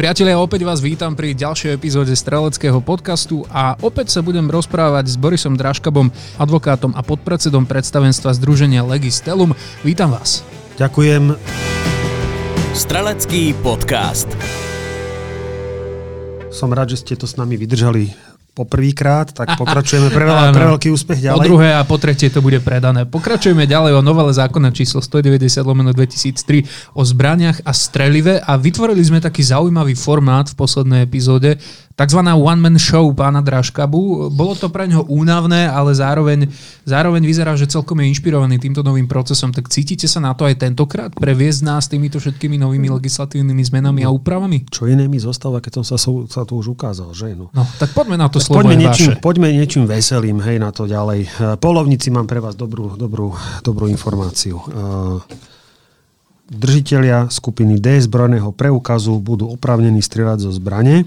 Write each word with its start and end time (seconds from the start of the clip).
Priatelia, 0.00 0.40
opäť 0.40 0.64
vás 0.64 0.80
vítam 0.80 1.12
pri 1.12 1.36
ďalšej 1.36 1.76
epizóde 1.76 2.16
Streleckého 2.16 2.80
podcastu 2.80 3.44
a 3.52 3.76
opäť 3.84 4.16
sa 4.16 4.24
budem 4.24 4.48
rozprávať 4.48 5.12
s 5.12 5.20
Borisom 5.20 5.60
Draškabom, 5.60 6.08
advokátom 6.40 6.96
a 6.96 7.04
podpredsedom 7.04 7.68
predstavenstva 7.68 8.32
Združenia 8.32 8.80
Legistelum. 8.80 9.52
Vítam 9.84 10.08
vás. 10.08 10.40
Ďakujem. 10.80 11.36
Strelecký 12.72 13.52
podcast. 13.60 14.32
Som 16.48 16.72
rád, 16.72 16.96
že 16.96 17.04
ste 17.04 17.20
to 17.20 17.28
s 17.28 17.36
nami 17.36 17.60
vydržali 17.60 18.29
poprvýkrát, 18.60 19.32
tak 19.32 19.54
pokračujeme 19.62 20.12
pre, 20.12 20.24
veľa, 20.28 20.52
pre 20.52 20.66
veľký 20.76 20.88
úspech 20.92 21.24
ďalej. 21.24 21.36
Po 21.36 21.46
druhé 21.48 21.68
a 21.72 21.82
po 21.88 21.96
tretie 21.96 22.28
to 22.28 22.44
bude 22.44 22.60
predané. 22.60 23.08
Pokračujeme 23.08 23.64
ďalej 23.64 23.96
o 23.96 24.02
novele 24.04 24.32
zákona 24.36 24.68
číslo 24.76 25.00
190 25.00 25.64
lomeno 25.64 25.96
2003 25.96 26.92
o 26.92 27.02
zbraniach 27.02 27.64
a 27.64 27.72
strelive 27.72 28.38
a 28.38 28.52
vytvorili 28.60 29.00
sme 29.00 29.18
taký 29.24 29.40
zaujímavý 29.40 29.96
formát 29.96 30.52
v 30.52 30.58
poslednej 30.60 31.00
epizóde, 31.08 31.56
takzvaná 32.00 32.32
one-man 32.32 32.80
show 32.80 33.12
pána 33.12 33.44
Dražkabu. 33.44 34.32
Bolo 34.32 34.56
to 34.56 34.72
pre 34.72 34.88
ňoho 34.88 35.04
únavné, 35.12 35.68
ale 35.68 35.92
zároveň, 35.92 36.48
zároveň 36.88 37.20
vyzerá, 37.20 37.52
že 37.60 37.68
celkom 37.68 38.00
je 38.00 38.16
inšpirovaný 38.16 38.56
týmto 38.56 38.80
novým 38.80 39.04
procesom. 39.04 39.52
Tak 39.52 39.68
cítite 39.68 40.08
sa 40.08 40.16
na 40.24 40.32
to 40.32 40.48
aj 40.48 40.64
tentokrát 40.64 41.12
previesť 41.12 41.60
nás 41.60 41.92
týmito 41.92 42.16
všetkými 42.16 42.56
novými 42.56 42.88
legislatívnymi 42.88 43.62
zmenami 43.68 44.00
a 44.00 44.08
úpravami? 44.08 44.64
Čo 44.72 44.88
iné 44.88 45.04
mi 45.12 45.20
zostáva, 45.20 45.60
keď 45.60 45.84
som 45.84 45.84
sa, 45.84 46.00
sa 46.24 46.42
to 46.48 46.56
už 46.56 46.72
ukázal, 46.72 47.12
že? 47.12 47.36
No. 47.36 47.52
no 47.52 47.68
tak 47.76 47.92
poďme 47.92 48.16
na 48.16 48.32
to 48.32 48.40
tak 48.40 48.48
slovo 48.48 48.64
poďme 48.64 48.80
niečím, 48.80 49.12
vaše. 49.12 49.20
poďme 49.20 49.48
niečím 49.52 49.84
veselým, 49.84 50.40
hej, 50.40 50.56
na 50.56 50.72
to 50.72 50.88
ďalej. 50.88 51.20
E, 51.28 51.28
polovníci 51.60 52.08
mám 52.08 52.24
pre 52.24 52.40
vás 52.40 52.56
dobrú, 52.56 52.96
dobrú, 52.96 53.36
dobrú 53.60 53.92
informáciu. 53.92 54.56
Uh, 54.56 55.20
držiteľia 56.48 57.28
skupiny 57.28 57.76
D 57.76 58.00
zbrojného 58.00 58.56
preukazu 58.56 59.20
budú 59.20 59.52
oprávnení 59.52 60.00
strieľať 60.00 60.48
zo 60.48 60.50
zbrane 60.56 61.04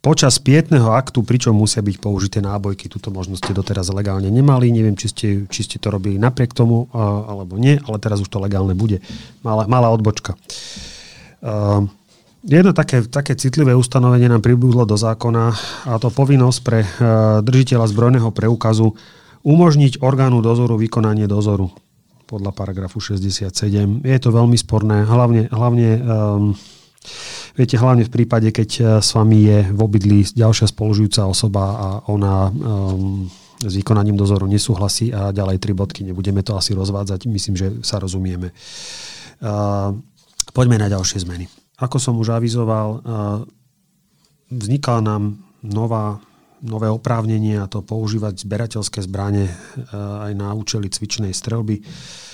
počas 0.00 0.40
pietného 0.40 0.96
aktu, 0.96 1.20
pričom 1.20 1.52
musia 1.52 1.84
byť 1.84 1.96
použité 2.00 2.38
nábojky. 2.40 2.88
Túto 2.88 3.12
možnosť 3.12 3.40
ste 3.44 3.52
doteraz 3.52 3.92
legálne 3.92 4.32
nemali. 4.32 4.72
Neviem, 4.72 4.96
či 4.96 5.06
ste, 5.12 5.28
či 5.46 5.60
ste 5.64 5.76
to 5.76 5.92
robili 5.92 6.16
napriek 6.16 6.56
tomu, 6.56 6.88
alebo 6.96 7.60
nie, 7.60 7.76
ale 7.84 8.00
teraz 8.00 8.24
už 8.24 8.32
to 8.32 8.40
legálne 8.40 8.72
bude. 8.72 9.04
Malá, 9.44 9.68
malá 9.68 9.92
odbočka. 9.92 10.40
Uh, 11.40 11.88
jedno 12.44 12.72
také, 12.72 13.04
také 13.04 13.36
citlivé 13.36 13.76
ustanovenie 13.76 14.28
nám 14.28 14.40
pribudlo 14.40 14.88
do 14.88 14.96
zákona 14.96 15.52
a 15.88 15.92
to 16.00 16.08
povinnosť 16.08 16.58
pre 16.64 16.80
držiteľa 17.44 17.86
zbrojného 17.88 18.30
preukazu 18.32 18.96
umožniť 19.44 20.04
orgánu 20.04 20.44
dozoru 20.44 20.76
vykonanie 20.76 21.24
dozoru 21.24 21.72
podľa 22.28 22.54
paragrafu 22.54 23.02
67. 23.02 24.06
Je 24.06 24.18
to 24.22 24.30
veľmi 24.30 24.54
sporné, 24.54 25.02
hlavne, 25.02 25.50
hlavne 25.50 25.88
um, 25.98 26.00
Viete, 27.56 27.80
hlavne 27.80 28.04
v 28.04 28.12
prípade, 28.12 28.48
keď 28.52 28.70
eh, 28.76 28.84
s 29.00 29.10
vami 29.16 29.38
je 29.48 29.58
v 29.72 29.80
obydlí 29.80 30.18
ďalšia 30.36 30.68
spolužujúca 30.68 31.24
osoba 31.26 31.64
a 31.64 31.88
ona 32.12 32.52
um, 32.52 33.26
s 33.60 33.72
vykonaním 33.76 34.16
dozoru 34.16 34.44
nesúhlasí 34.48 35.12
a 35.12 35.32
ďalej 35.32 35.60
tri 35.60 35.72
bodky. 35.72 36.04
Nebudeme 36.04 36.44
to 36.44 36.56
asi 36.56 36.76
rozvádzať, 36.76 37.28
myslím, 37.28 37.56
že 37.56 37.66
sa 37.80 38.00
rozumieme. 38.00 38.52
Uh, 39.40 39.96
poďme 40.52 40.80
na 40.80 40.88
ďalšie 40.92 41.24
zmeny. 41.24 41.48
Ako 41.80 41.96
som 41.96 42.20
už 42.20 42.36
avizoval, 42.36 42.88
uh, 43.00 43.00
vzniká 44.52 45.00
nám 45.00 45.40
nová, 45.64 46.20
nové 46.60 46.92
oprávnenie 46.92 47.60
a 47.60 47.68
to 47.68 47.80
používať 47.80 48.44
zberateľské 48.44 49.00
zbranie 49.04 49.48
aj 49.96 50.32
na 50.36 50.52
účely 50.52 50.92
cvičnej 50.92 51.32
strelby. 51.32 51.80
Uh, 51.80 52.29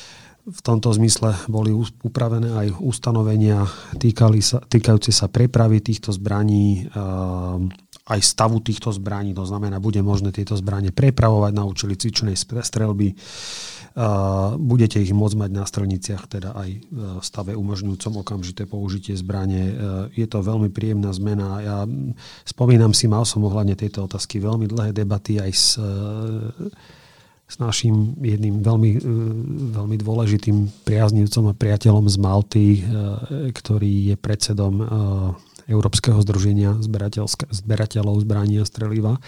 v 0.46 0.60
tomto 0.62 0.94
zmysle 0.94 1.34
boli 1.50 1.74
upravené 2.06 2.54
aj 2.54 2.78
ustanovenia 2.78 3.66
týkali 3.98 4.38
sa, 4.38 4.62
týkajúce 4.62 5.10
sa 5.10 5.26
prepravy 5.26 5.82
týchto 5.82 6.14
zbraní, 6.14 6.86
aj 8.06 8.20
stavu 8.22 8.62
týchto 8.62 8.94
zbraní, 8.94 9.34
to 9.34 9.42
znamená, 9.42 9.82
bude 9.82 9.98
možné 9.98 10.30
tieto 10.30 10.54
zbranie 10.54 10.94
prepravovať 10.94 11.50
na 11.50 11.66
účely 11.66 11.98
cvičnej 11.98 12.38
strelby. 12.38 13.18
Budete 14.60 15.02
ich 15.02 15.10
môcť 15.10 15.36
mať 15.40 15.50
na 15.50 15.64
strelniciach, 15.66 16.30
teda 16.30 16.54
aj 16.54 16.70
v 16.94 17.24
stave 17.24 17.58
umožňujúcom 17.58 18.22
okamžité 18.22 18.70
použitie 18.70 19.18
zbranie. 19.18 19.74
Je 20.14 20.26
to 20.30 20.46
veľmi 20.46 20.70
príjemná 20.70 21.10
zmena. 21.10 21.48
Ja 21.58 21.78
spomínam 22.46 22.94
si, 22.94 23.10
mal 23.10 23.26
som 23.26 23.42
ohľadne 23.42 23.74
tejto 23.74 24.06
otázky 24.06 24.38
veľmi 24.38 24.70
dlhé 24.70 24.94
debaty 24.94 25.42
aj 25.42 25.50
s 25.50 25.74
s 27.46 27.62
našim 27.62 28.18
jedným 28.18 28.58
veľmi, 28.58 28.90
e, 28.98 29.00
veľmi 29.78 29.96
dôležitým 30.02 30.82
priaznivcom 30.82 31.54
a 31.54 31.54
priateľom 31.54 32.10
z 32.10 32.16
Malty, 32.18 32.66
e, 32.74 32.80
ktorý 33.54 34.14
je 34.14 34.16
predsedom 34.18 34.74
e, 34.82 34.84
Európskeho 35.70 36.18
združenia 36.22 36.78
zberateľov 36.82 38.16
zbraní 38.22 38.62
a 38.62 38.66
streliva, 38.66 39.18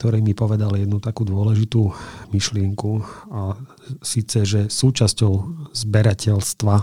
ktorý 0.00 0.24
mi 0.24 0.32
povedal 0.32 0.76
jednu 0.76 1.00
takú 1.00 1.24
dôležitú 1.24 1.92
myšlienku 2.32 2.90
a 3.32 3.56
síce, 4.00 4.44
že 4.44 4.60
súčasťou 4.68 5.32
zberateľstva 5.72 6.74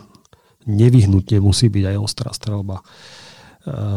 nevyhnutne 0.66 1.38
musí 1.42 1.70
byť 1.74 1.86
aj 1.94 1.98
ostrá 1.98 2.30
strelba 2.34 2.86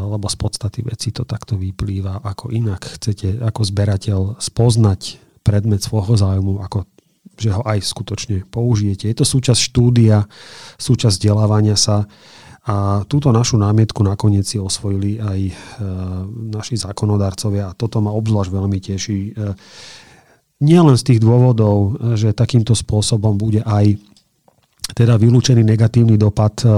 lebo 0.04 0.28
z 0.28 0.36
podstaty 0.36 0.84
veci 0.84 1.08
to 1.08 1.24
takto 1.24 1.56
vyplýva. 1.56 2.20
Ako 2.20 2.52
inak 2.52 2.84
chcete 2.84 3.40
ako 3.40 3.64
zberateľ 3.64 4.20
spoznať 4.36 5.23
predmet 5.44 5.84
svojho 5.84 6.16
záujmu, 6.16 6.64
ako 6.64 6.88
že 7.34 7.50
ho 7.50 7.66
aj 7.66 7.82
skutočne 7.82 8.46
použijete. 8.46 9.10
Je 9.10 9.16
to 9.18 9.26
súčasť 9.26 9.58
štúdia, 9.58 10.22
súčasť 10.78 11.18
vzdelávania 11.18 11.74
sa 11.74 12.06
a 12.64 13.04
túto 13.04 13.28
našu 13.28 13.60
námietku 13.60 14.00
nakoniec 14.00 14.48
si 14.48 14.56
osvojili 14.56 15.20
aj 15.20 15.40
e, 15.44 15.52
naši 16.48 16.80
zákonodárcovia 16.80 17.68
a 17.68 17.76
toto 17.76 18.00
ma 18.00 18.14
obzvlášť 18.14 18.50
veľmi 18.54 18.78
teší. 18.80 19.20
E, 19.20 19.32
nielen 20.64 20.96
z 20.96 21.04
tých 21.12 21.20
dôvodov, 21.20 22.00
že 22.16 22.32
takýmto 22.32 22.72
spôsobom 22.72 23.36
bude 23.36 23.60
aj 23.66 24.00
teda 24.92 25.16
vylúčený 25.16 25.64
negatívny 25.64 26.20
dopad 26.20 26.60
e, 26.60 26.68
e, 26.68 26.72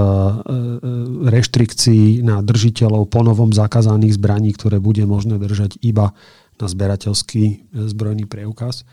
reštrikcií 1.27 2.23
na 2.23 2.39
držiteľov 2.39 3.11
ponovom 3.11 3.51
zakázaných 3.51 4.15
zbraní, 4.15 4.55
ktoré 4.55 4.79
bude 4.79 5.03
možné 5.03 5.35
držať 5.35 5.75
iba 5.83 6.15
na 6.57 6.67
zberateľský 6.67 7.45
e, 7.45 7.55
zbrojný 7.89 8.25
preukaz. 8.25 8.83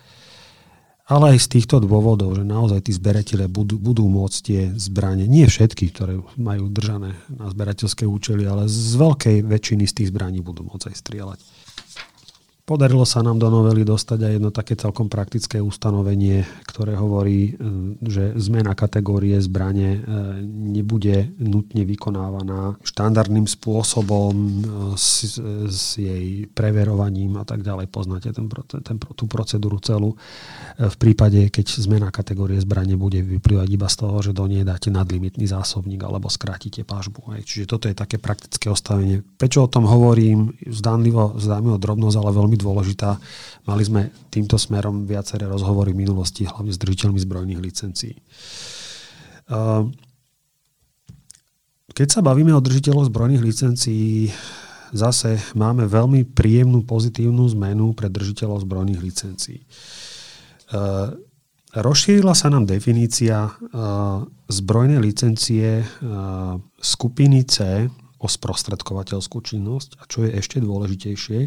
Ale 1.04 1.36
aj 1.36 1.44
z 1.44 1.60
týchto 1.60 1.84
dôvodov, 1.84 2.32
že 2.32 2.48
naozaj 2.48 2.88
tí 2.88 2.92
zberatelia 2.96 3.44
budú, 3.44 3.76
budú 3.76 4.08
môcť 4.08 4.38
tie 4.40 4.60
zbranie, 4.72 5.28
nie 5.28 5.44
všetky, 5.44 5.92
ktoré 5.92 6.16
majú 6.40 6.72
držané 6.72 7.12
na 7.28 7.52
zberateľské 7.52 8.08
účely, 8.08 8.48
ale 8.48 8.72
z 8.72 8.96
veľkej 8.96 9.36
väčšiny 9.44 9.84
z 9.84 9.92
tých 10.00 10.08
zbraní 10.08 10.40
budú 10.40 10.64
môcť 10.64 10.88
aj 10.88 10.96
strieľať. 10.96 11.38
Podarilo 12.64 13.04
sa 13.04 13.20
nám 13.20 13.36
do 13.36 13.52
novely 13.52 13.84
dostať 13.84 14.24
aj 14.24 14.32
jedno 14.40 14.48
také 14.48 14.72
celkom 14.72 15.12
praktické 15.12 15.60
ustanovenie, 15.60 16.48
ktoré 16.64 16.96
hovorí, 16.96 17.52
e, 17.52 18.00
že 18.00 18.32
zmena 18.40 18.72
kategórie 18.72 19.36
zbrane 19.36 19.88
e, 19.92 19.98
nebude 20.72 21.28
nutne 21.36 21.84
vykonávaná 21.84 22.80
štandardným 22.80 23.44
spôsobom 23.44 24.32
e, 24.32 24.52
s, 24.96 25.36
s 25.68 26.00
jej 26.00 26.48
preverovaním 26.56 27.36
a 27.36 27.44
tak 27.44 27.60
ďalej. 27.60 27.84
Poznáte 27.92 28.32
ten, 28.32 28.48
ten, 28.80 28.96
tú 28.96 29.28
procedúru 29.28 29.76
celú. 29.84 30.16
V 30.80 30.96
prípade, 30.96 31.52
keď 31.52 31.68
zmena 31.68 32.08
kategórie 32.08 32.56
zbrane 32.64 32.96
bude 32.96 33.20
vyplývať 33.20 33.68
iba 33.76 33.92
z 33.92 33.96
toho, 34.00 34.16
že 34.24 34.32
do 34.32 34.48
nej 34.48 34.64
dáte 34.64 34.88
nadlimitný 34.88 35.44
zásobník 35.44 36.00
alebo 36.00 36.32
skrátite 36.32 36.80
pážbu. 36.80 37.44
Čiže 37.44 37.68
toto 37.68 37.92
je 37.92 37.94
také 37.94 38.16
praktické 38.16 38.72
ostavenie. 38.72 39.20
Prečo 39.36 39.68
o 39.68 39.68
tom 39.68 39.84
hovorím? 39.84 40.56
Zdánlivo, 40.64 41.36
zdánlivo 41.36 41.76
drobnosť, 41.76 42.16
ale 42.16 42.32
veľmi 42.32 42.53
veľmi 42.54 42.62
dôležitá. 42.62 43.18
Mali 43.66 43.82
sme 43.82 44.14
týmto 44.30 44.54
smerom 44.54 45.10
viaceré 45.10 45.50
rozhovory 45.50 45.90
v 45.90 46.06
minulosti, 46.06 46.46
hlavne 46.46 46.70
s 46.70 46.78
držiteľmi 46.78 47.18
zbrojných 47.18 47.58
licencií. 47.60 48.14
Keď 51.94 52.08
sa 52.10 52.20
bavíme 52.22 52.54
o 52.54 52.62
držiteľoch 52.62 53.10
zbrojných 53.10 53.42
licencií, 53.42 54.30
zase 54.94 55.42
máme 55.58 55.90
veľmi 55.90 56.30
príjemnú 56.30 56.86
pozitívnu 56.86 57.50
zmenu 57.58 57.92
pre 57.98 58.06
držiteľov 58.06 58.62
zbrojných 58.62 59.02
licencií. 59.02 59.66
Rozšírila 61.74 62.38
sa 62.38 62.54
nám 62.54 62.70
definícia 62.70 63.50
zbrojnej 64.46 65.02
licencie 65.02 65.82
skupiny 66.78 67.42
C 67.50 67.90
o 68.22 68.26
sprostredkovateľskú 68.30 69.42
činnosť 69.42 70.00
a 70.00 70.08
čo 70.08 70.24
je 70.24 70.38
ešte 70.38 70.62
dôležitejšie, 70.62 71.40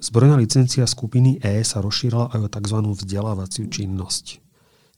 zbrojná 0.00 0.40
licencia 0.40 0.88
skupiny 0.88 1.38
E 1.44 1.60
sa 1.62 1.84
rozšírila 1.84 2.32
aj 2.32 2.40
o 2.40 2.48
tzv. 2.48 2.78
vzdelávaciu 2.96 3.68
činnosť. 3.68 4.40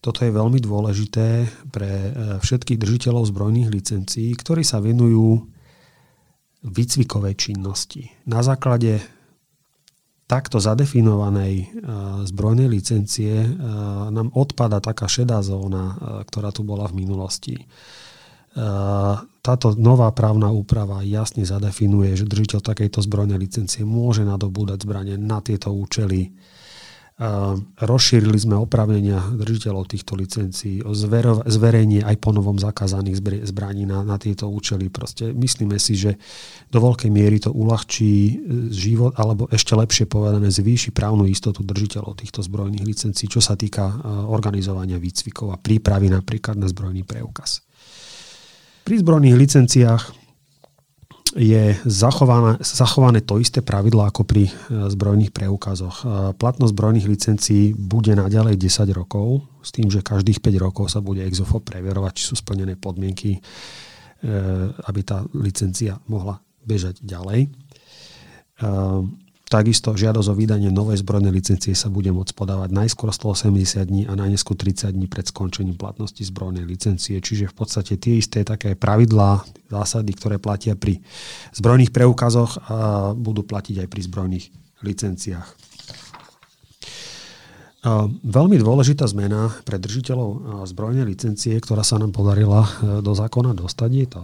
Toto 0.03 0.27
je 0.27 0.35
veľmi 0.35 0.59
dôležité 0.59 1.47
pre 1.71 1.91
e, 1.91 2.11
všetkých 2.43 2.79
držiteľov 2.79 3.31
zbrojných 3.31 3.71
licencií, 3.71 4.35
ktorí 4.35 4.67
sa 4.67 4.83
venujú 4.83 5.47
výcvikovej 6.63 7.35
činnosti. 7.39 8.11
Na 8.27 8.43
základe 8.43 9.03
takto 10.31 10.63
zadefinovanej 10.63 11.75
zbrojnej 12.25 12.71
licencie 12.71 13.45
nám 14.09 14.33
odpada 14.33 14.81
taká 14.81 15.11
šedá 15.11 15.43
zóna, 15.45 15.99
ktorá 16.25 16.55
tu 16.55 16.65
bola 16.65 16.89
v 16.89 17.05
minulosti. 17.05 17.67
Táto 19.43 19.67
nová 19.75 20.13
právna 20.13 20.53
úprava 20.53 21.01
jasne 21.03 21.43
zadefinuje, 21.43 22.15
že 22.15 22.29
držiteľ 22.29 22.61
takejto 22.61 23.01
zbrojnej 23.03 23.41
licencie 23.41 23.83
môže 23.83 24.23
nadobúdať 24.23 24.85
zbranie 24.85 25.17
na 25.17 25.41
tieto 25.41 25.73
účely 25.73 26.31
Rozšírili 27.79 28.35
sme 28.35 28.59
opravnenia 28.59 29.21
držiteľov 29.37 29.85
týchto 29.85 30.19
licencií, 30.19 30.83
o 30.83 30.91
zverejnie 31.47 32.03
aj 32.03 32.17
po 32.19 32.35
novom 32.35 32.59
zakázaných 32.59 33.47
zbraní 33.47 33.87
na, 33.87 34.03
na 34.03 34.17
tieto 34.19 34.51
účely. 34.51 34.91
Proste 34.91 35.31
myslíme 35.31 35.77
si, 35.79 35.95
že 35.95 36.19
do 36.73 36.83
veľkej 36.83 37.13
miery 37.13 37.39
to 37.39 37.55
uľahčí 37.55 38.11
e, 38.11 38.33
život, 38.75 39.15
alebo 39.21 39.47
ešte 39.53 39.77
lepšie 39.77 40.11
povedané, 40.11 40.51
zvýši 40.51 40.91
právnu 40.91 41.29
istotu 41.29 41.63
držiteľov 41.63 42.19
týchto 42.19 42.43
zbrojných 42.43 42.83
licencií, 42.83 43.31
čo 43.31 43.39
sa 43.39 43.55
týka 43.55 43.93
e, 43.93 43.95
organizovania 44.27 44.99
výcvikov 44.99 45.55
a 45.55 45.61
prípravy 45.61 46.11
napríklad 46.11 46.59
na 46.59 46.67
zbrojný 46.67 47.07
preukaz. 47.07 47.63
Pri 48.83 48.95
zbrojných 48.99 49.39
licenciách 49.39 50.23
je 51.33 51.73
zachované, 51.89 52.61
zachované 52.61 53.25
to 53.25 53.41
isté 53.41 53.65
pravidlo 53.65 54.05
ako 54.05 54.29
pri 54.29 54.49
e, 54.49 54.53
zbrojných 54.93 55.33
preukazoch. 55.33 56.05
E, 56.05 56.37
platnosť 56.37 56.73
zbrojných 56.77 57.09
licencií 57.09 57.73
bude 57.73 58.13
naďalej 58.13 58.61
10 58.61 58.93
rokov, 58.93 59.49
s 59.65 59.73
tým, 59.73 59.89
že 59.89 60.05
každých 60.05 60.45
5 60.45 60.61
rokov 60.61 60.93
sa 60.93 61.01
bude 61.01 61.25
EXOFO 61.25 61.65
preverovať, 61.65 62.13
či 62.21 62.25
sú 62.29 62.35
splnené 62.37 62.77
podmienky, 62.77 63.39
e, 63.39 63.41
aby 64.85 65.01
tá 65.01 65.25
licencia 65.33 65.97
mohla 66.05 66.37
bežať 66.63 67.01
ďalej. 67.01 67.49
Takisto 69.53 69.93
žiadosť 69.93 70.33
o 70.33 70.35
vydanie 70.35 70.73
novej 70.73 71.05
zbrojnej 71.05 71.29
licencie 71.29 71.77
sa 71.77 71.93
bude 71.93 72.09
môcť 72.09 72.33
podávať 72.33 72.73
najskôr 72.73 73.13
180 73.13 73.85
dní 73.85 74.03
a 74.09 74.17
najneskôr 74.17 74.57
30 74.57 74.97
dní 74.97 75.13
pred 75.13 75.29
skončením 75.29 75.77
platnosti 75.77 76.25
zbrojnej 76.25 76.65
licencie. 76.65 77.21
Čiže 77.21 77.53
v 77.53 77.61
podstate 77.61 78.01
tie 78.01 78.17
isté 78.17 78.49
také 78.49 78.81
pravidlá, 78.81 79.45
zásady, 79.69 80.17
ktoré 80.17 80.41
platia 80.41 80.73
pri 80.73 81.05
zbrojných 81.53 81.93
preukazoch, 81.93 82.65
a 82.65 83.13
budú 83.13 83.45
platiť 83.45 83.85
aj 83.85 83.89
pri 83.93 84.01
zbrojných 84.01 84.47
licenciách. 84.89 85.49
Veľmi 88.25 88.57
dôležitá 88.57 89.05
zmena 89.05 89.53
pre 89.69 89.77
držiteľov 89.77 90.65
zbrojnej 90.65 91.05
licencie, 91.05 91.59
ktorá 91.61 91.85
sa 91.85 91.99
nám 91.99 92.15
podarila 92.15 92.63
e, 92.63 92.71
do 93.03 93.11
zákona 93.11 93.59
dostať, 93.59 93.91
je 93.91 94.07
to, 94.07 94.23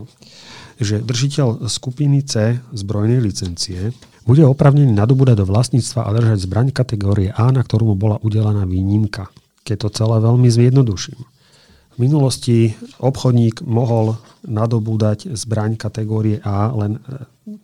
že 0.78 0.96
držiteľ 1.02 1.66
skupiny 1.66 2.22
C 2.22 2.54
zbrojnej 2.70 3.18
licencie 3.18 3.90
bude 4.28 4.44
opravnený 4.44 4.92
nadobúdať 4.92 5.40
do 5.40 5.48
vlastníctva 5.48 6.04
a 6.04 6.12
držať 6.12 6.44
zbraň 6.44 6.68
kategórie 6.68 7.32
A, 7.32 7.48
na 7.48 7.64
ktorú 7.64 7.90
mu 7.90 7.96
bola 7.96 8.20
udelená 8.20 8.68
výnimka. 8.68 9.32
Keď 9.64 9.76
to 9.80 10.04
celé 10.04 10.20
veľmi 10.20 10.52
zjednoduším. 10.52 11.16
V 11.96 11.96
minulosti 11.96 12.76
obchodník 13.00 13.64
mohol 13.64 14.20
nadobúdať 14.44 15.32
zbraň 15.32 15.80
kategórie 15.80 16.44
A 16.44 16.68
len 16.76 17.00
e, 17.00 17.56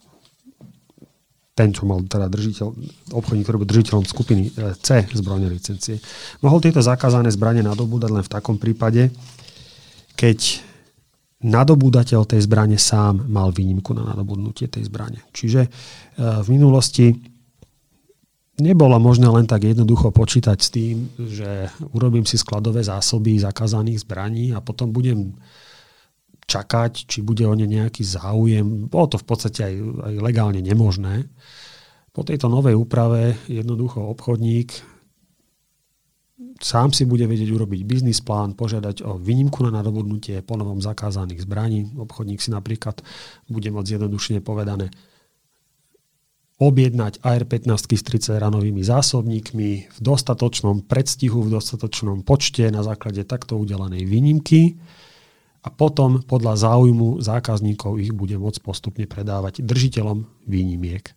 ten, 1.52 1.70
čo 1.70 1.84
mal 1.84 2.00
teda 2.08 2.32
držiteľ, 2.32 2.66
obchodník, 3.12 3.44
ktorý 3.44 3.60
bol 3.60 3.68
držiteľom 3.68 4.04
skupiny 4.08 4.48
e, 4.48 4.72
C 4.80 5.04
zbrojnej 5.04 5.52
licencie, 5.52 6.00
mohol 6.40 6.64
tieto 6.64 6.80
zakázané 6.80 7.28
zbranie 7.28 7.60
nadobúdať 7.60 8.10
len 8.10 8.24
v 8.24 8.32
takom 8.32 8.56
prípade, 8.56 9.12
keď 10.16 10.64
nadobúdateľ 11.44 12.24
tej 12.24 12.40
zbrane 12.48 12.80
sám 12.80 13.28
mal 13.28 13.52
výnimku 13.52 13.92
na 13.92 14.08
nadobudnutie 14.08 14.72
tej 14.72 14.88
zbrane. 14.88 15.20
Čiže 15.30 15.60
e, 15.60 15.70
v 16.40 16.48
minulosti 16.48 17.12
nebolo 18.64 18.96
možné 18.96 19.28
len 19.28 19.44
tak 19.44 19.68
jednoducho 19.68 20.08
počítať 20.08 20.58
s 20.58 20.68
tým, 20.72 20.96
že 21.20 21.68
urobím 21.92 22.24
si 22.24 22.40
skladové 22.40 22.80
zásoby 22.80 23.36
zakázaných 23.36 24.08
zbraní 24.08 24.56
a 24.56 24.64
potom 24.64 24.88
budem 24.88 25.36
čakať, 26.48 27.08
či 27.08 27.20
bude 27.20 27.44
o 27.44 27.54
ne 27.56 27.68
nejaký 27.68 28.04
záujem. 28.04 28.88
Bolo 28.88 29.12
to 29.12 29.16
v 29.20 29.26
podstate 29.26 29.60
aj, 29.64 29.74
aj 30.12 30.14
legálne 30.20 30.60
nemožné. 30.64 31.28
Po 32.14 32.22
tejto 32.22 32.46
novej 32.46 32.78
úprave 32.78 33.36
jednoducho 33.50 34.00
obchodník 34.00 34.93
sám 36.64 36.96
si 36.96 37.04
bude 37.04 37.28
vedieť 37.28 37.52
urobiť 37.52 37.84
biznis 37.84 38.24
plán, 38.24 38.56
požiadať 38.56 39.04
o 39.04 39.20
výnimku 39.20 39.60
na 39.60 39.68
nadobudnutie 39.68 40.40
ponovom 40.40 40.80
zakázaných 40.80 41.44
zbraní. 41.44 41.92
Obchodník 41.92 42.40
si 42.40 42.48
napríklad 42.48 43.04
bude 43.52 43.68
môcť 43.68 44.00
jednodušne 44.00 44.40
povedané 44.40 44.88
objednať 46.56 47.20
AR-15 47.20 47.68
s 47.76 48.04
30 48.32 48.40
ranovými 48.40 48.80
zásobníkmi 48.80 49.70
v 49.92 49.98
dostatočnom 50.00 50.86
predstihu, 50.86 51.44
v 51.44 51.52
dostatočnom 51.52 52.24
počte 52.24 52.70
na 52.72 52.80
základe 52.80 53.26
takto 53.28 53.60
udelenej 53.60 54.06
výnimky 54.06 54.80
a 55.66 55.68
potom 55.68 56.22
podľa 56.22 56.54
záujmu 56.70 57.20
zákazníkov 57.20 57.98
ich 58.00 58.14
bude 58.14 58.38
môcť 58.38 58.60
postupne 58.62 59.04
predávať 59.04 59.66
držiteľom 59.66 60.24
výnimiek. 60.46 61.10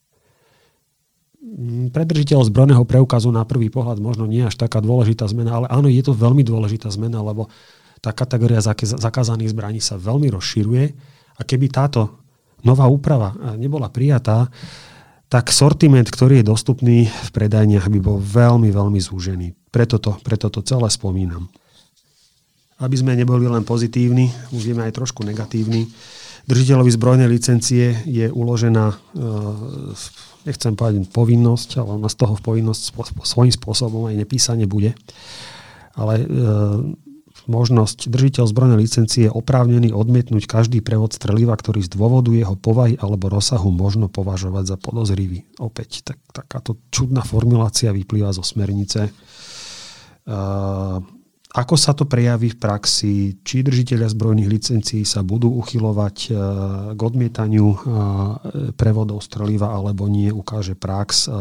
Mm, 1.37 1.93
predržiteľ 1.93 2.49
zbrojného 2.49 2.81
preukazu 2.89 3.29
na 3.29 3.45
prvý 3.45 3.69
pohľad 3.69 4.01
možno 4.01 4.25
nie 4.25 4.41
až 4.41 4.57
taká 4.57 4.81
dôležitá 4.81 5.29
zmena, 5.29 5.61
ale 5.61 5.67
áno, 5.69 5.85
je 5.85 6.01
to 6.01 6.17
veľmi 6.17 6.41
dôležitá 6.41 6.89
zmena, 6.89 7.21
lebo 7.21 7.45
tá 8.01 8.09
kategória 8.09 8.61
zakázaných 8.61 9.53
zbraní 9.53 9.77
sa 9.77 10.01
veľmi 10.01 10.33
rozširuje 10.33 10.85
a 11.37 11.41
keby 11.45 11.69
táto 11.69 12.25
nová 12.65 12.89
úprava 12.89 13.37
nebola 13.53 13.89
prijatá, 13.93 14.49
tak 15.27 15.51
sortiment, 15.53 16.07
ktorý 16.07 16.41
je 16.41 16.49
dostupný 16.49 16.97
v 17.05 17.29
predajniach, 17.35 17.91
by 17.91 17.99
bol 17.99 18.17
veľmi, 18.17 18.71
veľmi 18.71 18.97
zúžený. 18.97 19.53
Preto 19.69 19.99
to, 19.99 20.15
preto 20.23 20.47
to 20.47 20.63
celé 20.63 20.87
spomínam. 20.87 21.51
Aby 22.79 22.95
sme 22.97 23.13
neboli 23.13 23.45
len 23.45 23.67
pozitívni, 23.67 24.31
budeme 24.49 24.87
aj 24.87 24.95
trošku 24.95 25.21
negatívni. 25.27 25.89
Držiteľovi 26.47 26.91
zbrojnej 26.95 27.27
licencie 27.27 28.07
je 28.07 28.31
uložená 28.31 28.85
e, 28.87 28.95
nechcem 30.47 30.73
povedať 30.73 31.11
povinnosť, 31.11 31.83
ale 31.83 31.89
ona 31.99 32.09
z 32.09 32.17
toho 32.17 32.39
povinnosť 32.39 32.95
svojím 33.27 33.53
spôsobom 33.53 34.07
aj 34.07 34.15
nepísanie 34.15 34.65
bude. 34.65 34.95
Ale 35.93 36.23
e, 36.23 36.25
možnosť 37.47 38.11
držiteľ 38.11 38.43
zbrojnej 38.47 38.79
licencie 38.79 39.27
je 39.27 39.31
oprávnený 39.31 39.91
odmietnúť 39.95 40.47
každý 40.47 40.79
prevod 40.83 41.15
streliva, 41.15 41.55
ktorý 41.55 41.83
z 41.83 41.91
dôvodu 41.91 42.31
jeho 42.31 42.55
povahy 42.55 42.99
alebo 42.99 43.31
rozsahu 43.31 43.71
možno 43.71 44.07
považovať 44.07 44.63
za 44.67 44.77
podozrivý. 44.79 45.43
Opäť 45.59 46.07
tak, 46.07 46.19
takáto 46.31 46.79
čudná 46.91 47.23
formulácia 47.27 47.91
vyplýva 47.91 48.31
zo 48.31 48.43
smernice. 48.43 49.09
E, 49.09 49.11
ako 51.47 51.79
sa 51.79 51.95
to 51.95 52.03
prejaví 52.03 52.51
v 52.51 52.59
praxi? 52.59 53.39
Či 53.39 53.63
držiteľia 53.63 54.11
zbrojných 54.11 54.51
licencií 54.51 55.07
sa 55.07 55.23
budú 55.23 55.47
uchylovať 55.63 56.17
e, 56.27 56.29
k 56.91 56.99
odmietaniu 56.99 57.67
e, 57.71 57.77
prevodov 58.75 59.23
streliva 59.23 59.71
alebo 59.71 60.11
nie, 60.11 60.27
ukáže 60.27 60.75
prax. 60.75 61.25
E, 61.25 61.39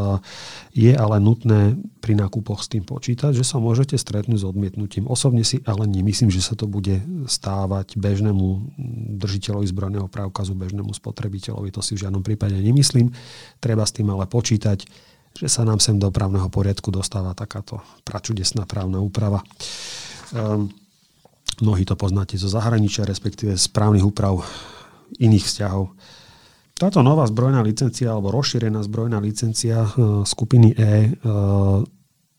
je 0.78 0.92
ale 0.94 1.18
nutné 1.18 1.74
pri 1.98 2.14
nákupoch 2.22 2.62
s 2.62 2.70
tým 2.70 2.86
počítať, 2.86 3.34
že 3.34 3.42
sa 3.42 3.58
môžete 3.58 3.98
stretnúť 3.98 4.40
s 4.40 4.46
odmietnutím. 4.46 5.10
Osobne 5.10 5.42
si 5.42 5.58
ale 5.66 5.90
nemyslím, 5.90 6.30
že 6.30 6.38
sa 6.38 6.54
to 6.54 6.70
bude 6.70 7.02
stávať 7.26 7.98
bežnému 7.98 8.78
držiteľovi 9.18 9.66
zbrojného 9.66 10.06
preukazu, 10.06 10.54
bežnému 10.54 10.94
spotrebiteľovi. 10.94 11.74
To 11.74 11.82
si 11.82 11.98
v 11.98 12.06
žiadnom 12.06 12.22
prípade 12.22 12.54
nemyslím. 12.54 13.10
Treba 13.58 13.82
s 13.82 13.90
tým 13.90 14.06
ale 14.14 14.30
počítať 14.30 14.86
že 15.36 15.48
sa 15.52 15.62
nám 15.62 15.78
sem 15.78 16.00
do 16.00 16.08
právneho 16.08 16.48
poriadku 16.48 16.88
dostáva 16.88 17.36
takáto 17.36 17.80
pračudesná 18.02 18.64
právna 18.64 18.98
úprava. 19.04 19.44
Um, 20.32 20.72
mnohí 21.60 21.84
to 21.84 21.94
poznáte 21.94 22.40
zo 22.40 22.48
zahraničia, 22.48 23.04
respektíve 23.04 23.54
z 23.60 23.66
právnych 23.68 24.04
úprav 24.04 24.40
iných 25.20 25.44
vzťahov. 25.44 25.92
Táto 26.76 27.00
nová 27.00 27.24
zbrojná 27.24 27.64
licencia 27.64 28.12
alebo 28.12 28.32
rozšírená 28.32 28.84
zbrojná 28.84 29.20
licencia 29.20 29.84
uh, 29.84 30.24
skupiny 30.24 30.76
E 30.76 30.92
uh, 31.08 31.80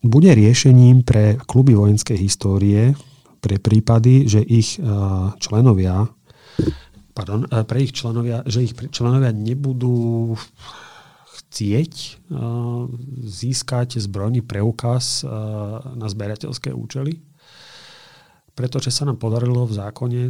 bude 0.02 0.30
riešením 0.34 1.02
pre 1.02 1.42
kluby 1.42 1.74
vojenskej 1.74 2.18
histórie 2.18 2.94
pre 3.38 3.62
prípady, 3.62 4.26
že 4.30 4.42
ich 4.42 4.78
uh, 4.82 5.34
členovia 5.42 6.06
pardon, 7.18 7.50
pre 7.66 7.82
ich 7.82 7.98
členovia, 7.98 8.46
že 8.46 8.70
ich 8.70 8.78
členovia 8.94 9.34
nebudú 9.34 10.38
chcieť 11.48 11.94
získať 13.24 14.04
zbrojný 14.04 14.44
preukaz 14.44 15.24
na 15.96 16.08
zberateľské 16.12 16.76
účely 16.76 17.24
pretože 18.58 18.90
sa 18.90 19.06
nám 19.06 19.22
podarilo 19.22 19.70
v 19.70 19.78
zákone 19.78 20.22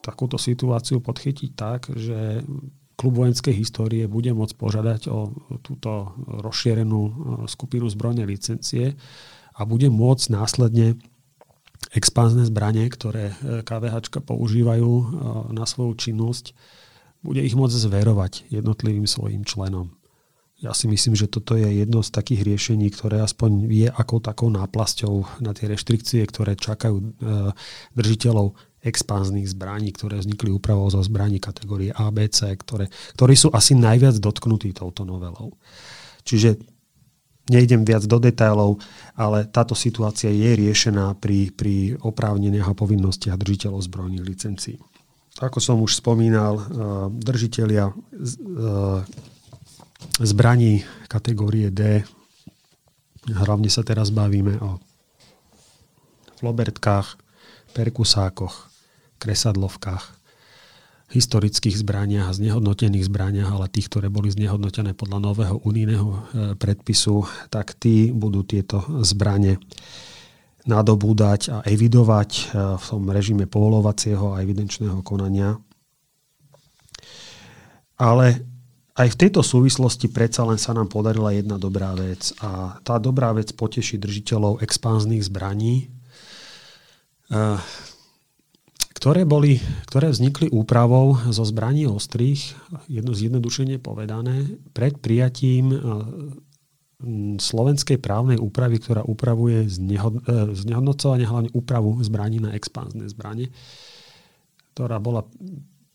takúto 0.00 0.40
situáciu 0.40 1.04
podchytiť 1.04 1.50
tak, 1.52 1.92
že 1.92 2.40
klub 2.96 3.20
vojenskej 3.20 3.52
histórie 3.52 4.08
bude 4.08 4.32
môcť 4.32 4.56
požiadať 4.56 5.12
o 5.12 5.28
túto 5.60 6.16
rozšírenú 6.40 7.00
skupinu 7.44 7.84
zbrojnej 7.92 8.24
licencie 8.24 8.96
a 9.52 9.60
bude 9.68 9.92
môcť 9.92 10.26
následne 10.32 10.96
expanzné 11.92 12.48
zbranie, 12.48 12.88
ktoré 12.88 13.36
KVH 13.68 14.24
používajú 14.24 14.92
na 15.52 15.68
svoju 15.68 16.00
činnosť, 16.00 16.56
bude 17.20 17.44
ich 17.44 17.52
môcť 17.52 17.76
zverovať 17.76 18.48
jednotlivým 18.48 19.04
svojim 19.04 19.44
členom. 19.44 19.99
Ja 20.60 20.76
si 20.76 20.92
myslím, 20.92 21.16
že 21.16 21.24
toto 21.24 21.56
je 21.56 21.64
jedno 21.64 22.04
z 22.04 22.12
takých 22.12 22.44
riešení, 22.44 22.92
ktoré 22.92 23.24
aspoň 23.24 23.64
je 23.72 23.88
ako 23.88 24.20
takou 24.20 24.52
náplasťou 24.52 25.40
na 25.40 25.56
tie 25.56 25.72
reštrikcie, 25.72 26.20
ktoré 26.28 26.52
čakajú 26.52 26.96
e, 27.00 27.04
držiteľov 27.96 28.52
expanzných 28.84 29.48
zbraní, 29.48 29.92
ktoré 29.96 30.20
vznikli 30.20 30.52
úpravou 30.52 30.88
zo 30.92 31.00
zbraní 31.00 31.40
kategórie 31.40 31.96
ABC, 31.96 32.52
ktoré, 32.60 32.92
ktorí 33.16 33.34
sú 33.40 33.48
asi 33.56 33.72
najviac 33.72 34.20
dotknutí 34.20 34.76
touto 34.76 35.08
novelou. 35.08 35.56
Čiže 36.28 36.60
nejdem 37.48 37.88
viac 37.88 38.04
do 38.04 38.20
detailov, 38.20 38.84
ale 39.16 39.48
táto 39.48 39.72
situácia 39.72 40.28
je 40.28 40.60
riešená 40.60 41.16
pri, 41.16 41.56
pri 41.56 41.96
oprávneniach 42.04 42.68
a 42.68 42.76
povinnostiach 42.76 43.40
držiteľov 43.40 43.80
zbrojných 43.88 44.24
licencií. 44.28 44.76
Ako 45.40 45.56
som 45.56 45.80
už 45.80 45.96
spomínal, 45.96 46.60
e, 46.60 46.62
držiteľia 47.16 47.84
e, 47.88 47.94
zbraní 50.20 50.84
kategórie 51.08 51.72
D. 51.72 52.04
Hlavne 53.28 53.68
sa 53.68 53.84
teraz 53.84 54.08
bavíme 54.12 54.56
o 54.60 54.80
flobertkách, 56.40 57.20
perkusákoch, 57.76 58.72
kresadlovkách, 59.20 60.20
historických 61.10 61.76
zbraniach 61.82 62.30
a 62.30 62.36
znehodnotených 62.36 63.04
zbraniach, 63.10 63.50
ale 63.50 63.66
tých, 63.66 63.90
ktoré 63.90 64.06
boli 64.06 64.30
znehodnotené 64.30 64.94
podľa 64.94 65.18
nového 65.18 65.56
unijného 65.66 66.08
e, 66.08 66.18
predpisu, 66.54 67.26
tak 67.50 67.74
tí 67.74 68.14
budú 68.14 68.46
tieto 68.46 68.86
zbranie 69.02 69.58
nadobúdať 70.70 71.40
a 71.50 71.58
evidovať 71.66 72.30
e, 72.30 72.42
v 72.78 72.84
tom 72.86 73.02
režime 73.10 73.50
povolovacieho 73.50 74.38
a 74.38 74.40
evidenčného 74.40 75.02
konania. 75.02 75.58
Ale 77.98 78.49
aj 79.00 79.16
v 79.16 79.20
tejto 79.26 79.40
súvislosti 79.40 80.12
predsa 80.12 80.44
len 80.44 80.60
sa 80.60 80.76
nám 80.76 80.92
podarila 80.92 81.32
jedna 81.32 81.56
dobrá 81.56 81.96
vec 81.96 82.36
a 82.44 82.76
tá 82.84 83.00
dobrá 83.00 83.32
vec 83.32 83.56
poteší 83.56 83.96
držiteľov 83.96 84.60
expanzných 84.60 85.24
zbraní, 85.24 85.88
eh, 87.32 87.56
ktoré, 88.92 89.24
boli, 89.24 89.56
ktoré 89.88 90.12
vznikli 90.12 90.52
úpravou 90.52 91.16
zo 91.32 91.40
zbraní 91.48 91.88
ostrých, 91.88 92.52
jedno 92.92 93.16
zjednodušenie 93.16 93.80
povedané, 93.80 94.60
pred 94.76 95.00
prijatím 95.00 95.72
eh, 95.72 95.80
slovenskej 97.40 97.96
právnej 97.96 98.36
úpravy, 98.36 98.76
ktorá 98.84 99.00
upravuje 99.00 99.64
eh, 99.64 99.70
znehodnocovanie, 100.52 101.24
hlavne 101.24 101.50
úpravu 101.56 101.96
zbraní 102.04 102.44
na 102.44 102.52
expanzné 102.52 103.08
zbranie, 103.08 103.48
ktorá 104.76 105.00
bola 105.00 105.24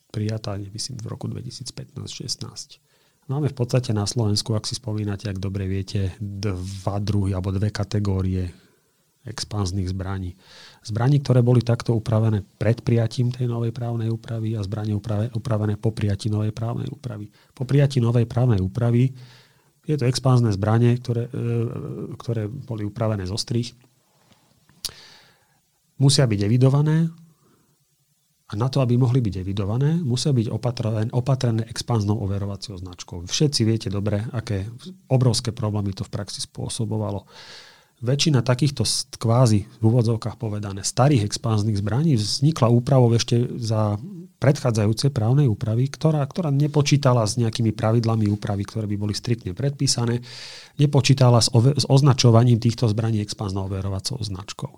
prijatá, 0.10 0.58
myslím, 0.58 0.98
v 1.06 1.08
roku 1.14 1.30
2015-16. 1.30 2.85
Máme 3.25 3.50
v 3.50 3.58
podstate 3.58 3.89
na 3.89 4.05
Slovensku, 4.05 4.53
ak 4.53 4.70
si 4.70 4.77
spomínate, 4.77 5.25
ak 5.25 5.41
dobre 5.41 5.65
viete, 5.65 6.13
dva 6.22 7.01
druhy 7.01 7.34
alebo 7.34 7.50
dve 7.50 7.74
kategórie 7.74 8.53
expanzných 9.25 9.89
zbraní. 9.89 10.38
Zbraní, 10.86 11.17
ktoré 11.25 11.41
boli 11.41 11.65
takto 11.65 11.98
upravené 11.98 12.46
pred 12.46 12.86
prijatím 12.86 13.34
tej 13.34 13.50
novej 13.50 13.74
právnej 13.74 14.13
úpravy 14.13 14.53
a 14.53 14.62
zbranie 14.62 14.94
upravené 15.34 15.74
po 15.82 15.89
prijatí 15.89 16.29
novej 16.29 16.53
právnej 16.53 16.86
úpravy. 16.86 17.34
Po 17.58 17.65
prijatí 17.65 17.98
novej 17.98 18.29
právnej 18.29 18.62
úpravy 18.62 19.10
je 19.89 19.96
to 19.98 20.05
expanzné 20.05 20.53
zbranie, 20.53 20.94
ktoré, 21.01 21.25
e, 21.25 21.41
ktoré 22.22 22.46
boli 22.46 22.86
upravené 22.86 23.25
z 23.25 23.34
ostrých. 23.34 23.74
Musia 25.98 26.29
byť 26.29 26.39
evidované, 26.46 27.10
a 28.46 28.54
na 28.54 28.70
to, 28.70 28.78
aby 28.86 28.94
mohli 28.94 29.25
byť 29.25 29.42
evidované, 29.42 29.98
musia 29.98 30.30
byť 30.30 30.54
opatrené, 30.54 31.10
opatrené 31.10 31.66
expanznou 31.66 32.22
overovacou 32.22 32.78
značkou. 32.78 33.25
Všetci 33.25 33.62
viete 33.66 33.90
dobre, 33.90 34.22
aké 34.30 34.70
obrovské 35.10 35.50
problémy 35.50 35.98
to 35.98 36.06
v 36.06 36.14
praxi 36.14 36.46
spôsobovalo. 36.46 37.25
Väčšina 38.06 38.46
takýchto 38.46 38.86
kvázi 39.18 39.66
v 39.66 39.84
úvodzovkách 39.88 40.38
povedané 40.38 40.86
starých 40.86 41.25
expanzných 41.25 41.80
zbraní 41.82 42.20
vznikla 42.20 42.70
úpravou 42.70 43.10
ešte 43.18 43.50
za 43.58 43.98
predchádzajúce 44.38 45.10
právnej 45.10 45.50
úpravy, 45.50 45.90
ktorá, 45.90 46.22
ktorá 46.28 46.54
nepočítala 46.54 47.25
s 47.25 47.40
nejakými 47.40 47.74
pravidlami 47.74 48.30
úpravy, 48.30 48.68
ktoré 48.68 48.86
by 48.86 48.98
boli 49.00 49.16
striktne 49.16 49.56
predpísané, 49.58 50.22
nepočítala 50.78 51.42
s, 51.42 51.50
ove, 51.50 51.74
s 51.74 51.88
označovaním 51.88 52.62
týchto 52.62 52.86
zbraní 52.92 53.24
expanznou 53.25 53.66
overovacou 53.72 54.22
značkou. 54.22 54.75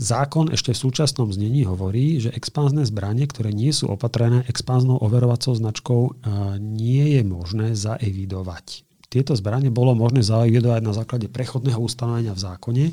Zákon 0.00 0.48
ešte 0.48 0.72
v 0.72 0.80
súčasnom 0.88 1.28
znení 1.28 1.68
hovorí, 1.68 2.24
že 2.24 2.32
expanzné 2.32 2.88
zbranie, 2.88 3.28
ktoré 3.28 3.52
nie 3.52 3.68
sú 3.68 3.92
opatrené 3.92 4.48
expanznou 4.48 4.96
overovacou 4.96 5.52
značkou, 5.52 6.24
nie 6.56 7.20
je 7.20 7.22
možné 7.22 7.76
zaevidovať. 7.76 8.88
Tieto 9.12 9.36
zbranie 9.36 9.68
bolo 9.68 9.92
možné 9.92 10.24
zaevidovať 10.24 10.80
na 10.80 10.96
základe 10.96 11.28
prechodného 11.28 11.76
ustanovenia 11.76 12.32
v 12.32 12.40
zákone 12.40 12.84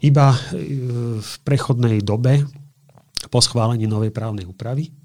iba 0.00 0.32
e, 0.32 0.38
v 1.20 1.32
prechodnej 1.44 2.00
dobe 2.00 2.48
po 3.28 3.44
schválení 3.44 3.84
novej 3.84 4.08
právnej 4.08 4.48
úpravy, 4.48 4.96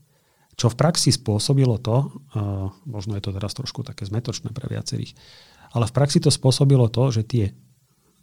čo 0.56 0.72
v 0.72 0.80
praxi 0.80 1.12
spôsobilo 1.12 1.82
to, 1.82 2.12
možno 2.86 3.18
je 3.18 3.24
to 3.24 3.34
teraz 3.34 3.56
trošku 3.58 3.82
také 3.82 4.06
zmetočné 4.06 4.54
pre 4.54 4.70
viacerých, 4.70 5.18
ale 5.74 5.90
v 5.90 5.96
praxi 5.96 6.22
to 6.22 6.30
spôsobilo 6.30 6.86
to, 6.92 7.10
že 7.10 7.24
tie 7.26 7.46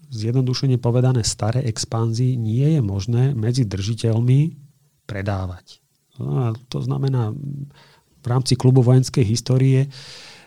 zjednodušene 0.08 0.80
povedané 0.80 1.24
staré 1.24 1.64
expanzii 1.68 2.36
nie 2.36 2.76
je 2.76 2.80
možné 2.80 3.36
medzi 3.36 3.68
držiteľmi 3.68 4.56
predávať. 5.08 5.80
No 6.18 6.52
to 6.68 6.82
znamená, 6.82 7.30
v 8.18 8.26
rámci 8.26 8.58
klubu 8.58 8.82
vojenskej 8.82 9.22
histórie 9.22 9.86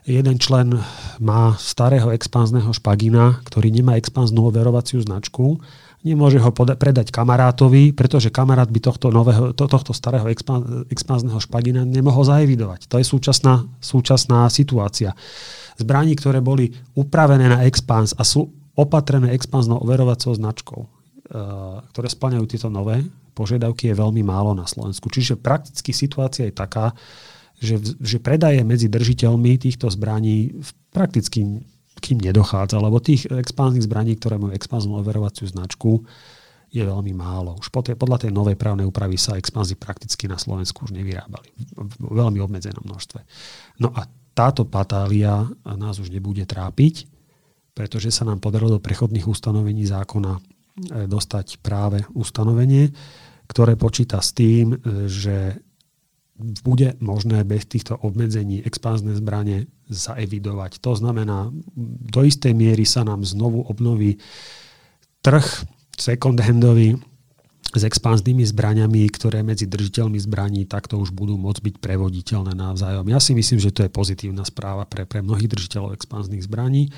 jeden 0.03 0.37
člen 0.41 0.75
má 1.21 1.55
starého 1.61 2.09
expanzného 2.11 2.73
špagina, 2.73 3.39
ktorý 3.45 3.69
nemá 3.69 3.95
expanznú 3.95 4.49
overovaciu 4.49 4.99
značku, 4.99 5.61
nemôže 6.01 6.41
ho 6.41 6.49
poda- 6.49 6.73
predať 6.73 7.13
kamarátovi, 7.13 7.93
pretože 7.93 8.33
kamarát 8.33 8.67
by 8.67 8.79
tohto, 8.81 9.13
nového, 9.13 9.53
to, 9.53 9.69
tohto 9.69 9.93
starého 9.93 10.25
expan- 10.33 10.89
expanzného 10.89 11.37
špagina 11.37 11.85
nemohol 11.85 12.25
zaevidovať. 12.25 12.89
To 12.89 12.97
je 12.97 13.05
súčasná, 13.05 13.61
súčasná 13.77 14.49
situácia. 14.49 15.13
Zbraní, 15.77 16.17
ktoré 16.17 16.41
boli 16.41 16.73
upravené 16.97 17.45
na 17.49 17.63
expans 17.69 18.17
a 18.17 18.25
sú 18.25 18.49
opatrené 18.81 19.37
expanznou 19.37 19.77
overovacou 19.77 20.33
značkou, 20.33 20.81
eh, 20.81 20.89
ktoré 21.93 22.07
splňajú 22.09 22.45
tieto 22.49 22.67
nové 22.73 23.05
požiadavky, 23.37 23.93
je 23.93 24.01
veľmi 24.01 24.25
málo 24.25 24.57
na 24.57 24.65
Slovensku. 24.65 25.07
Čiže 25.07 25.39
prakticky 25.39 25.93
situácia 25.93 26.49
je 26.49 26.55
taká, 26.57 26.97
že, 27.61 27.77
že 28.01 28.17
predaje 28.17 28.65
medzi 28.65 28.89
držiteľmi 28.89 29.61
týchto 29.61 29.87
zbraní 29.93 30.51
prakticky 30.89 31.61
kým 32.01 32.17
nedochádza, 32.17 32.81
lebo 32.81 32.97
tých 32.97 33.29
expanzných 33.29 33.85
zbraní, 33.85 34.17
ktoré 34.17 34.41
majú 34.41 34.57
expanznú 34.57 34.97
overovaciu 34.97 35.45
značku, 35.45 36.01
je 36.71 36.81
veľmi 36.81 37.11
málo. 37.11 37.59
Už 37.59 37.69
podľa 37.69 38.25
tej 38.25 38.31
novej 38.31 38.55
právnej 38.55 38.87
úpravy 38.87 39.19
sa 39.19 39.35
expanzy 39.35 39.75
prakticky 39.75 40.25
na 40.31 40.39
Slovensku 40.39 40.87
už 40.87 40.95
nevyrábali. 40.95 41.51
V 41.75 42.15
veľmi 42.15 42.39
obmedzenom 42.39 42.81
množstve. 42.87 43.19
No 43.83 43.91
a 43.91 44.07
táto 44.31 44.63
patália 44.63 45.51
nás 45.67 45.99
už 45.99 46.07
nebude 46.07 46.47
trápiť, 46.47 47.10
pretože 47.71 48.11
sa 48.11 48.27
nám 48.27 48.43
podarilo 48.43 48.77
do 48.77 48.83
prechodných 48.83 49.27
ustanovení 49.27 49.87
zákona 49.87 50.33
e, 50.35 50.41
dostať 51.07 51.63
práve 51.63 52.03
ustanovenie, 52.11 52.91
ktoré 53.47 53.75
počíta 53.79 54.19
s 54.19 54.35
tým, 54.35 54.75
e, 54.75 55.07
že 55.07 55.59
bude 56.41 56.97
možné 56.97 57.45
bez 57.45 57.69
týchto 57.69 57.93
obmedzení 58.01 58.65
expanzné 58.65 59.13
zbranie 59.13 59.69
zaevidovať. 59.93 60.81
To 60.81 60.97
znamená, 60.97 61.53
do 62.09 62.21
istej 62.25 62.57
miery 62.57 62.81
sa 62.81 63.05
nám 63.05 63.21
znovu 63.21 63.61
obnoví 63.61 64.17
trh 65.21 65.45
second-handový 65.93 66.97
s 67.71 67.81
expanznými 67.87 68.43
zbraniami, 68.43 69.07
ktoré 69.13 69.45
medzi 69.47 69.63
držiteľmi 69.63 70.19
zbraní 70.19 70.67
takto 70.67 70.99
už 70.99 71.15
budú 71.15 71.39
môcť 71.39 71.61
byť 71.71 71.75
prevoditeľné 71.79 72.51
navzájom. 72.51 73.07
Ja 73.07 73.21
si 73.23 73.31
myslím, 73.31 73.63
že 73.63 73.71
to 73.71 73.87
je 73.87 73.93
pozitívna 73.93 74.43
správa 74.43 74.83
pre, 74.83 75.07
pre 75.07 75.23
mnohých 75.23 75.47
držiteľov 75.47 75.95
expanzných 75.95 76.43
zbraní 76.43 76.91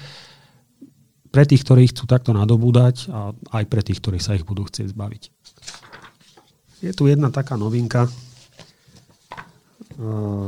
pre 1.33 1.49
tých, 1.49 1.65
ktorí 1.65 1.89
chcú 1.89 2.05
takto 2.05 2.29
nadobúdať 2.29 3.09
a 3.09 3.33
aj 3.57 3.65
pre 3.65 3.81
tých, 3.81 3.97
ktorí 3.97 4.21
sa 4.21 4.37
ich 4.37 4.45
budú 4.45 4.69
chcieť 4.69 4.93
zbaviť. 4.93 5.33
Je 6.85 6.93
tu 6.93 7.09
jedna 7.09 7.33
taká 7.33 7.57
novinka, 7.57 8.05
eh, 8.05 8.13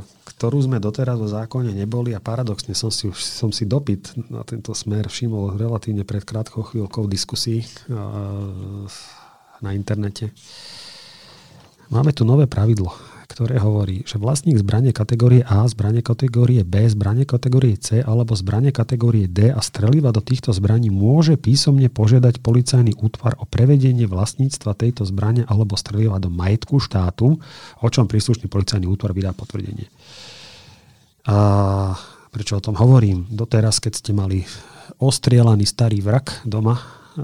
ktorú 0.06 0.62
sme 0.62 0.78
doteraz 0.78 1.18
o 1.18 1.26
zákone 1.26 1.74
neboli 1.74 2.14
a 2.14 2.22
paradoxne 2.22 2.78
som 2.78 2.94
si, 2.94 3.10
som 3.18 3.50
si 3.50 3.66
dopyt 3.66 4.14
na 4.30 4.46
tento 4.46 4.78
smer 4.78 5.10
všimol 5.10 5.58
relatívne 5.58 6.06
pred 6.06 6.22
krátkou 6.22 6.62
chvíľkou 6.62 7.10
diskusí 7.10 7.66
eh, 7.66 7.98
na 9.66 9.74
internete. 9.74 10.30
Máme 11.90 12.14
tu 12.14 12.30
nové 12.30 12.46
pravidlo. 12.46 13.15
Ktoré 13.26 13.58
hovorí, 13.60 14.06
že 14.06 14.22
vlastník 14.22 14.62
zbranie 14.62 14.96
kategórie 14.96 15.42
A, 15.46 15.66
zbranie 15.68 16.06
kategórie 16.06 16.62
B, 16.64 16.86
zbranie 16.88 17.28
kategórie 17.28 17.76
C 17.78 18.00
alebo 18.00 18.38
zbranie 18.38 18.72
kategórie 18.72 19.28
D 19.28 19.50
a 19.52 19.60
streliva 19.60 20.16
do 20.16 20.22
týchto 20.22 20.54
zbraní 20.54 20.94
môže 20.94 21.36
písomne 21.36 21.90
požiadať 21.92 22.40
policajný 22.40 22.98
útvar 22.98 23.36
o 23.42 23.50
prevedenie 23.50 24.06
vlastníctva 24.06 24.78
tejto 24.78 25.04
zbrane 25.06 25.44
alebo 25.46 25.76
streliva 25.76 26.22
do 26.22 26.32
majetku 26.32 26.80
štátu, 26.80 27.38
o 27.82 27.88
čom 27.90 28.08
príslušný 28.08 28.48
policajný 28.48 28.88
útvar 28.88 29.12
vydá 29.12 29.36
potvrdenie. 29.36 29.90
A 31.26 31.38
prečo 32.30 32.58
o 32.58 32.64
tom 32.64 32.78
hovorím? 32.78 33.26
Doteraz, 33.28 33.82
keď 33.82 33.94
ste 33.98 34.12
mali 34.14 34.46
ostrielaný 35.02 35.66
starý 35.66 36.00
vrak 36.06 36.46
doma, 36.46 36.78
E, 37.16 37.24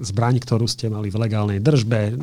zbraň, 0.00 0.40
ktorú 0.40 0.64
ste 0.64 0.88
mali 0.88 1.12
v 1.12 1.20
legálnej 1.20 1.60
držbe, 1.60 2.16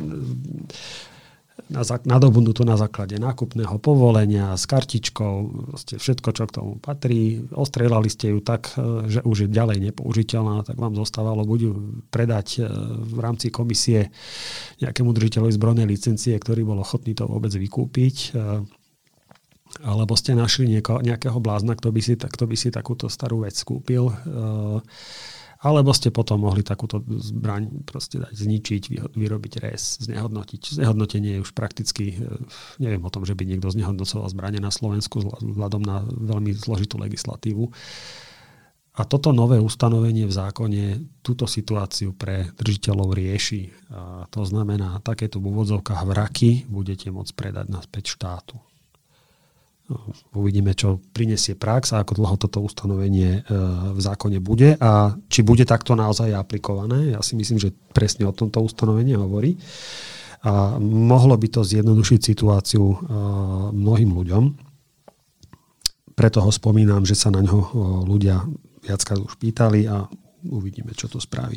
na, 1.66 1.82
nadobudnutú 1.82 2.62
na 2.62 2.78
základe 2.78 3.18
nákupného 3.18 3.76
povolenia 3.82 4.54
s 4.54 4.64
kartičkou, 4.70 5.34
všetko, 5.74 6.28
čo 6.30 6.44
k 6.46 6.54
tomu 6.54 6.72
patrí. 6.78 7.42
Ostrelali 7.50 8.06
ste 8.06 8.30
ju 8.30 8.38
tak, 8.38 8.72
e, 8.78 9.10
že 9.10 9.20
už 9.26 9.46
je 9.46 9.48
ďalej 9.50 9.90
nepoužiteľná, 9.90 10.62
tak 10.62 10.78
vám 10.78 10.94
zostávalo 10.94 11.42
buď 11.42 11.60
predať 12.08 12.48
e, 12.58 12.70
v 13.04 13.18
rámci 13.18 13.50
komisie 13.50 14.14
nejakému 14.78 15.10
držiteľovi 15.10 15.52
zbrojnej 15.52 15.86
licencie, 15.86 16.38
ktorý 16.38 16.62
bol 16.62 16.78
ochotný 16.80 17.12
to 17.18 17.26
vôbec 17.26 17.50
vykúpiť, 17.50 18.38
alebo 19.84 20.16
ste 20.16 20.32
našli 20.32 20.66
nieko, 20.70 21.04
nejakého 21.04 21.38
blázna, 21.38 21.76
kto 21.76 21.92
by, 21.92 22.00
si, 22.00 22.14
kto 22.16 22.44
by 22.48 22.56
si 22.56 22.72
takúto 22.72 23.12
starú 23.12 23.44
vec 23.44 23.54
kúpil 23.62 24.08
alebo 25.58 25.90
ste 25.90 26.14
potom 26.14 26.46
mohli 26.46 26.62
takúto 26.62 27.02
zbraň 27.02 27.82
proste 27.82 28.22
dať 28.22 28.30
zničiť, 28.30 28.82
vyrobiť 29.18 29.52
res, 29.58 29.98
znehodnotiť. 30.06 30.78
Znehodnotenie 30.78 31.38
je 31.38 31.42
už 31.42 31.50
prakticky, 31.50 32.14
e, 32.14 32.38
neviem 32.78 33.02
o 33.02 33.10
tom, 33.10 33.26
že 33.26 33.34
by 33.34 33.42
niekto 33.42 33.66
znehodnocoval 33.66 34.30
zbranie 34.30 34.62
na 34.62 34.70
Slovensku 34.70 35.18
vzhľadom 35.18 35.82
na 35.82 36.06
veľmi 36.06 36.54
zložitú 36.54 37.02
legislatívu. 37.02 37.74
A 38.98 39.06
toto 39.06 39.30
nové 39.30 39.62
ustanovenie 39.62 40.26
v 40.26 40.34
zákone 40.34 40.82
túto 41.22 41.46
situáciu 41.46 42.14
pre 42.14 42.50
držiteľov 42.58 43.14
rieši. 43.14 43.70
A 43.94 44.26
to 44.26 44.42
znamená, 44.42 44.98
takéto 45.02 45.38
v 45.38 45.54
úvodzovkách 45.54 46.02
vraky 46.02 46.66
budete 46.66 47.10
môcť 47.10 47.34
predať 47.34 47.66
naspäť 47.70 48.14
štátu. 48.14 48.58
Uvidíme, 50.36 50.76
čo 50.76 51.00
prinesie 51.16 51.56
prax 51.56 51.96
a 51.96 52.04
ako 52.04 52.20
dlho 52.20 52.36
toto 52.36 52.60
ustanovenie 52.60 53.40
e, 53.40 53.56
v 53.96 54.00
zákone 54.04 54.36
bude 54.36 54.76
a 54.76 55.16
či 55.32 55.40
bude 55.40 55.64
takto 55.64 55.96
naozaj 55.96 56.28
aplikované. 56.36 57.16
Ja 57.16 57.24
si 57.24 57.32
myslím, 57.40 57.56
že 57.56 57.72
presne 57.96 58.28
o 58.28 58.36
tomto 58.36 58.60
ustanovenie 58.60 59.16
hovorí. 59.16 59.56
A 60.44 60.76
mohlo 60.78 61.40
by 61.40 61.48
to 61.48 61.64
zjednodušiť 61.64 62.20
situáciu 62.20 62.84
e, 62.84 62.96
mnohým 63.72 64.12
ľuďom. 64.12 64.44
Preto 66.12 66.44
ho 66.44 66.52
spomínam, 66.52 67.08
že 67.08 67.16
sa 67.16 67.32
na 67.32 67.40
ňo 67.40 67.56
e, 67.56 67.68
ľudia 68.04 68.44
viackrát 68.84 69.24
už 69.24 69.40
pýtali 69.40 69.88
a 69.88 70.04
uvidíme, 70.52 70.92
čo 70.92 71.08
to 71.08 71.16
spraví. 71.16 71.56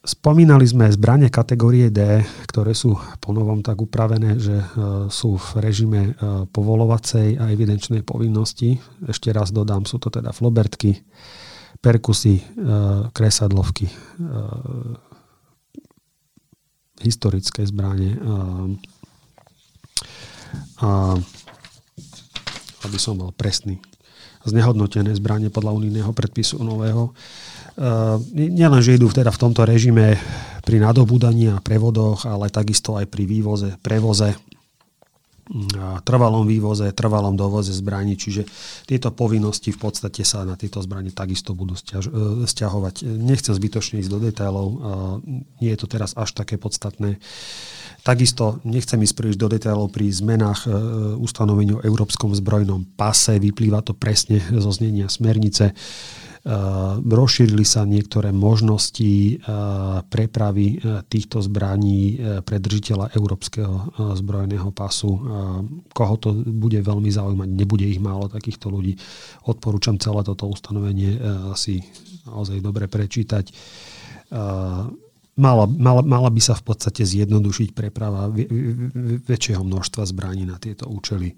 Spomínali 0.00 0.64
sme 0.64 0.88
zbranie 0.88 1.28
kategórie 1.28 1.92
D, 1.92 2.24
ktoré 2.48 2.72
sú 2.72 2.96
ponovom 3.20 3.60
tak 3.60 3.84
upravené, 3.84 4.40
že 4.40 4.56
e, 4.56 4.66
sú 5.12 5.36
v 5.36 5.48
režime 5.60 6.00
e, 6.00 6.12
povolovacej 6.48 7.36
a 7.36 7.52
evidenčnej 7.52 8.00
povinnosti. 8.00 8.80
Ešte 9.04 9.28
raz 9.28 9.52
dodám, 9.52 9.84
sú 9.84 10.00
to 10.00 10.08
teda 10.08 10.32
flobertky, 10.32 11.04
perkusy, 11.84 12.40
e, 12.40 12.44
kresadlovky, 13.12 13.92
historické 17.04 17.68
zbranie. 17.68 18.16
A 20.80 21.12
aby 22.88 22.96
som 22.96 23.20
bol 23.20 23.36
presný. 23.36 23.76
Znehodnotené 24.48 25.12
zbranie 25.12 25.52
podľa 25.52 25.76
unijného 25.76 26.16
predpisu 26.16 26.64
nového 26.64 27.12
nielen, 28.36 28.80
že 28.84 29.00
idú 29.00 29.08
teda 29.08 29.32
v 29.32 29.40
tomto 29.40 29.64
režime 29.64 30.20
pri 30.60 30.76
nadobúdaní 30.78 31.48
a 31.48 31.62
prevodoch, 31.64 32.28
ale 32.28 32.52
takisto 32.52 33.00
aj 33.00 33.08
pri 33.08 33.24
vývoze, 33.24 33.80
prevoze, 33.80 34.36
trvalom 36.06 36.46
vývoze, 36.46 36.94
trvalom 36.94 37.34
dovoze 37.34 37.74
zbraní, 37.74 38.14
čiže 38.14 38.46
tieto 38.86 39.10
povinnosti 39.10 39.74
v 39.74 39.82
podstate 39.82 40.22
sa 40.22 40.46
na 40.46 40.54
tieto 40.54 40.78
zbranie 40.78 41.10
takisto 41.10 41.58
budú 41.58 41.74
stiaž, 41.74 42.06
e, 42.06 42.46
stiahovať. 42.46 43.02
Nechcem 43.02 43.50
zbytočne 43.50 43.98
ísť 43.98 44.10
do 44.14 44.20
detailov, 44.22 44.68
nie 45.58 45.74
je 45.74 45.78
to 45.80 45.90
teraz 45.90 46.14
až 46.14 46.38
také 46.38 46.54
podstatné. 46.54 47.18
Takisto 48.06 48.62
nechcem 48.62 49.02
ísť 49.02 49.14
príliš 49.18 49.36
do 49.36 49.50
detailov 49.50 49.90
pri 49.90 50.08
zmenách 50.08 50.64
e, 50.64 50.68
ustanovení 51.18 51.76
o 51.76 51.82
európskom 51.82 52.30
zbrojnom 52.30 52.86
pase, 52.94 53.42
vyplýva 53.42 53.82
to 53.82 53.92
presne 53.92 54.38
zo 54.64 54.70
znenia 54.70 55.10
smernice. 55.10 55.74
Eh, 56.40 56.52
rozšírili 57.04 57.68
sa 57.68 57.84
niektoré 57.84 58.32
možnosti 58.32 59.04
eh, 59.04 59.38
prepravy 60.08 60.66
eh, 60.72 61.04
týchto 61.04 61.44
zbraní 61.44 62.16
pre 62.48 62.56
držiteľa 62.56 63.12
európskeho 63.12 63.92
zbrojného 64.16 64.72
pasu. 64.72 65.12
Koho 65.92 66.14
to 66.16 66.32
bude 66.32 66.80
veľmi 66.80 67.12
zaujímať, 67.12 67.48
nebude 67.48 67.84
ich 67.84 68.00
málo 68.00 68.32
takýchto 68.32 68.72
ľudí. 68.72 68.96
Odporúčam 69.44 70.00
celé 70.00 70.24
toto 70.24 70.48
ustanovenie 70.48 71.18
si 71.56 71.84
naozaj 72.24 72.60
dobre 72.64 72.88
prečítať. 72.88 73.52
Mala, 75.40 75.64
mala, 75.66 76.02
mala 76.04 76.30
by 76.30 76.40
sa 76.40 76.54
v 76.56 76.62
podstate 76.64 77.02
zjednodušiť 77.04 77.72
preprava 77.72 78.28
väčšieho 79.26 79.62
množstva 79.64 80.02
zbraní 80.08 80.44
na 80.44 80.60
tieto 80.60 80.88
účely. 80.90 81.34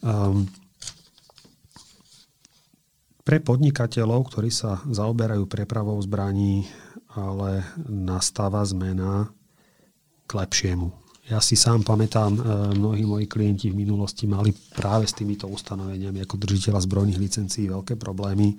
Um, 0.00 0.48
pre 3.30 3.38
podnikateľov, 3.38 4.26
ktorí 4.26 4.50
sa 4.50 4.82
zaoberajú 4.90 5.46
prepravou 5.46 5.94
zbraní, 6.02 6.66
ale 7.14 7.62
nastáva 7.86 8.58
zmena 8.66 9.30
k 10.26 10.30
lepšiemu. 10.34 10.90
Ja 11.30 11.38
si 11.38 11.54
sám 11.54 11.86
pamätám, 11.86 12.34
e, 12.34 12.40
mnohí 12.74 13.06
moji 13.06 13.30
klienti 13.30 13.70
v 13.70 13.86
minulosti 13.86 14.26
mali 14.26 14.50
práve 14.74 15.06
s 15.06 15.14
týmito 15.14 15.46
ustanoveniami 15.46 16.26
ako 16.26 16.42
držiteľa 16.42 16.82
zbrojných 16.82 17.22
licencií 17.22 17.70
veľké 17.70 17.94
problémy. 17.94 18.58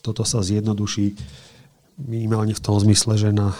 Toto 0.00 0.24
sa 0.24 0.40
zjednoduší 0.40 1.12
minimálne 2.08 2.56
v 2.56 2.64
tom 2.64 2.80
zmysle, 2.80 3.20
že 3.20 3.36
na, 3.36 3.52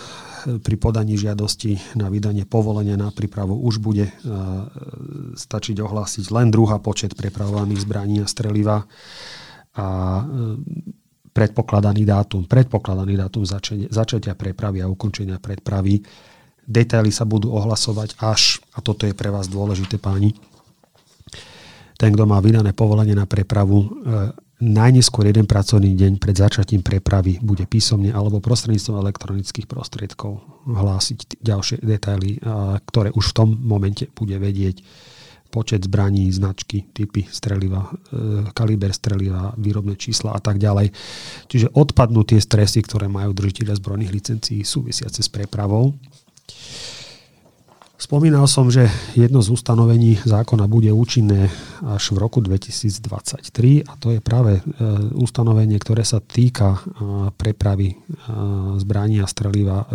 pri 0.64 0.76
podaní 0.80 1.20
žiadosti 1.20 2.00
na 2.00 2.08
vydanie 2.08 2.48
povolenia 2.48 2.96
na 2.96 3.12
prípravu 3.12 3.60
už 3.60 3.80
bude 3.80 4.08
uh, 4.08 4.12
stačiť 5.36 5.76
ohlásiť 5.80 6.28
len 6.32 6.52
druhá 6.52 6.76
počet 6.76 7.16
prepravovaných 7.16 7.80
zbraní 7.80 8.20
a 8.20 8.28
streliva 8.28 8.84
a 9.76 9.86
e, 9.86 10.24
predpokladaný 11.30 12.08
dátum, 12.08 12.48
predpokladaný 12.48 13.20
dátum 13.20 13.44
začatia, 13.92 14.32
prepravy 14.32 14.80
a 14.80 14.88
ukončenia 14.88 15.36
prepravy. 15.36 16.00
Detaily 16.66 17.12
sa 17.12 17.28
budú 17.28 17.52
ohlasovať 17.52 18.16
až, 18.18 18.58
a 18.74 18.80
toto 18.80 19.04
je 19.04 19.14
pre 19.14 19.28
vás 19.28 19.46
dôležité 19.46 20.00
páni, 20.00 20.32
ten, 21.96 22.12
kto 22.12 22.28
má 22.28 22.40
vydané 22.44 22.76
povolenie 22.76 23.16
na 23.16 23.28
prepravu, 23.28 23.78
e, 23.80 23.88
najneskôr 24.56 25.28
jeden 25.28 25.44
pracovný 25.44 25.92
deň 25.92 26.16
pred 26.16 26.32
začatím 26.32 26.80
prepravy 26.80 27.36
bude 27.44 27.68
písomne 27.68 28.08
alebo 28.08 28.40
prostredníctvom 28.40 29.04
elektronických 29.04 29.68
prostriedkov 29.68 30.40
hlásiť 30.64 31.44
ďalšie 31.44 31.84
detaily, 31.84 32.40
ktoré 32.88 33.12
už 33.12 33.24
v 33.32 33.36
tom 33.36 33.48
momente 33.52 34.08
bude 34.16 34.32
vedieť 34.40 34.80
počet 35.56 35.88
zbraní, 35.88 36.28
značky, 36.28 36.84
typy 36.92 37.24
streliva, 37.32 37.88
e, 37.88 38.52
kaliber 38.52 38.92
streliva, 38.92 39.56
výrobné 39.56 39.96
čísla 39.96 40.36
a 40.36 40.40
tak 40.44 40.60
ďalej. 40.60 40.92
Čiže 41.48 41.72
odpadnú 41.72 42.28
tie 42.28 42.36
stresy, 42.36 42.84
ktoré 42.84 43.08
majú 43.08 43.32
držiteľia 43.32 43.80
zbrojných 43.80 44.12
licencií 44.12 44.60
súvisiace 44.60 45.24
s 45.24 45.32
prepravou. 45.32 45.96
Spomínal 47.96 48.44
som, 48.44 48.68
že 48.68 48.92
jedno 49.16 49.40
z 49.40 49.48
ustanovení 49.56 50.20
zákona 50.20 50.68
bude 50.68 50.92
účinné 50.92 51.48
až 51.80 52.12
v 52.12 52.20
roku 52.20 52.44
2023 52.44 53.88
a 53.88 53.96
to 53.96 54.12
je 54.12 54.20
práve 54.20 54.60
e, 54.60 54.62
ustanovenie, 55.16 55.80
ktoré 55.80 56.04
sa 56.04 56.20
týka 56.20 56.76
e, 56.76 56.80
prepravy 57.32 57.96
zbraní 58.76 59.24
a 59.24 59.26
streliva 59.26 59.88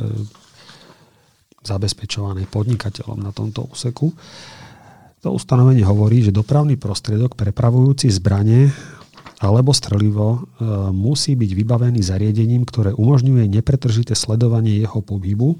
zabezpečovanej 1.61 2.49
podnikateľom 2.49 3.21
na 3.21 3.29
tomto 3.29 3.69
úseku. 3.69 4.09
To 5.21 5.37
ustanovenie 5.37 5.85
hovorí, 5.85 6.25
že 6.25 6.33
dopravný 6.33 6.81
prostriedok 6.81 7.37
prepravujúci 7.37 8.09
zbranie 8.09 8.73
alebo 9.37 9.69
strelivo 9.69 10.27
e, 10.33 10.39
musí 10.89 11.37
byť 11.37 11.51
vybavený 11.57 12.01
zariadením, 12.01 12.65
ktoré 12.65 12.93
umožňuje 12.97 13.45
nepretržité 13.45 14.17
sledovanie 14.17 14.81
jeho 14.81 15.01
pohybu, 15.01 15.57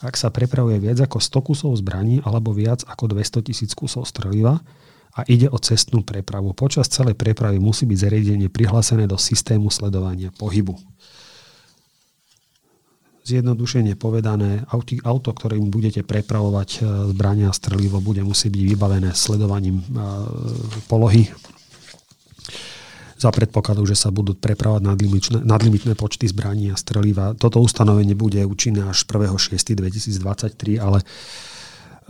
ak 0.00 0.16
sa 0.16 0.32
prepravuje 0.32 0.80
viac 0.80 0.98
ako 1.04 1.20
100 1.20 1.48
kusov 1.48 1.70
zbraní 1.76 2.24
alebo 2.24 2.56
viac 2.56 2.88
ako 2.88 3.12
200 3.12 3.48
tisíc 3.52 3.70
kusov 3.76 4.08
streliva 4.08 4.64
a 5.12 5.20
ide 5.28 5.48
o 5.52 5.60
cestnú 5.60 6.00
prepravu. 6.00 6.56
Počas 6.56 6.88
celej 6.88 7.12
prepravy 7.12 7.60
musí 7.60 7.84
byť 7.84 7.98
zariadenie 8.00 8.48
prihlásené 8.48 9.04
do 9.04 9.20
systému 9.20 9.68
sledovania 9.68 10.32
pohybu. 10.40 10.91
Zjednodušene 13.22 13.94
povedané, 13.94 14.66
auto, 15.06 15.30
ktorým 15.30 15.70
budete 15.70 16.02
prepravovať 16.02 16.70
e, 16.74 16.78
zbrania 17.14 17.50
a 17.50 17.56
strelivo, 17.56 18.02
bude 18.02 18.26
musieť 18.26 18.50
byť 18.50 18.64
vybavené 18.74 19.10
sledovaním 19.14 19.78
e, 19.78 19.84
polohy 20.90 21.30
za 23.22 23.30
predpokladu, 23.30 23.86
že 23.86 23.94
sa 23.94 24.10
budú 24.10 24.34
prepravať 24.34 24.82
nadlimitné, 24.82 25.38
nadlimitné 25.46 25.94
počty 25.94 26.26
zbraní 26.26 26.74
a 26.74 26.76
streliva. 26.76 27.38
Toto 27.38 27.62
ustanovenie 27.62 28.18
bude 28.18 28.42
účinné 28.42 28.82
až 28.82 29.06
1.6.2023, 29.06 30.82
ale 30.82 31.06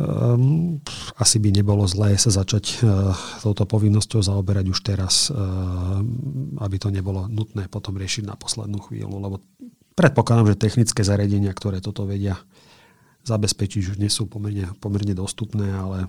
um, 0.00 0.80
asi 1.20 1.36
by 1.36 1.52
nebolo 1.52 1.84
zlé 1.84 2.16
sa 2.16 2.32
začať 2.32 2.80
uh, 2.80 3.12
touto 3.44 3.68
povinnosťou 3.68 4.24
zaoberať 4.24 4.72
už 4.72 4.78
teraz, 4.80 5.28
uh, 5.28 6.00
aby 6.64 6.76
to 6.80 6.88
nebolo 6.88 7.28
nutné 7.28 7.68
potom 7.68 7.92
riešiť 8.00 8.24
na 8.24 8.40
poslednú 8.40 8.80
chvíľu, 8.80 9.20
lebo 9.20 9.36
Predpokladám, 9.92 10.56
že 10.56 10.62
technické 10.62 11.04
zariadenia, 11.04 11.52
ktoré 11.52 11.84
toto 11.84 12.08
vedia 12.08 12.40
zabezpečiť, 13.28 13.94
už 13.94 13.98
nie 14.00 14.10
sú 14.10 14.26
pomerne, 14.26 14.72
pomerne 14.80 15.14
dostupné, 15.14 15.68
ale 15.68 16.08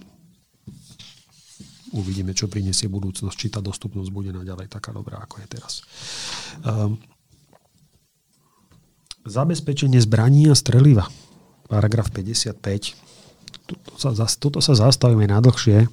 uvidíme, 1.94 2.34
čo 2.34 2.50
prinesie 2.50 2.90
budúcnosť, 2.90 3.36
či 3.38 3.48
tá 3.54 3.62
dostupnosť 3.62 4.10
bude 4.10 4.34
naďalej 4.34 4.72
taká 4.72 4.90
dobrá, 4.90 5.22
ako 5.22 5.46
je 5.46 5.48
teraz. 5.48 5.74
Um, 6.66 6.98
zabezpečenie 9.30 10.02
zbraní 10.02 10.50
a 10.50 10.56
streliva. 10.58 11.08
Paragraf 11.70 12.12
55. 12.12 12.60
Tuto 13.64 13.92
sa, 13.96 14.12
tuto 14.28 14.60
sa 14.60 14.74
zastavíme 14.76 15.24
nadlhšie. 15.30 15.88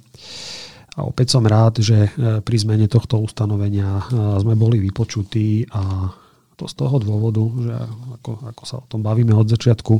A 0.91 1.07
opäť 1.07 1.39
som 1.39 1.47
rád, 1.47 1.79
že 1.79 2.11
e, 2.11 2.43
pri 2.43 2.57
zmene 2.59 2.91
tohto 2.91 3.23
ustanovenia 3.23 4.03
e, 4.03 4.43
sme 4.43 4.59
boli 4.59 4.75
vypočutí 4.83 5.71
a 5.71 6.11
to 6.61 6.69
z 6.69 6.75
toho 6.77 7.01
dôvodu, 7.01 7.41
že 7.41 7.73
ako, 8.21 8.31
ako 8.53 8.63
sa 8.69 8.75
o 8.77 8.85
tom 8.85 9.01
bavíme 9.01 9.33
od 9.33 9.49
začiatku, 9.49 9.97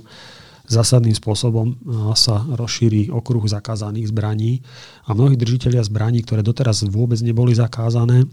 zásadným 0.70 1.18
spôsobom 1.18 1.74
sa 2.14 2.46
rozšíri 2.46 3.10
okruh 3.10 3.44
zakázaných 3.50 4.14
zbraní 4.14 4.62
a 5.10 5.18
mnohí 5.18 5.36
držiteľia 5.36 5.82
zbraní, 5.84 6.22
ktoré 6.22 6.46
doteraz 6.46 6.86
vôbec 6.88 7.18
neboli 7.26 7.58
zakázané, 7.58 8.30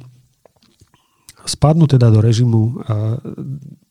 spadnú 1.48 1.88
teda 1.88 2.12
do 2.12 2.20
režimu 2.20 2.84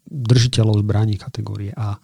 držiteľov 0.08 0.86
zbraní 0.86 1.17
kategórie 1.17 1.73
A. 1.76 1.97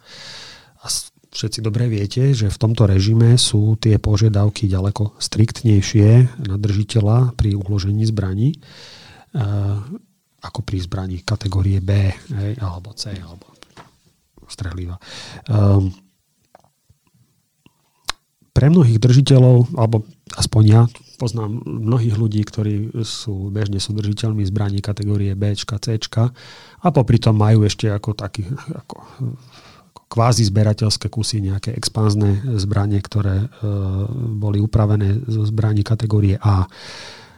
A 0.82 0.86
všetci 1.32 1.64
dobre 1.64 1.88
viete, 1.88 2.34
že 2.36 2.52
v 2.52 2.60
tomto 2.60 2.84
režime 2.84 3.40
sú 3.40 3.78
tie 3.80 3.96
požiadavky 3.96 4.68
ďaleko 4.68 5.16
striktnejšie 5.16 6.42
na 6.50 6.58
držiteľa 6.60 7.38
pri 7.38 7.56
uložení 7.56 8.04
zbraní 8.04 8.58
ako 10.44 10.60
pri 10.60 10.78
zbraní 10.84 11.24
kategórie 11.24 11.80
B 11.80 12.12
hej, 12.12 12.52
alebo 12.60 12.92
C 12.92 13.16
alebo 13.16 13.48
streliva. 14.44 15.00
Um, 15.48 15.88
pre 18.54 18.70
mnohých 18.70 19.02
držiteľov, 19.02 19.74
alebo 19.74 20.06
aspoň 20.38 20.62
ja 20.62 20.82
poznám 21.18 21.64
mnohých 21.66 22.14
ľudí, 22.14 22.44
ktorí 22.46 23.02
sú 23.02 23.50
bežne 23.50 23.82
sú 23.82 23.96
držiteľmi 23.96 24.46
zbraní 24.46 24.78
kategórie 24.78 25.34
B, 25.34 25.56
C 25.58 25.98
a 26.84 26.86
popri 26.92 27.18
tom 27.18 27.34
majú 27.34 27.66
ešte 27.66 27.90
ako 27.90 28.14
taký 28.14 28.46
ako, 28.52 28.96
ako 29.90 30.02
kvázi 30.06 30.46
zberateľské 30.46 31.10
kusy, 31.10 31.42
nejaké 31.42 31.74
expanzné 31.74 32.44
zbranie, 32.60 33.02
ktoré 33.02 33.42
e, 33.42 33.48
boli 34.38 34.62
upravené 34.62 35.26
zo 35.26 35.42
zbraní 35.48 35.82
kategórie 35.82 36.38
A 36.38 36.70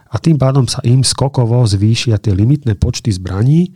a 0.07 0.15
tým 0.17 0.39
pádom 0.39 0.65
sa 0.67 0.79
im 0.87 1.03
skokovo 1.03 1.63
zvýšia 1.67 2.19
tie 2.21 2.31
limitné 2.31 2.79
počty 2.79 3.11
zbraní, 3.11 3.75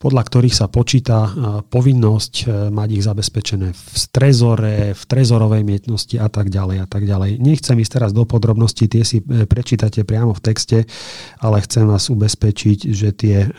podľa 0.00 0.22
ktorých 0.24 0.56
sa 0.56 0.64
počíta 0.72 1.28
povinnosť 1.68 2.34
e, 2.40 2.44
mať 2.72 2.88
ich 2.88 3.04
zabezpečené 3.04 3.68
v 3.76 4.04
trezore, 4.08 4.96
v 4.96 5.02
trezorovej 5.04 5.60
mietnosti 5.60 6.16
a 6.16 6.32
tak 6.32 6.48
ďalej 6.48 6.76
a 6.80 6.86
tak 6.88 7.04
ďalej. 7.04 7.36
Nechcem 7.36 7.76
ísť 7.76 8.00
teraz 8.00 8.16
do 8.16 8.24
podrobností, 8.24 8.88
tie 8.88 9.04
si 9.04 9.20
e, 9.20 9.44
prečítate 9.44 10.08
priamo 10.08 10.32
v 10.32 10.40
texte, 10.40 10.88
ale 11.44 11.60
chcem 11.60 11.84
vás 11.84 12.08
ubezpečiť, 12.08 12.78
že 12.88 13.12
tie 13.12 13.52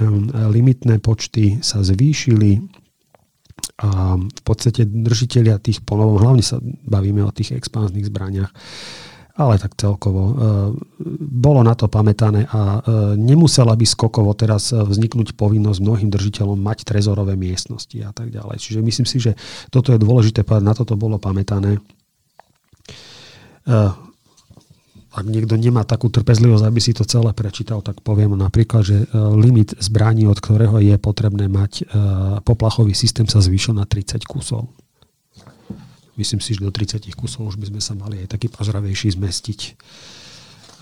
limitné 0.49 0.97
počty 0.97 1.61
sa 1.61 1.85
zvýšili 1.85 2.81
a 3.81 4.17
v 4.17 4.41
podstate 4.41 4.89
držiteľia 4.89 5.61
tých 5.61 5.85
ponovom, 5.85 6.21
hlavne 6.21 6.41
sa 6.41 6.57
bavíme 6.89 7.21
o 7.21 7.33
tých 7.33 7.53
expanzných 7.53 8.09
zbraniach, 8.09 8.49
ale 9.41 9.57
tak 9.57 9.73
celkovo. 9.73 10.21
E, 10.21 10.33
bolo 11.17 11.65
na 11.65 11.73
to 11.73 11.89
pamätané 11.89 12.45
a 12.45 12.61
e, 12.61 13.17
nemusela 13.17 13.73
by 13.73 13.85
skokovo 13.85 14.31
teraz 14.37 14.69
e, 14.69 14.77
vzniknúť 14.77 15.33
povinnosť 15.33 15.79
mnohým 15.81 16.09
držiteľom 16.13 16.57
mať 16.61 16.85
trezorové 16.85 17.33
miestnosti 17.33 17.97
a 18.05 18.13
tak 18.13 18.29
ďalej. 18.29 18.61
Čiže 18.61 18.79
myslím 18.85 19.07
si, 19.09 19.17
že 19.17 19.33
toto 19.73 19.91
je 19.91 19.99
dôležité 19.99 20.45
povedať, 20.45 20.65
na 20.65 20.75
toto 20.77 20.93
bolo 20.93 21.17
pamätané. 21.17 21.81
Ak 25.11 25.25
niekto 25.27 25.53
nemá 25.53 25.85
takú 25.85 26.09
trpezlivosť, 26.09 26.65
aby 26.65 26.79
si 26.81 26.97
to 26.97 27.05
celé 27.05 27.29
prečítal, 27.35 27.85
tak 27.85 28.01
poviem 28.01 28.33
napríklad, 28.33 28.81
že 28.81 28.97
limit 29.13 29.77
zbraní, 29.77 30.25
od 30.25 30.41
ktorého 30.41 30.81
je 30.81 30.97
potrebné 30.97 31.45
mať 31.45 31.85
poplachový 32.41 32.97
systém, 32.97 33.29
sa 33.29 33.37
zvýšil 33.37 33.77
na 33.77 33.85
30 33.85 34.25
kusov. 34.25 34.65
Myslím 36.19 36.43
si, 36.43 36.53
že 36.53 36.63
do 36.63 36.71
30 36.71 37.07
kusov 37.15 37.55
už 37.55 37.55
by 37.55 37.71
sme 37.71 37.81
sa 37.81 37.93
mali 37.95 38.19
aj 38.19 38.35
taký 38.35 38.51
pozdravejší 38.51 39.15
zmestiť. 39.15 39.59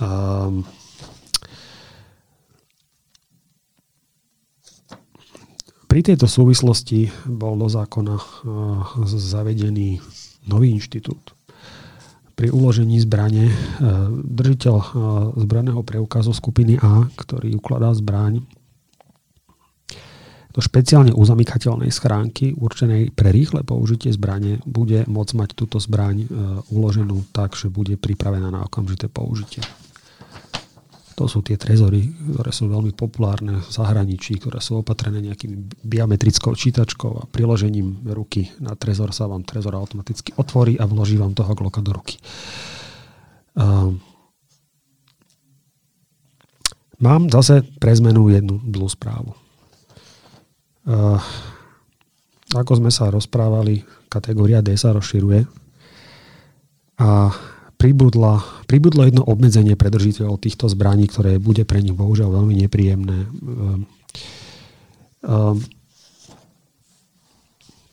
Um, 0.02 0.65
pri 5.86 6.02
tejto 6.02 6.26
súvislosti 6.26 7.13
bol 7.30 7.60
do 7.62 7.70
zákona 7.70 8.15
uh, 8.18 8.26
zavedený 9.06 10.02
nový 10.50 10.74
inštitút. 10.74 11.38
Pri 12.34 12.50
uložení 12.50 12.98
zbrane 13.04 13.52
uh, 13.52 14.10
držiteľ 14.13 14.76
uh, 14.76 14.88
zbraného 15.38 15.86
preukazu 15.86 16.34
skupiny 16.34 16.82
A, 16.82 17.06
ktorý 17.13 17.54
ukladá 17.60 17.94
zbraň, 17.94 18.42
do 20.60 20.67
špeciálne 20.67 21.15
uzamykateľnej 21.15 21.88
schránky 21.88 22.52
určenej 22.52 23.15
pre 23.15 23.32
rýchle 23.32 23.63
použitie 23.63 24.12
zbrane 24.12 24.60
bude 24.67 25.08
môcť 25.08 25.34
mať 25.39 25.50
túto 25.56 25.80
zbraň 25.80 26.17
e, 26.19 26.28
uloženú 26.76 27.32
tak, 27.32 27.56
že 27.56 27.72
bude 27.72 27.95
pripravená 27.95 28.52
na 28.52 28.67
okamžité 28.67 29.08
použitie. 29.08 29.63
To 31.15 31.32
sú 31.32 31.39
tie 31.48 31.56
trezory, 31.56 32.12
ktoré 32.12 32.52
sú 32.52 32.67
veľmi 32.67 32.91
populárne 32.91 33.63
v 33.63 33.69
zahraničí, 33.72 34.36
ktoré 34.43 34.60
sú 34.60 34.84
opatrené 34.84 35.24
nejakým 35.32 35.72
biometrickou 35.80 36.52
čítačkou 36.52 37.12
a 37.24 37.28
priložením 37.32 38.04
ruky 38.12 38.52
na 38.60 38.76
trezor 38.76 39.15
sa 39.15 39.32
vám 39.32 39.48
trezor 39.48 39.80
automaticky 39.80 40.36
otvorí 40.36 40.76
a 40.76 40.84
vloží 40.84 41.15
vám 41.15 41.39
toho 41.39 41.56
gloka 41.56 41.80
do 41.80 41.95
ruky. 41.95 42.19
Um, 43.56 44.04
mám 47.00 47.32
zase 47.32 47.63
pre 47.80 47.95
zmenu 47.95 48.28
jednu 48.28 48.60
zlú 48.76 48.91
správu. 48.91 49.48
Uh, 50.89 51.21
ako 52.58 52.82
sme 52.82 52.89
sa 52.89 53.13
rozprávali, 53.13 53.86
kategória 54.10 54.65
D 54.65 54.73
sa 54.73 54.89
rozširuje 54.89 55.45
a 56.97 57.30
pribudla, 57.78 58.41
pribudlo 58.65 59.06
jedno 59.06 59.21
obmedzenie 59.21 59.78
pre 59.78 59.93
držiteľov 59.93 60.41
týchto 60.41 60.65
zbraní, 60.65 61.06
ktoré 61.06 61.38
bude 61.38 61.62
pre 61.62 61.86
nich 61.86 61.93
bohužiaľ 61.93 62.41
veľmi 62.41 62.58
nepríjemné. 62.65 63.17
Uh, 63.30 63.78
uh, 65.30 65.56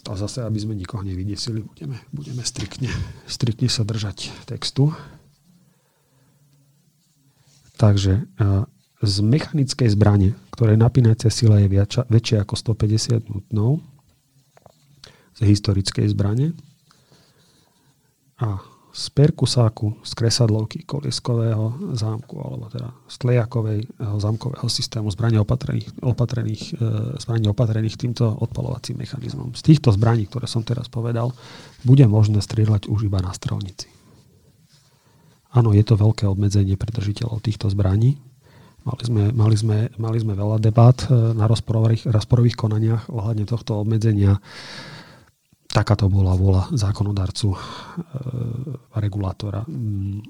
a 0.06 0.12
zase, 0.16 0.40
aby 0.40 0.56
sme 0.56 0.78
nikoho 0.78 1.04
nevydesili, 1.04 1.60
budeme, 1.66 2.00
budeme 2.14 2.40
striktne, 2.46 2.88
striktne 3.28 3.68
sa 3.68 3.84
držať 3.84 4.32
textu. 4.48 4.94
Takže 7.76 8.24
z 9.02 9.14
mechanickej 9.20 9.92
zbrane, 9.92 10.32
ktorej 10.52 10.80
napínacia 10.80 11.28
sila 11.28 11.60
je 11.60 11.68
viača, 11.68 12.08
väčšia 12.08 12.48
ako 12.48 12.54
150 12.56 13.28
nutnov, 13.28 13.84
z 15.36 15.40
historickej 15.44 16.08
zbrane 16.16 16.56
a 18.40 18.56
z 18.96 19.12
perkusáku, 19.12 20.00
z 20.00 20.12
kresadlovky 20.16 20.88
kolieskového 20.88 21.92
zámku, 21.92 22.40
alebo 22.40 22.72
teda 22.72 22.96
z 23.04 23.16
tlejakového 23.20 24.16
zámkového 24.16 24.64
systému 24.72 25.12
zbraní 25.12 25.36
opatrených, 25.36 26.00
opatrených, 26.00 26.80
e, 26.80 27.52
opatrených 27.52 28.00
týmto 28.00 28.24
odpalovacím 28.24 29.04
mechanizmom. 29.04 29.52
Z 29.52 29.60
týchto 29.68 29.92
zbraní, 29.92 30.24
ktoré 30.24 30.48
som 30.48 30.64
teraz 30.64 30.88
povedal, 30.88 31.36
bude 31.84 32.08
možné 32.08 32.40
strieľať 32.40 32.88
už 32.88 33.12
iba 33.12 33.20
na 33.20 33.36
strelnici. 33.36 33.92
Áno, 35.52 35.76
je 35.76 35.84
to 35.84 36.00
veľké 36.00 36.24
obmedzenie 36.24 36.80
pre 36.80 36.88
držiteľov 36.88 37.44
týchto 37.44 37.68
zbraní, 37.68 38.16
Mali 38.86 39.02
sme, 39.02 39.22
mali 39.34 39.56
sme, 39.58 39.78
mali 39.98 40.18
sme 40.22 40.38
veľa 40.38 40.62
debát 40.62 40.94
e, 41.10 41.34
na 41.34 41.50
rozporových, 41.50 42.06
rozporových 42.06 42.54
konaniach 42.54 43.10
ohľadne 43.10 43.42
tohto 43.42 43.82
obmedzenia. 43.82 44.38
Takáto 45.66 46.06
bola 46.06 46.38
vôľa 46.38 46.70
zákonodarcu 46.70 47.50
e, 47.50 47.58
regulátora. 48.94 49.66
Mm. 49.66 50.22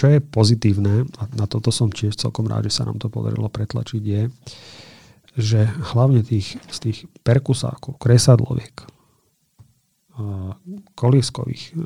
čo 0.00 0.08
je 0.08 0.24
pozitívne, 0.24 1.04
a 1.20 1.22
na 1.36 1.44
toto 1.44 1.68
som 1.68 1.92
tiež 1.92 2.16
celkom 2.16 2.48
rád, 2.48 2.72
že 2.72 2.80
sa 2.80 2.88
nám 2.88 2.96
to 2.96 3.12
podarilo 3.12 3.52
pretlačiť, 3.52 4.00
je, 4.00 4.22
že 5.36 5.60
hlavne 5.92 6.24
tých, 6.24 6.56
z 6.72 6.78
tých 6.80 6.98
perkusákov, 7.20 8.00
kresadloviek, 8.00 8.80
kolieskových 10.94 11.76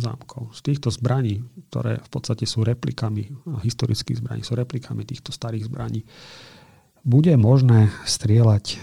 zámkov, 0.00 0.54
z 0.56 0.60
týchto 0.72 0.88
zbraní, 0.92 1.44
ktoré 1.68 2.00
v 2.00 2.08
podstate 2.08 2.44
sú 2.44 2.64
replikami 2.64 3.28
historických 3.62 4.20
zbraní, 4.20 4.40
sú 4.44 4.56
replikami 4.56 5.04
týchto 5.04 5.30
starých 5.30 5.68
zbraní, 5.68 6.04
bude 7.02 7.34
možné 7.34 7.90
strieľať 8.06 8.78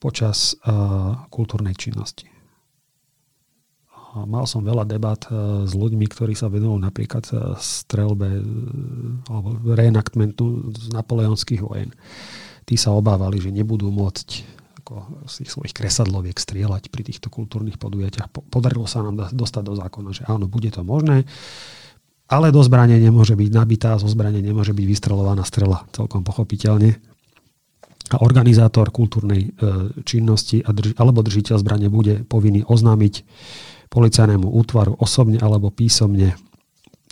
počas 0.00 0.58
kultúrnej 1.30 1.78
činnosti. 1.78 2.26
Mal 4.12 4.44
som 4.44 4.60
veľa 4.60 4.84
debat 4.84 5.20
s 5.64 5.72
ľuďmi, 5.72 6.04
ktorí 6.04 6.36
sa 6.36 6.52
venujú 6.52 6.76
napríklad 6.76 7.24
strelbe 7.56 8.44
alebo 9.24 9.56
reenaktmentu 9.72 10.72
z 10.76 10.92
napoleonských 10.92 11.64
vojen 11.64 11.96
tí 12.66 12.78
sa 12.78 12.94
obávali, 12.94 13.42
že 13.42 13.50
nebudú 13.50 13.90
môcť 13.90 14.61
ako 14.82 15.22
z 15.30 15.46
tých 15.46 15.50
svojich 15.54 15.74
kresadloviek 15.78 16.34
strieľať 16.34 16.90
pri 16.90 17.06
týchto 17.06 17.30
kultúrnych 17.30 17.78
podujatiach. 17.78 18.34
Podarilo 18.50 18.90
sa 18.90 19.06
nám 19.06 19.30
dostať 19.30 19.62
do 19.62 19.78
zákona, 19.78 20.10
že 20.10 20.26
áno, 20.26 20.50
bude 20.50 20.74
to 20.74 20.82
možné, 20.82 21.22
ale 22.26 22.50
do 22.50 22.58
zbrane 22.66 22.98
nemôže 22.98 23.38
byť 23.38 23.50
nabitá, 23.54 23.94
zo 24.02 24.10
zbrane 24.10 24.42
nemôže 24.42 24.74
byť 24.74 24.86
vystrelovaná 24.90 25.46
strela, 25.46 25.86
celkom 25.94 26.26
pochopiteľne. 26.26 26.98
A 28.10 28.16
organizátor 28.20 28.90
kultúrnej 28.90 29.42
e, 29.46 29.50
činnosti 30.02 30.60
alebo 30.98 31.22
držiteľ 31.22 31.56
zbrane 31.62 31.86
bude 31.86 32.26
povinný 32.26 32.66
oznámiť 32.66 33.22
policajnému 33.86 34.50
útvaru 34.50 34.98
osobne 34.98 35.38
alebo 35.38 35.70
písomne 35.70 36.34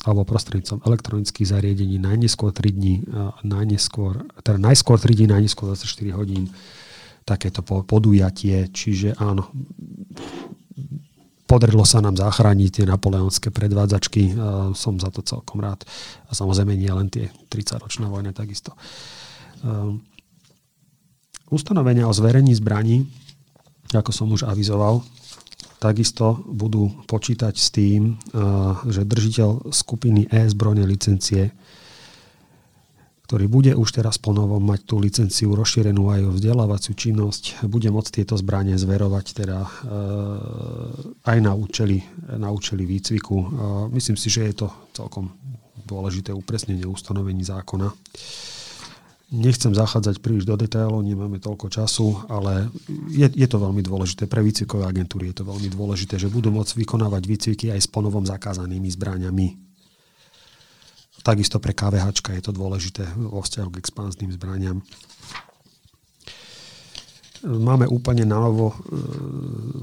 alebo 0.00 0.24
prostredníctvom 0.24 0.80
elektronických 0.88 1.46
zariadení 1.46 2.00
najneskôr 2.00 2.56
3 2.56 2.72
dní, 2.72 3.04
najneskôr, 3.44 4.24
teda 4.40 4.56
najskôr 4.56 4.96
3 4.96 5.12
dní, 5.12 5.26
najneskôr 5.28 5.68
24 5.76 6.16
hodín 6.16 6.48
takéto 7.24 7.62
podujatie. 7.62 8.68
Čiže 8.70 9.16
áno, 9.18 9.48
podarilo 11.46 11.82
sa 11.82 11.98
nám 11.98 12.14
zachrániť 12.18 12.70
tie 12.70 12.84
napoleonské 12.86 13.50
predvádzačky. 13.50 14.34
Som 14.74 15.02
za 15.02 15.10
to 15.10 15.22
celkom 15.26 15.62
rád. 15.62 15.82
A 16.28 16.34
samozrejme 16.34 16.74
nie 16.78 16.90
len 16.90 17.10
tie 17.10 17.32
30-ročná 17.50 18.06
vojna 18.06 18.30
takisto. 18.30 18.74
Ehm, 19.66 20.02
ustanovenia 21.50 22.06
o 22.06 22.14
zverení 22.14 22.54
zbraní, 22.54 23.04
ako 23.90 24.10
som 24.14 24.30
už 24.30 24.46
avizoval, 24.46 25.02
takisto 25.82 26.44
budú 26.46 26.92
počítať 27.08 27.54
s 27.56 27.68
tým, 27.74 28.20
že 28.86 29.02
držiteľ 29.02 29.72
skupiny 29.72 30.28
E 30.30 30.46
zbrojnej 30.46 30.86
licencie, 30.86 31.50
ktorý 33.30 33.46
bude 33.46 33.72
už 33.78 33.94
teraz 33.94 34.18
ponovom 34.18 34.58
mať 34.58 34.90
tú 34.90 34.98
licenciu 34.98 35.54
rozšírenú 35.54 36.10
aj 36.10 36.20
o 36.26 36.34
vzdelávaciu 36.34 36.98
činnosť, 36.98 37.62
bude 37.70 37.86
môcť 37.86 38.10
tieto 38.18 38.34
zbranie 38.34 38.74
zverovať 38.74 39.26
teda 39.38 39.58
eh, 39.62 39.70
aj 41.30 41.38
na 41.38 41.54
účely, 41.54 42.02
na 42.34 42.50
účely 42.50 42.82
výcviku. 42.82 43.38
Myslím 43.94 44.18
si, 44.18 44.34
že 44.34 44.50
je 44.50 44.66
to 44.66 44.74
celkom 44.98 45.30
dôležité 45.86 46.34
upresnenie 46.34 46.82
ustanovení 46.82 47.46
zákona. 47.46 47.94
Nechcem 49.30 49.78
zachádzať 49.78 50.18
príliš 50.18 50.42
do 50.42 50.58
detailov, 50.58 51.06
nemáme 51.06 51.38
toľko 51.38 51.70
času, 51.70 52.26
ale 52.26 52.66
je, 53.14 53.30
je 53.30 53.46
to 53.46 53.62
veľmi 53.62 53.78
dôležité. 53.78 54.26
Pre 54.26 54.42
výcvikové 54.42 54.90
agentúry 54.90 55.30
je 55.30 55.38
to 55.38 55.46
veľmi 55.46 55.70
dôležité, 55.70 56.18
že 56.18 56.26
budú 56.26 56.50
môcť 56.50 56.74
vykonávať 56.82 57.22
výcviky 57.30 57.70
aj 57.70 57.78
s 57.78 57.86
ponovom 57.86 58.26
zakázanými 58.26 58.90
zbraniami. 58.90 59.69
Takisto 61.20 61.60
pre 61.60 61.76
KVH 61.76 62.16
je 62.16 62.42
to 62.44 62.52
dôležité 62.52 63.04
vo 63.16 63.44
vzťahu 63.44 63.68
k 63.72 63.80
expanzným 63.80 64.32
zbraniam. 64.32 64.80
Máme 67.40 67.88
úplne 67.88 68.28
nanovo 68.28 68.68
e, 68.68 68.76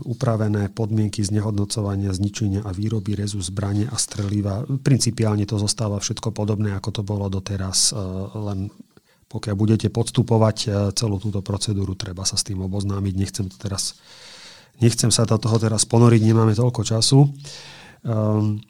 upravené 0.06 0.70
podmienky 0.70 1.26
znehodnocovania, 1.26 2.14
zničenia 2.14 2.62
a 2.62 2.70
výroby 2.70 3.18
rezu 3.18 3.42
zbranie 3.42 3.90
a 3.90 3.98
streliva. 3.98 4.62
Principiálne 4.86 5.42
to 5.50 5.58
zostáva 5.58 5.98
všetko 5.98 6.38
podobné, 6.38 6.78
ako 6.78 6.90
to 6.94 7.02
bolo 7.02 7.26
doteraz, 7.34 7.98
e, 7.98 7.98
len 8.38 8.70
pokiaľ 9.26 9.56
budete 9.58 9.90
podstupovať 9.90 10.58
e, 10.64 10.68
celú 10.94 11.18
túto 11.18 11.42
procedúru, 11.42 11.98
treba 11.98 12.30
sa 12.30 12.38
s 12.38 12.46
tým 12.46 12.62
oboznámiť. 12.62 13.14
Nechcem, 13.18 13.50
to 13.50 13.58
teraz, 13.58 13.98
nechcem 14.78 15.10
sa 15.10 15.26
do 15.26 15.42
toho 15.42 15.58
teraz 15.58 15.82
ponoriť, 15.90 16.22
nemáme 16.30 16.54
toľko 16.54 16.86
času. 16.86 17.26
Um, 18.06 18.62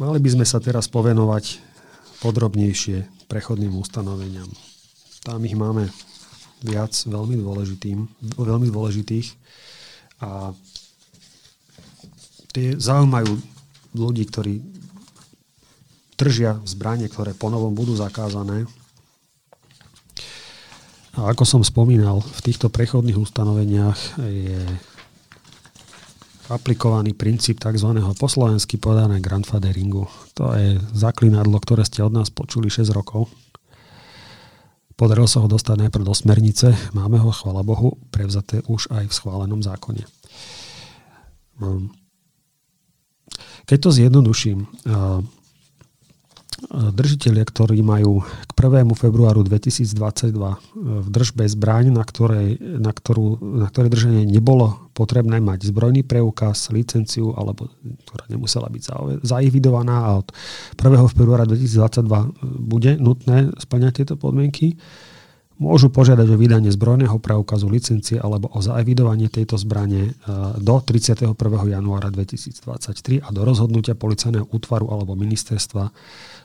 Mali 0.00 0.16
by 0.16 0.32
sme 0.32 0.46
sa 0.48 0.56
teraz 0.64 0.88
povenovať 0.88 1.60
podrobnejšie 2.24 3.28
prechodným 3.28 3.76
ustanoveniam. 3.76 4.48
Tam 5.20 5.44
ich 5.44 5.52
máme 5.52 5.92
viac 6.64 6.96
veľmi, 7.04 7.36
dôležitým, 7.36 8.08
veľmi 8.40 8.72
dôležitých 8.72 9.28
a 10.24 10.56
tie 12.56 12.80
zaujímajú 12.80 13.28
ľudí, 13.92 14.24
ktorí 14.24 14.64
držia 16.16 16.56
zbranie, 16.64 17.12
ktoré 17.12 17.36
ponovom 17.36 17.76
budú 17.76 17.92
zakázané. 17.92 18.64
A 21.12 21.28
ako 21.28 21.44
som 21.44 21.60
spomínal, 21.60 22.24
v 22.24 22.40
týchto 22.40 22.72
prechodných 22.72 23.20
ustanoveniach 23.20 24.16
je 24.16 24.64
aplikovaný 26.50 27.14
princíp 27.14 27.62
tzv. 27.62 27.94
po 28.18 28.26
slovensky 28.26 28.74
podané 28.76 29.22
grandfatheringu. 29.22 30.10
To 30.34 30.50
je 30.58 30.82
zaklinadlo, 30.90 31.62
ktoré 31.62 31.86
ste 31.86 32.02
od 32.02 32.10
nás 32.10 32.28
počuli 32.34 32.66
6 32.66 32.90
rokov. 32.90 33.30
Podarilo 34.98 35.30
sa 35.30 35.40
ho 35.40 35.48
dostať 35.48 35.86
najprv 35.86 36.04
do 36.04 36.12
smernice, 36.12 36.76
máme 36.92 37.16
ho, 37.22 37.32
chvala 37.32 37.64
Bohu, 37.64 37.96
prevzaté 38.12 38.60
už 38.68 38.92
aj 38.92 39.08
v 39.08 39.16
schválenom 39.16 39.64
zákone. 39.64 40.04
Hm. 41.62 41.88
Keď 43.64 43.78
to 43.80 43.90
zjednoduším, 43.94 44.66
držiteľia, 46.70 47.44
ktorí 47.46 47.80
majú 47.80 48.20
1. 48.60 48.84
februáru 48.92 49.40
2022 49.40 50.36
e, 50.36 50.56
v 51.00 51.08
držbe 51.08 51.48
zbraň, 51.48 51.88
na, 51.88 52.04
ktorej, 52.04 52.60
na, 52.60 52.92
ktorú, 52.92 53.40
na 53.40 53.66
ktoré 53.72 53.88
držanie 53.88 54.28
nebolo 54.28 54.92
potrebné 54.92 55.40
mať 55.40 55.72
zbrojný 55.72 56.04
preukaz, 56.04 56.68
licenciu, 56.68 57.32
alebo 57.32 57.72
ktorá 58.04 58.28
nemusela 58.28 58.68
byť 58.68 58.82
zaevidovaná 59.24 60.12
a 60.12 60.20
od 60.20 60.28
1. 60.76 61.16
februára 61.16 61.48
2022 61.48 62.04
e, 62.04 62.28
bude 62.60 63.00
nutné 63.00 63.48
splňať 63.56 64.04
tieto 64.04 64.20
podmienky, 64.20 64.76
môžu 65.60 65.92
požiadať 65.92 66.28
o 66.32 66.40
vydanie 66.40 66.72
zbrojného 66.72 67.20
preukazu, 67.20 67.68
licencie 67.68 68.16
alebo 68.16 68.48
o 68.52 68.64
zaevidovanie 68.64 69.28
tejto 69.28 69.60
zbrane 69.60 70.02
e, 70.08 70.12
do 70.60 70.76
31. 70.80 71.32
januára 71.64 72.08
2023 72.12 73.24
a 73.24 73.28
do 73.32 73.40
rozhodnutia 73.44 73.96
policajného 73.96 74.48
útvaru 74.52 74.88
alebo 74.88 75.16
ministerstva 75.16 75.92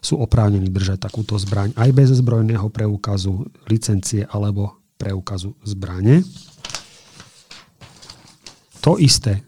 sú 0.05 0.21
oprávnení 0.21 0.69
držať 0.69 1.09
takúto 1.09 1.33
zbraň 1.41 1.73
aj 1.73 1.89
bez 1.89 2.13
zbrojného 2.13 2.69
preukazu, 2.69 3.49
licencie 3.65 4.29
alebo 4.29 4.77
preukazu 5.01 5.57
zbrane. 5.65 6.21
To 8.85 9.01
isté 9.01 9.41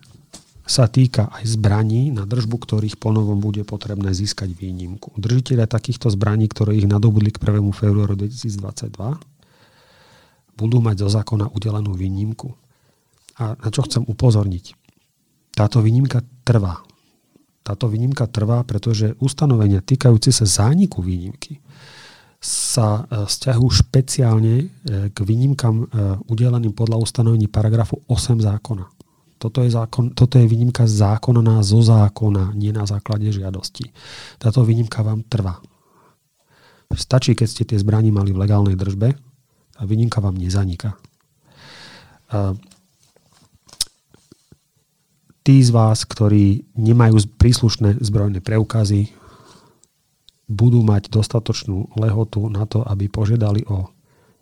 sa 0.67 0.89
týka 0.89 1.29
aj 1.29 1.45
zbraní, 1.45 2.09
na 2.11 2.25
držbu 2.25 2.57
ktorých 2.59 2.97
ponovom 2.97 3.39
bude 3.39 3.61
potrebné 3.63 4.11
získať 4.11 4.51
výnimku. 4.51 5.13
Držiteľia 5.15 5.69
takýchto 5.69 6.09
zbraní, 6.11 6.49
ktoré 6.49 6.75
ich 6.75 6.89
nadobudli 6.89 7.29
k 7.31 7.39
1. 7.39 7.61
februáru 7.71 8.17
2022, 8.19 8.97
budú 10.57 10.77
mať 10.81 11.05
zo 11.05 11.09
zákona 11.13 11.53
udelenú 11.53 11.93
výnimku. 11.93 12.51
A 13.37 13.53
na 13.53 13.69
čo 13.69 13.85
chcem 13.85 14.01
upozorniť? 14.03 14.73
Táto 15.53 15.85
výnimka 15.85 16.25
trvá. 16.41 16.81
Táto 17.67 17.91
výnimka 17.91 18.31
trvá, 18.31 18.63
pretože 18.63 19.19
ustanovenia 19.19 19.83
týkajúce 19.83 20.31
sa 20.31 20.47
zániku 20.47 21.03
výnimky 21.03 21.59
sa 22.39 23.03
e, 23.03 23.27
vzťahujú 23.27 23.67
špeciálne 23.67 24.55
e, 24.61 24.65
k 25.11 25.17
výnimkám 25.19 25.75
e, 25.75 25.85
udeleným 26.31 26.71
podľa 26.71 27.03
ustanovení 27.03 27.51
paragrafu 27.51 27.99
8 28.07 28.39
zákona. 28.39 28.87
Toto 29.35 29.61
je, 29.61 29.69
zákon, 29.69 30.15
toto 30.15 30.39
je 30.39 30.47
výnimka 30.47 30.87
zákonná 30.87 31.61
zo 31.61 31.83
zákona, 31.83 32.55
nie 32.55 32.71
na 32.71 32.87
základe 32.87 33.29
žiadosti. 33.35 33.91
Táto 34.39 34.63
výnimka 34.63 35.03
vám 35.03 35.27
trvá. 35.27 35.59
Stačí, 36.95 37.35
keď 37.35 37.47
ste 37.51 37.63
tie 37.67 37.77
zbraní 37.77 38.15
mali 38.15 38.31
v 38.31 38.41
legálnej 38.47 38.79
držbe, 38.79 39.11
a 39.77 39.85
výnimka 39.85 40.17
vám 40.17 40.33
nezaniká. 40.41 40.97
Tí 45.47 45.63
z 45.63 45.71
vás, 45.71 46.03
ktorí 46.03 46.67
nemajú 46.75 47.39
príslušné 47.39 48.03
zbrojné 48.03 48.43
preukazy, 48.43 49.15
budú 50.51 50.83
mať 50.83 51.07
dostatočnú 51.07 51.95
lehotu 51.95 52.51
na 52.51 52.67
to, 52.67 52.83
aby 52.83 53.07
požiadali 53.07 53.63
o 53.71 53.87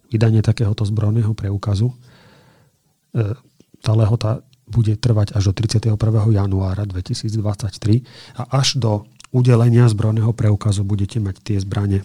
vydanie 0.09 0.41
takéhoto 0.41 0.81
zbrojného 0.81 1.37
preukazu. 1.37 1.93
E, 1.93 3.37
tá 3.85 3.93
lehota 3.93 4.41
bude 4.65 4.97
trvať 4.97 5.37
až 5.37 5.53
do 5.53 5.61
31. 5.61 5.93
januára 6.33 6.89
2023 6.89 8.41
a 8.41 8.57
až 8.57 8.81
do 8.81 9.05
udelenia 9.29 9.85
zbrojného 9.85 10.33
preukazu 10.33 10.81
budete 10.81 11.21
mať 11.21 11.37
tie 11.45 11.57
zbranie 11.61 12.01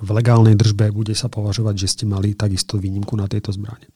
v 0.00 0.08
legálnej 0.16 0.56
držbe, 0.56 0.92
bude 0.92 1.12
sa 1.12 1.28
považovať, 1.28 1.80
že 1.80 1.88
ste 1.96 2.04
mali 2.04 2.32
takisto 2.32 2.76
výnimku 2.76 3.16
na 3.16 3.28
tejto 3.28 3.52
zbrane. 3.52 3.88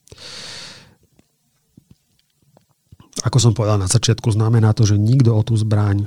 Ako 3.25 3.41
som 3.41 3.57
povedal 3.57 3.81
na 3.81 3.89
začiatku, 3.89 4.29
znamená 4.31 4.77
to, 4.77 4.85
že 4.85 5.01
nikto 5.01 5.33
o 5.33 5.41
tú 5.41 5.57
zbraň 5.57 6.05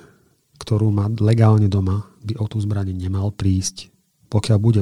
ktorú 0.58 0.90
má 0.90 1.08
legálne 1.22 1.70
doma, 1.70 2.10
by 2.26 2.36
o 2.42 2.46
tú 2.50 2.60
zbraň 2.60 2.92
nemal 2.92 3.32
prísť. 3.32 3.94
Pokiaľ 4.28 4.58
bude 4.60 4.82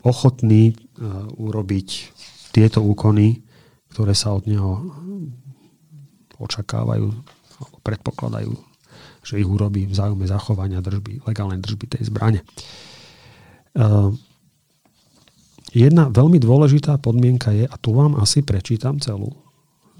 ochotný 0.00 0.72
e, 0.72 0.74
urobiť 1.36 1.88
tieto 2.56 2.80
úkony, 2.80 3.44
ktoré 3.92 4.16
sa 4.16 4.32
od 4.32 4.48
neho 4.48 4.80
očakávajú 6.40 7.06
alebo 7.54 7.76
predpokladajú, 7.84 8.52
že 9.20 9.38
ich 9.38 9.48
urobí 9.48 9.84
v 9.84 9.94
záujme 9.94 10.24
zachovania 10.24 10.80
držby, 10.80 11.28
legálnej 11.28 11.60
držby 11.60 11.84
tej 11.98 12.08
zbrane. 12.08 12.40
E, 12.40 12.46
jedna 15.76 16.08
veľmi 16.08 16.40
dôležitá 16.40 16.96
podmienka 16.96 17.52
je, 17.52 17.68
a 17.68 17.76
tu 17.76 17.92
vám 17.92 18.16
asi 18.16 18.40
prečítam 18.40 18.96
celú, 18.96 19.36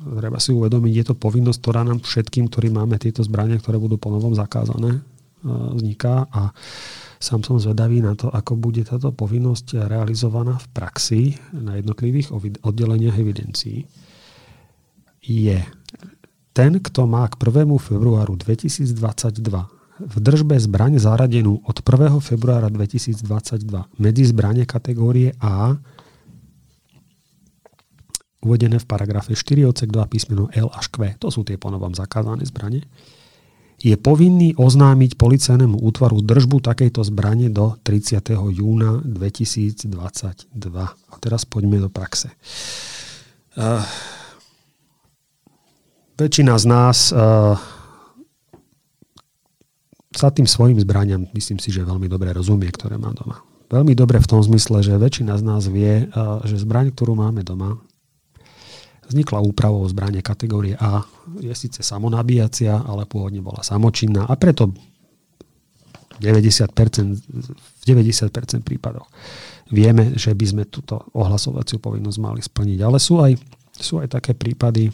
treba 0.04 0.38
si 0.38 0.52
uvedomiť, 0.52 0.92
je 0.92 1.06
to 1.08 1.14
povinnosť, 1.16 1.58
ktorá 1.60 1.80
nám 1.82 2.04
všetkým, 2.04 2.52
ktorí 2.52 2.68
máme 2.68 3.00
tieto 3.00 3.24
zbrania, 3.24 3.60
ktoré 3.60 3.80
budú 3.80 3.96
ponovom 3.96 4.36
zakázané, 4.36 4.98
e, 4.98 5.00
vzniká 5.48 6.28
a 6.28 6.52
sám 7.18 7.40
som 7.40 7.56
zvedavý 7.56 8.04
na 8.04 8.12
to, 8.12 8.28
ako 8.28 8.60
bude 8.60 8.84
táto 8.84 9.08
povinnosť 9.10 9.88
realizovaná 9.88 10.60
v 10.60 10.66
praxi 10.76 11.22
na 11.56 11.80
jednotlivých 11.80 12.28
oddeleniach 12.60 13.16
evidencií. 13.16 13.88
Je 15.24 15.56
ten, 16.52 16.72
kto 16.78 17.08
má 17.08 17.24
k 17.32 17.34
1. 17.40 17.66
februáru 17.80 18.36
2022 18.36 19.74
v 19.94 20.16
držbe 20.18 20.58
zbraň 20.58 20.98
zaradenú 20.98 21.62
od 21.62 21.76
1. 21.78 22.18
februára 22.18 22.66
2022 22.66 23.22
medzi 24.02 24.22
zbranie 24.26 24.66
kategórie 24.66 25.38
A 25.38 25.78
uvedené 28.44 28.76
v 28.78 28.86
paragrafe 28.86 29.32
4 29.32 29.64
odsek 29.64 29.88
2 29.88 30.12
písmeno 30.12 30.52
L 30.52 30.68
až 30.70 30.92
Q, 30.92 31.16
to 31.18 31.32
sú 31.32 31.42
tie 31.42 31.56
ponovom 31.56 31.96
zakázané 31.96 32.44
zbranie, 32.44 32.84
je 33.84 33.94
povinný 34.00 34.56
oznámiť 34.56 35.20
policajnému 35.20 35.76
útvaru 35.76 36.24
držbu 36.24 36.64
takejto 36.64 37.04
zbrane 37.04 37.52
do 37.52 37.76
30. 37.84 38.32
júna 38.32 39.04
2022. 39.04 39.92
A 40.88 41.14
teraz 41.20 41.44
poďme 41.44 41.84
do 41.84 41.92
praxe. 41.92 42.32
Uh, 43.54 43.84
väčšina 46.16 46.56
z 46.56 46.64
nás 46.64 47.12
uh, 47.12 47.60
sa 50.16 50.32
tým 50.32 50.48
svojim 50.48 50.80
zbraniam 50.80 51.28
myslím 51.36 51.60
si, 51.60 51.68
že 51.68 51.86
veľmi 51.86 52.08
dobre 52.08 52.32
rozumie, 52.32 52.72
ktoré 52.72 52.96
má 52.96 53.12
doma. 53.12 53.44
Veľmi 53.68 53.92
dobre 53.92 54.16
v 54.16 54.30
tom 54.32 54.40
zmysle, 54.40 54.80
že 54.80 54.96
väčšina 54.96 55.36
z 55.36 55.42
nás 55.44 55.68
vie, 55.68 56.08
uh, 56.08 56.40
že 56.48 56.56
zbraň, 56.56 56.94
ktorú 56.94 57.20
máme 57.20 57.44
doma, 57.44 57.78
vznikla 59.08 59.44
úpravou 59.44 59.84
zbranie 59.88 60.24
kategórie 60.24 60.76
A. 60.80 61.04
Je 61.40 61.52
síce 61.54 61.80
samonabíjacia, 61.84 62.84
ale 62.84 63.04
pôvodne 63.04 63.40
bola 63.44 63.60
samočinná 63.60 64.28
a 64.28 64.34
preto 64.36 64.72
90%, 66.20 66.70
v 67.26 67.82
90% 67.84 68.62
prípadoch 68.62 69.10
vieme, 69.72 70.14
že 70.14 70.30
by 70.30 70.46
sme 70.46 70.64
túto 70.70 71.02
ohlasovaciu 71.16 71.82
povinnosť 71.82 72.18
mali 72.22 72.40
splniť. 72.40 72.78
Ale 72.84 72.98
sú 73.02 73.18
aj, 73.18 73.34
sú 73.74 73.98
aj 73.98 74.20
také 74.20 74.32
prípady, 74.36 74.92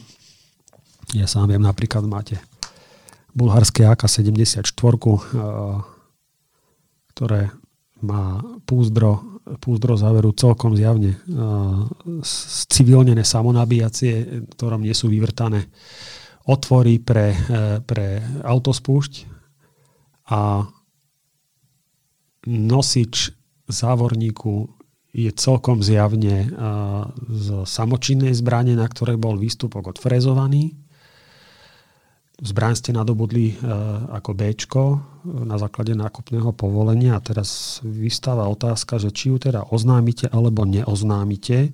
ja 1.13 1.27
sám 1.27 1.51
viem, 1.51 1.61
napríklad 1.61 2.07
máte 2.07 2.39
bulharské 3.35 3.87
AK-74, 3.87 4.65
ktoré 7.11 7.41
má 8.01 8.41
púzdro 8.65 9.30
púzdro 9.59 9.99
záveru 9.99 10.31
celkom 10.31 10.77
zjavne 10.77 11.17
civilnené 12.69 13.25
samonabíjacie, 13.25 14.47
ktorom 14.55 14.85
nie 14.85 14.95
sú 14.95 15.11
vyvrtané 15.11 15.67
otvory 16.47 17.01
pre, 17.03 17.33
e, 17.33 17.37
pre 17.83 18.23
autospúšť. 18.45 19.13
A 20.31 20.63
nosič 22.47 23.35
závorníku 23.67 24.71
je 25.11 25.27
celkom 25.35 25.83
zjavne 25.83 26.47
z 27.27 27.47
samočinnej 27.67 28.31
zbrane, 28.31 28.79
na 28.79 28.87
ktorej 28.87 29.19
bol 29.19 29.35
výstupok 29.35 29.91
odfrezovaný 29.91 30.71
Zbraň 32.41 32.73
ste 32.73 32.89
nadobudli 32.89 33.53
e, 33.53 33.55
ako 34.17 34.33
B 34.33 34.49
na 35.45 35.61
základe 35.61 35.93
nákupného 35.93 36.49
povolenia 36.57 37.13
a 37.13 37.21
teraz 37.21 37.79
vystáva 37.85 38.49
otázka, 38.49 38.97
že 38.97 39.13
či 39.13 39.29
ju 39.29 39.37
teda 39.37 39.69
oznámite 39.69 40.25
alebo 40.33 40.65
neoznámite 40.65 41.69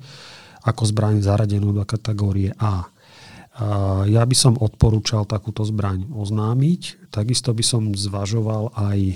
ako 0.67 0.83
zbraň 0.83 1.23
zaradenú 1.23 1.71
do 1.71 1.87
kategórie 1.87 2.51
A. 2.59 2.91
Ja 4.05 4.21
by 4.27 4.35
som 4.35 4.59
odporúčal 4.59 5.23
takúto 5.23 5.63
zbraň 5.63 6.11
oznámiť. 6.11 7.09
Takisto 7.09 7.55
by 7.55 7.63
som 7.63 7.83
zvažoval 7.95 8.75
aj 8.75 9.15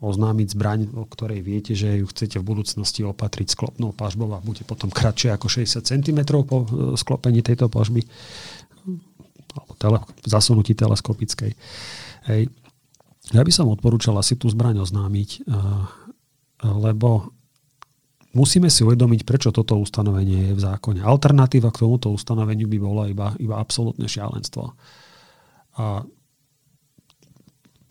oznámiť 0.00 0.48
zbraň, 0.56 0.80
o 0.96 1.04
ktorej 1.04 1.44
viete, 1.44 1.76
že 1.76 2.00
ju 2.00 2.08
chcete 2.08 2.40
v 2.40 2.44
budúcnosti 2.44 3.04
opatriť 3.04 3.52
sklopnou 3.52 3.92
pažbou 3.92 4.32
a 4.32 4.40
bude 4.40 4.64
potom 4.64 4.88
kratšie 4.88 5.36
ako 5.36 5.48
60 5.48 5.84
cm 5.84 6.20
po 6.44 6.64
e, 6.64 6.66
sklopení 6.96 7.44
tejto 7.44 7.68
pažby 7.68 8.04
alebo 9.54 9.72
tele, 9.76 9.98
zasunutí 10.24 10.72
teleskopickej. 10.74 11.52
Hej. 12.30 12.42
Ja 13.30 13.42
by 13.46 13.52
som 13.54 13.70
odporúčal 13.70 14.18
asi 14.18 14.34
tú 14.34 14.50
zbraň 14.50 14.82
oznámiť, 14.82 15.46
uh, 15.46 15.86
lebo 16.66 17.30
musíme 18.34 18.70
si 18.70 18.82
uvedomiť, 18.82 19.22
prečo 19.22 19.50
toto 19.50 19.78
ustanovenie 19.78 20.50
je 20.50 20.56
v 20.58 20.60
zákone. 20.60 21.00
Alternatíva 21.02 21.70
k 21.70 21.86
tomuto 21.86 22.10
ustanoveniu 22.10 22.66
by 22.66 22.78
bola 22.78 23.04
iba, 23.10 23.34
iba 23.38 23.58
absolútne 23.58 24.06
šialenstvo. 24.06 24.74
A 25.78 26.02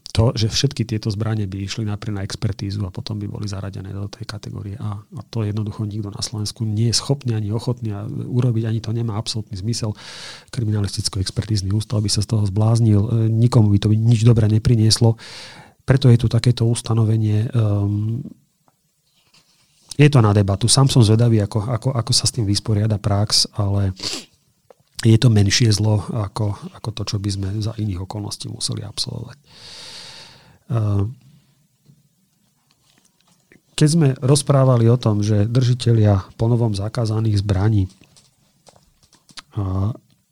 to, 0.10 0.34
že 0.34 0.50
všetky 0.50 0.90
tieto 0.90 1.14
zbranie 1.14 1.46
by 1.46 1.70
išli 1.70 1.86
napríklad 1.86 2.22
na 2.22 2.26
expertízu 2.26 2.82
a 2.82 2.90
potom 2.90 3.22
by 3.22 3.30
boli 3.30 3.46
zaradené 3.46 3.94
do 3.94 4.10
tej 4.10 4.26
kategórie 4.26 4.74
A. 4.82 4.98
A 4.98 5.22
to 5.30 5.46
jednoducho 5.46 5.86
nikto 5.86 6.10
na 6.10 6.26
Slovensku 6.26 6.66
nie 6.66 6.90
je 6.90 6.98
schopný 6.98 7.38
ani 7.38 7.54
ochotný 7.54 7.94
urobiť, 8.26 8.64
ani 8.66 8.82
to 8.82 8.90
nemá 8.90 9.22
absolútny 9.22 9.54
zmysel. 9.54 9.94
Kriminalisticko-expertízny 10.50 11.70
ústav 11.70 12.02
by 12.02 12.10
sa 12.10 12.26
z 12.26 12.28
toho 12.34 12.42
zbláznil, 12.50 13.02
e, 13.06 13.10
nikomu 13.30 13.70
by 13.70 13.80
to 13.86 13.94
nič 13.94 14.26
dobré 14.26 14.50
neprinieslo. 14.50 15.14
Preto 15.86 16.10
je 16.10 16.18
tu 16.18 16.26
takéto 16.26 16.66
ustanovenie. 16.66 17.46
Um, 17.54 18.26
je 19.94 20.10
to 20.10 20.26
na 20.26 20.34
debatu. 20.34 20.66
Sám 20.66 20.90
som 20.90 21.06
zvedavý, 21.06 21.38
ako, 21.46 21.70
ako, 21.70 21.90
ako 21.94 22.12
sa 22.18 22.26
s 22.26 22.34
tým 22.34 22.50
vysporiada 22.50 22.98
prax, 22.98 23.46
ale 23.54 23.94
je 25.06 25.16
to 25.16 25.32
menšie 25.32 25.72
zlo 25.72 26.04
ako, 26.12 26.56
ako 26.76 26.90
to, 26.92 27.02
čo 27.04 27.18
by 27.22 27.30
sme 27.32 27.48
za 27.64 27.72
iných 27.78 28.04
okolností 28.04 28.52
museli 28.52 28.84
absolvovať. 28.84 29.38
Keď 33.74 33.88
sme 33.88 34.14
rozprávali 34.20 34.86
o 34.92 35.00
tom, 35.00 35.24
že 35.26 35.50
držiteľia 35.50 36.30
ponovom 36.36 36.76
zakázaných 36.78 37.42
zbraní 37.42 37.90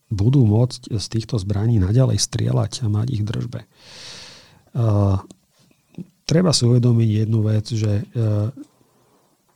budú 0.07 0.47
môcť 0.47 0.95
z 0.95 1.05
týchto 1.11 1.35
zbraní 1.39 1.83
naďalej 1.83 2.19
strieľať 2.21 2.71
a 2.83 2.87
mať 2.87 3.07
ich 3.11 3.23
držbe. 3.27 3.67
Treba 6.27 6.51
si 6.51 6.63
uvedomiť 6.67 7.09
jednu 7.23 7.39
vec, 7.39 7.71
že 7.71 8.03
e, 8.03 8.51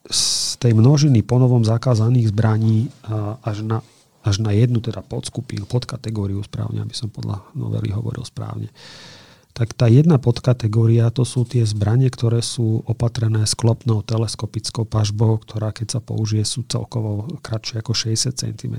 z 0.08 0.24
tej 0.56 0.72
množiny 0.72 1.20
ponovom 1.20 1.68
zakázaných 1.68 2.32
zbraní 2.32 2.88
až 3.44 3.68
na, 3.68 3.84
až 4.24 4.40
na 4.40 4.56
jednu 4.56 4.80
teda 4.80 5.04
podskupinu, 5.04 5.68
podkategóriu 5.68 6.40
správne, 6.48 6.80
aby 6.80 6.96
som 6.96 7.12
podľa 7.12 7.44
novely 7.60 7.92
hovoril 7.92 8.24
správne, 8.24 8.72
tak 9.52 9.76
tá 9.76 9.91
jedna 9.91 10.16
podkategória 10.16 11.12
to 11.12 11.28
sú 11.28 11.43
tie 11.43 11.68
zbranie, 11.68 12.08
ktoré 12.08 12.39
sú 12.39 12.88
opatrené 12.88 13.43
sklopnou 13.43 13.99
teleskopickou 13.99 14.88
pažbou, 14.88 15.36
ktorá 15.43 15.76
keď 15.76 15.99
sa 15.99 15.99
použije 15.99 16.47
sú 16.47 16.64
celkovo 16.64 17.28
kratšie 17.43 17.84
ako 17.84 17.91
60 17.91 18.32
cm. 18.32 18.76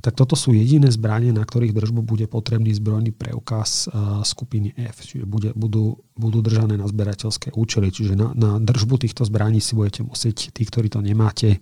Tak 0.00 0.16
toto 0.16 0.38
sú 0.38 0.56
jediné 0.56 0.88
zbranie, 0.88 1.34
na 1.34 1.44
ktorých 1.44 1.76
držbu 1.76 2.00
bude 2.06 2.26
potrebný 2.30 2.72
zbrojný 2.72 3.12
preukaz 3.12 3.90
skupiny 4.24 4.72
F, 4.78 5.04
čiže 5.04 5.28
bude, 5.28 5.52
budú, 5.52 6.00
budú 6.16 6.38
držané 6.40 6.80
na 6.80 6.88
zberateľské 6.88 7.52
účely. 7.52 7.92
Čiže 7.92 8.14
na, 8.16 8.32
na 8.32 8.56
držbu 8.56 9.04
týchto 9.04 9.26
zbraní 9.28 9.60
si 9.60 9.76
budete 9.76 10.06
musieť, 10.06 10.54
tí, 10.54 10.62
ktorí 10.64 10.88
to 10.88 11.04
nemáte, 11.04 11.60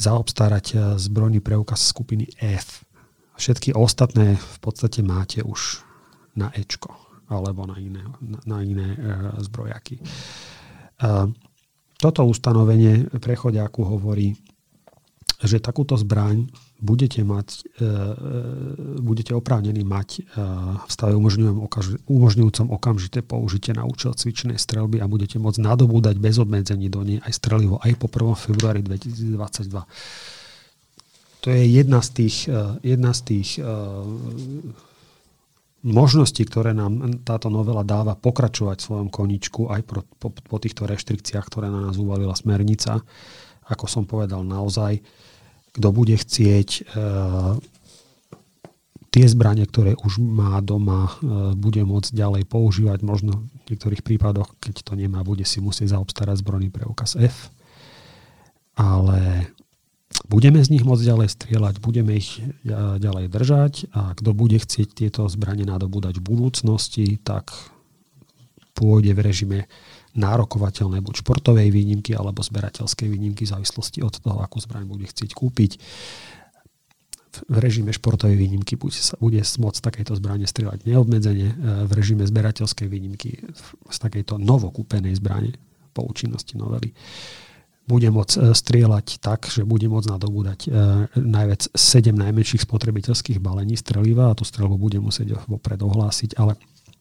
zaobstarať 0.00 0.96
zbrojný 0.98 1.44
preukaz 1.44 1.84
skupiny 1.84 2.32
F. 2.40 2.82
Všetky 3.36 3.76
ostatné 3.76 4.40
v 4.40 4.58
podstate 4.58 5.04
máte 5.04 5.44
už 5.44 5.84
na 6.32 6.48
Ečko 6.56 7.01
alebo 7.32 7.64
na 7.64 7.80
iné, 7.80 8.02
na, 8.44 8.60
iné 8.60 8.88
e, 8.94 8.98
zbrojaky. 9.40 9.96
Toto 11.98 12.20
ustanovenie 12.26 13.10
prechodiaku 13.18 13.82
hovorí, 13.82 14.34
že 15.42 15.58
takúto 15.58 15.98
zbraň 15.98 16.46
budete, 16.78 17.26
mať, 17.26 17.48
e, 17.78 17.82
e, 17.82 18.14
budete 19.02 19.34
oprávnení 19.34 19.82
mať 19.82 20.22
v 20.86 20.90
stave 20.90 21.18
umožňujúcom 22.06 22.66
okamžité 22.70 23.26
použitie 23.26 23.74
na 23.74 23.82
účel 23.82 24.14
cvičnej 24.14 24.58
strelby 24.58 25.02
a 25.02 25.10
budete 25.10 25.42
môcť 25.42 25.58
nadobúdať 25.62 26.22
bez 26.22 26.38
obmedzení 26.38 26.86
do 26.86 27.02
nej 27.02 27.18
aj 27.22 27.32
strelivo 27.34 27.82
aj 27.82 27.98
po 27.98 28.06
1. 28.06 28.38
februári 28.38 28.80
2022. 28.86 29.82
To 31.42 31.50
je 31.50 31.62
jedna 31.66 31.98
z 31.98 32.08
tých, 32.14 32.46
jedna 32.86 33.10
z 33.10 33.20
tých 33.26 33.58
možnosti, 35.82 36.38
ktoré 36.38 36.72
nám 36.72 37.22
táto 37.26 37.50
novela 37.50 37.82
dáva 37.82 38.14
pokračovať 38.14 38.76
v 38.78 38.86
svojom 38.86 39.08
koničku 39.10 39.66
aj 39.68 39.80
po, 39.82 39.94
po, 40.18 40.28
po 40.30 40.56
týchto 40.62 40.86
reštrikciách, 40.86 41.46
ktoré 41.46 41.66
na 41.68 41.90
nás 41.90 41.98
uvalila 41.98 42.34
smernica. 42.38 43.02
Ako 43.66 43.90
som 43.90 44.06
povedal, 44.06 44.46
naozaj, 44.46 45.02
kto 45.74 45.88
bude 45.90 46.14
chcieť 46.14 46.68
e, 46.70 46.80
tie 49.12 49.26
zbranie, 49.26 49.66
ktoré 49.66 49.98
už 49.98 50.22
má 50.22 50.62
doma, 50.62 51.08
e, 51.08 51.12
bude 51.58 51.82
môcť 51.82 52.10
ďalej 52.14 52.42
používať. 52.46 53.02
Možno 53.02 53.46
v 53.66 53.74
niektorých 53.74 54.06
prípadoch, 54.06 54.54
keď 54.62 54.86
to 54.86 54.92
nemá, 54.94 55.26
bude 55.26 55.42
si 55.42 55.58
musieť 55.58 55.98
zaobstarať 55.98 56.40
zbrojný 56.40 56.70
preukaz 56.70 57.18
F. 57.18 57.50
Ale 58.78 59.52
budeme 60.28 60.60
z 60.60 60.72
nich 60.72 60.84
môcť 60.84 61.04
ďalej 61.04 61.28
strieľať, 61.32 61.74
budeme 61.80 62.16
ich 62.16 62.40
ďalej 62.64 63.26
držať 63.32 63.72
a 63.92 64.12
kto 64.16 64.30
bude 64.36 64.56
chcieť 64.60 64.88
tieto 64.92 65.28
zbranie 65.28 65.64
nadobúdať 65.64 66.20
v 66.20 66.26
budúcnosti, 66.26 67.06
tak 67.20 67.52
pôjde 68.72 69.12
v 69.12 69.20
režime 69.20 69.58
nárokovateľné 70.12 71.00
buď 71.00 71.24
športovej 71.24 71.72
výnimky 71.72 72.12
alebo 72.12 72.44
zberateľskej 72.44 73.08
výnimky 73.08 73.48
v 73.48 73.52
závislosti 73.52 74.04
od 74.04 74.12
toho, 74.20 74.44
akú 74.44 74.60
zbraň 74.60 74.84
bude 74.84 75.08
chcieť 75.08 75.32
kúpiť. 75.32 75.80
V 77.48 77.56
režime 77.56 77.96
športovej 77.96 78.36
výnimky 78.36 78.76
bude, 78.76 78.92
bude 79.16 79.40
môcť 79.40 79.80
takéto 79.80 80.12
zbranie 80.12 80.44
strieľať 80.44 80.84
neobmedzenie, 80.84 81.48
e, 81.48 81.54
v 81.88 81.92
režime 81.96 82.28
zberateľskej 82.28 82.92
výnimky 82.92 83.40
z 83.88 83.96
takejto 84.04 84.36
novokúpenej 84.36 85.16
zbrane 85.16 85.56
po 85.96 86.04
účinnosti 86.04 86.60
novely 86.60 86.92
bude 87.86 88.08
môcť 88.14 88.34
e, 88.38 88.40
strieľať 88.54 89.18
tak, 89.18 89.50
že 89.50 89.66
bude 89.66 89.86
môcť 89.90 90.08
nadobúdať 90.14 90.60
e, 90.66 90.68
najviac 91.18 91.62
7 91.74 92.14
najmenších 92.14 92.62
spotrebiteľských 92.62 93.42
balení 93.42 93.74
streliva 93.74 94.30
a 94.30 94.36
tú 94.38 94.46
strelbu 94.46 94.78
bude 94.78 95.02
musieť 95.02 95.42
vopred 95.50 95.82
ohlásiť, 95.82 96.38
ale 96.38 96.54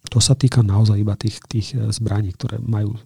to 0.09 0.17
sa 0.17 0.33
týka 0.33 0.65
naozaj 0.65 0.97
iba 0.97 1.13
tých, 1.13 1.37
tých 1.45 1.77
e, 1.77 1.93
zbraní, 1.93 2.33
ktoré 2.33 2.57
majú 2.57 2.97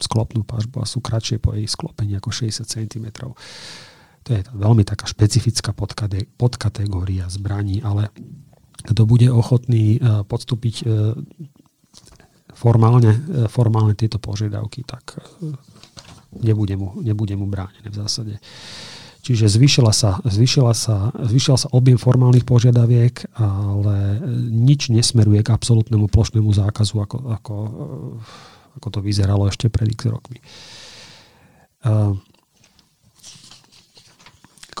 sklopnú 0.00 0.42
pažbu 0.42 0.82
a 0.82 0.88
sú 0.88 0.98
kratšie 0.98 1.38
po 1.38 1.54
jej 1.54 1.68
sklopení 1.68 2.18
ako 2.18 2.34
60 2.34 2.66
cm. 2.66 3.06
To 4.22 4.28
je 4.34 4.40
veľmi 4.50 4.82
taká 4.82 5.06
špecifická 5.06 5.70
podkategória 6.38 7.30
zbraní, 7.30 7.82
ale 7.86 8.10
kto 8.82 9.06
bude 9.06 9.30
ochotný 9.30 10.02
podstúpiť 10.26 10.82
formálne, 12.50 13.14
formálne 13.46 13.94
tieto 13.94 14.18
požiadavky, 14.18 14.82
tak 14.82 15.22
nebude 16.40 16.74
mu, 16.76 16.96
nebude 17.00 17.36
mu 17.36 17.44
bránené 17.44 17.88
v 17.88 17.96
zásade. 17.96 18.34
Čiže 19.22 19.46
zvýšila 19.46 19.94
sa, 19.94 20.18
zvýšila 20.26 20.74
sa, 20.74 21.14
zvýšila 21.14 21.54
sa 21.54 21.68
objem 21.70 21.94
formálnych 21.94 22.42
požiadaviek, 22.42 23.38
ale 23.38 24.18
nič 24.50 24.90
nesmeruje 24.90 25.46
k 25.46 25.54
absolútnemu 25.54 26.10
plošnému 26.10 26.50
zákazu, 26.50 26.98
ako, 26.98 27.16
ako, 27.30 27.54
ako 28.82 28.88
to 28.90 28.98
vyzeralo 28.98 29.46
ešte 29.46 29.70
pred 29.70 29.94
x 29.94 30.10
rokmi. 30.10 30.42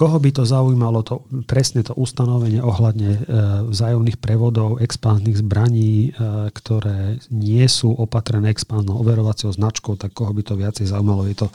Koho 0.02 0.18
by 0.18 0.34
to 0.34 0.42
zaujímalo, 0.42 1.06
to, 1.06 1.22
presne 1.46 1.86
to 1.86 1.94
ustanovenie 1.94 2.58
ohľadne 2.58 3.10
e, 3.14 3.18
vzájomných 3.70 4.18
prevodov 4.18 4.82
expanzných 4.82 5.38
zbraní, 5.38 6.10
e, 6.10 6.50
ktoré 6.50 7.22
nie 7.30 7.62
sú 7.70 7.94
opatrené 7.94 8.50
expanznou 8.50 8.98
overovacou 8.98 9.54
značkou, 9.54 9.94
tak 9.94 10.10
koho 10.10 10.34
by 10.34 10.42
to 10.42 10.58
viacej 10.58 10.90
zaujímalo, 10.90 11.30
je 11.30 11.46
to 11.46 11.48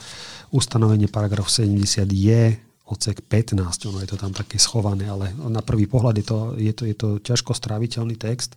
ustanovenie 0.48 1.12
paragraf 1.12 1.52
70 1.52 2.08
je 2.08 2.56
odsek 2.88 3.20
15, 3.20 3.84
ono 3.92 4.00
je 4.00 4.08
to 4.08 4.16
tam 4.16 4.32
také 4.32 4.56
schované, 4.56 5.12
ale 5.12 5.28
na 5.36 5.60
prvý 5.60 5.84
pohľad 5.84 6.16
je 6.16 6.24
to, 6.24 6.38
je 6.56 6.72
to, 6.72 6.82
je 6.88 6.96
to 6.96 7.08
ťažko 7.20 7.52
stráviteľný 7.52 8.16
text, 8.16 8.56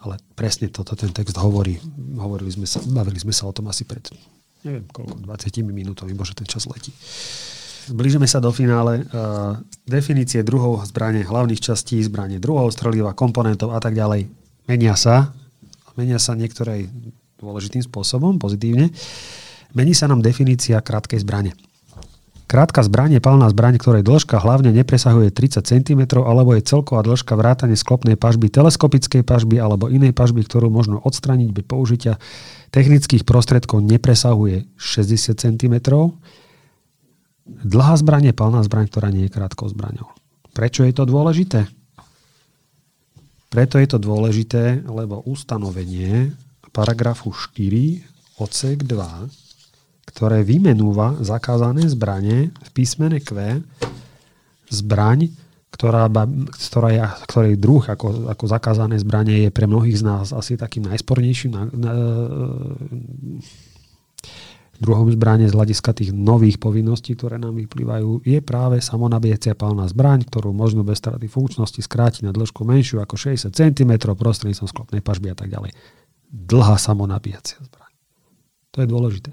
ale 0.00 0.16
presne 0.32 0.72
toto 0.72 0.96
ten 0.96 1.12
text 1.12 1.36
hovorí. 1.36 1.76
Hovorili 2.16 2.48
sme 2.48 2.64
sa, 2.64 2.80
bavili 2.88 3.20
sme 3.20 3.36
sa 3.36 3.44
o 3.44 3.52
tom 3.52 3.68
asi 3.68 3.84
pred 3.84 4.00
neviem 4.64 4.88
koľko, 4.88 5.24
20 5.28 5.60
minútami, 5.64 6.16
bože 6.16 6.32
ten 6.32 6.48
čas 6.48 6.64
letí. 6.64 6.92
Blížime 7.90 8.30
sa 8.30 8.38
do 8.38 8.54
finále. 8.54 9.02
Uh, 9.10 9.58
definície 9.84 10.46
druhov 10.46 10.86
zbranie, 10.86 11.26
hlavných 11.26 11.58
častí 11.58 11.98
zbranie, 12.00 12.38
druhov 12.38 12.70
streliva, 12.70 13.12
komponentov 13.18 13.74
a 13.74 13.82
tak 13.82 13.98
ďalej 13.98 14.30
menia 14.70 14.94
sa. 14.94 15.34
Menia 15.98 16.22
sa 16.22 16.38
niektoré 16.38 16.86
dôležitým 17.42 17.82
spôsobom, 17.82 18.38
pozitívne. 18.38 18.94
Mení 19.74 19.92
sa 19.92 20.06
nám 20.06 20.22
definícia 20.22 20.78
krátkej 20.78 21.26
zbrane. 21.26 21.52
Krátka 22.50 22.82
zbraň 22.82 23.18
je 23.18 23.22
palná 23.22 23.46
zbraň, 23.46 23.78
ktorej 23.78 24.02
dĺžka 24.02 24.42
hlavne 24.42 24.74
nepresahuje 24.74 25.30
30 25.30 25.62
cm 25.62 26.02
alebo 26.18 26.50
je 26.58 26.66
celková 26.66 27.06
dĺžka 27.06 27.38
vrátane 27.38 27.78
sklopnej 27.78 28.18
pažby, 28.18 28.50
teleskopickej 28.50 29.22
pažby 29.22 29.62
alebo 29.62 29.86
inej 29.86 30.10
pažby, 30.10 30.42
ktorú 30.42 30.66
možno 30.66 30.98
odstraniť 30.98 31.54
bez 31.54 31.62
použitia 31.62 32.18
technických 32.74 33.22
prostriedkov 33.22 33.86
nepresahuje 33.86 34.66
60 34.74 35.38
cm 35.38 35.74
Dlhá 37.60 37.94
zbraň 37.98 38.30
je 38.30 38.34
palná 38.34 38.60
zbraň, 38.62 38.86
ktorá 38.86 39.08
nie 39.10 39.26
je 39.26 39.34
krátkou 39.34 39.66
zbraňou. 39.68 40.08
Prečo 40.54 40.86
je 40.86 40.94
to 40.94 41.04
dôležité? 41.06 41.66
Preto 43.50 43.82
je 43.82 43.88
to 43.90 43.98
dôležité, 43.98 44.86
lebo 44.86 45.26
ustanovenie 45.26 46.30
paragrafu 46.70 47.34
4 47.34 48.38
odsek 48.38 48.86
2, 48.86 50.06
ktoré 50.06 50.46
vymenúva 50.46 51.18
zakázané 51.18 51.90
zbranie 51.90 52.54
v 52.54 52.68
písmene 52.70 53.18
Q, 53.18 53.62
zbraň, 54.70 55.34
ktorá, 55.74 56.06
ktorá 56.54 56.88
je, 56.94 57.00
ktorej 57.26 57.54
druh 57.58 57.82
ako, 57.82 58.30
ako 58.30 58.44
zakázané 58.46 58.96
zbranie 59.02 59.46
je 59.46 59.50
pre 59.50 59.66
mnohých 59.66 59.98
z 59.98 60.04
nás 60.06 60.26
asi 60.30 60.54
takým 60.54 60.86
najspornejším 60.86 61.50
na, 61.50 61.62
na, 61.74 61.92
druhom 64.80 65.12
zbrane 65.12 65.44
z 65.44 65.52
hľadiska 65.52 65.92
tých 65.92 66.10
nových 66.16 66.56
povinností, 66.56 67.12
ktoré 67.12 67.36
nám 67.36 67.60
vyplývajú, 67.60 68.24
je 68.24 68.40
práve 68.40 68.80
samonabíjacia 68.80 69.52
palná 69.52 69.84
zbraň, 69.84 70.24
ktorú 70.24 70.56
možno 70.56 70.80
bez 70.82 70.98
straty 71.04 71.28
funkčnosti 71.28 71.84
skrátiť 71.84 72.24
na 72.24 72.32
dĺžku 72.32 72.64
menšiu 72.64 73.04
ako 73.04 73.20
60 73.20 73.52
cm 73.52 73.92
prostredníctvom 74.16 74.68
sklopnej 74.72 75.04
pažby 75.04 75.32
a 75.32 75.36
tak 75.36 75.52
ďalej. 75.52 75.76
Dlhá 76.32 76.80
samonabíjacia 76.80 77.60
zbraň. 77.60 77.92
To 78.72 78.78
je 78.80 78.88
dôležité. 78.88 79.30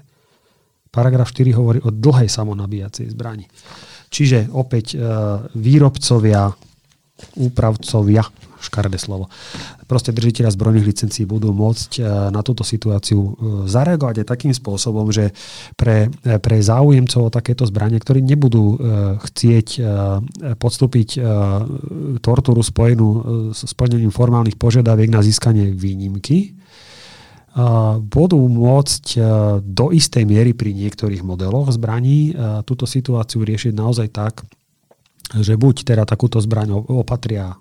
Paragraf 0.88 1.32
4 1.32 1.52
hovorí 1.56 1.78
o 1.84 1.92
dlhej 1.92 2.28
samonabíjacej 2.28 3.12
zbrani. 3.12 3.44
Čiže 4.08 4.48
opäť 4.56 4.96
e, 4.96 5.04
výrobcovia, 5.52 6.48
úpravcovia 7.36 8.24
škaredé 8.58 8.98
slovo. 8.98 9.30
Proste 9.86 10.10
držiteľa 10.10 10.54
zbrojných 10.54 10.86
licencií 10.86 11.24
budú 11.24 11.54
môcť 11.54 11.90
e, 11.98 12.00
na 12.34 12.42
túto 12.42 12.66
situáciu 12.66 13.20
e, 13.22 13.30
zareagovať 13.70 14.22
aj 14.22 14.26
takým 14.26 14.52
spôsobom, 14.54 15.08
že 15.14 15.30
pre, 15.78 16.10
e, 16.26 16.36
pre 16.42 16.56
záujemcov 16.58 17.30
o 17.30 17.34
takéto 17.34 17.64
zbranie, 17.64 18.02
ktorí 18.02 18.20
nebudú 18.22 18.80
chcieť 19.18 19.80
podstúpiť 20.58 21.08
tortúru 22.20 22.60
spojenú 22.60 23.08
s 23.54 23.64
splnením 23.70 24.10
formálnych 24.10 24.58
požiadaviek 24.58 25.08
na 25.08 25.22
získanie 25.22 25.70
výnimky, 25.70 26.58
budú 27.98 28.38
môcť 28.38 29.06
do 29.64 29.86
istej 29.90 30.24
miery 30.28 30.52
pri 30.52 30.74
niektorých 30.74 31.22
modeloch 31.24 31.72
zbraní 31.74 32.34
túto 32.68 32.84
situáciu 32.84 33.42
riešiť 33.42 33.72
naozaj 33.74 34.08
tak, 34.12 34.44
že 35.36 35.60
buď 35.60 35.84
teda 35.84 36.08
takúto 36.08 36.40
zbraň 36.40 36.72
opatria 36.88 37.52
e, 37.52 37.56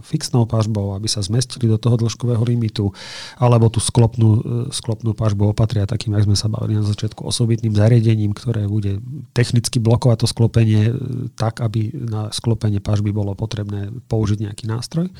fixnou 0.00 0.48
pažbou, 0.48 0.96
aby 0.96 1.12
sa 1.12 1.20
zmestili 1.20 1.68
do 1.68 1.76
toho 1.76 2.00
dĺžkového 2.00 2.40
limitu, 2.40 2.88
alebo 3.36 3.68
tú 3.68 3.84
sklopnú, 3.84 4.30
e, 4.40 4.72
sklopnú 4.72 5.12
pažbu 5.12 5.52
opatria 5.52 5.84
takým, 5.84 6.16
ako 6.16 6.32
sme 6.32 6.36
sa 6.40 6.48
bavili 6.48 6.80
na 6.80 6.86
začiatku, 6.88 7.20
osobitným 7.20 7.76
zariadením, 7.76 8.32
ktoré 8.32 8.64
bude 8.64 8.96
technicky 9.36 9.76
blokovať 9.76 10.24
to 10.24 10.26
sklopenie 10.32 10.82
e, 10.88 10.94
tak, 11.36 11.60
aby 11.60 11.92
na 11.92 12.32
sklopenie 12.32 12.80
pažby 12.80 13.12
bolo 13.12 13.36
potrebné 13.36 13.92
použiť 14.08 14.48
nejaký 14.48 14.64
nástroj. 14.64 15.12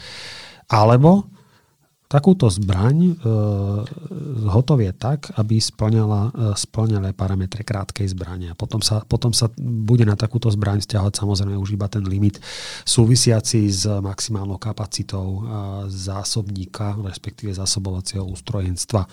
Alebo 0.73 1.29
takúto 2.11 2.51
zbraň 2.51 2.97
e, 3.07 3.13
hotovie 4.51 4.91
tak, 4.91 5.31
aby 5.39 5.63
splňala, 5.63 6.35
e, 6.35 6.59
splňala 6.59 7.15
parametre 7.15 7.63
krátkej 7.63 8.11
zbrane. 8.11 8.51
A 8.51 8.59
potom 8.59 8.83
sa, 8.83 9.07
potom 9.07 9.31
sa 9.31 9.47
bude 9.55 10.03
na 10.03 10.19
takúto 10.19 10.51
zbraň 10.51 10.83
stiahovať 10.83 11.23
samozrejme 11.23 11.55
už 11.55 11.79
iba 11.79 11.87
ten 11.87 12.03
limit 12.03 12.43
súvisiaci 12.83 13.63
s 13.71 13.87
maximálnou 13.87 14.59
kapacitou 14.59 15.27
e, 15.39 15.41
zásobníka, 15.87 16.99
respektíve 16.99 17.55
zásobovacieho 17.55 18.27
ústrojenstva. 18.27 19.07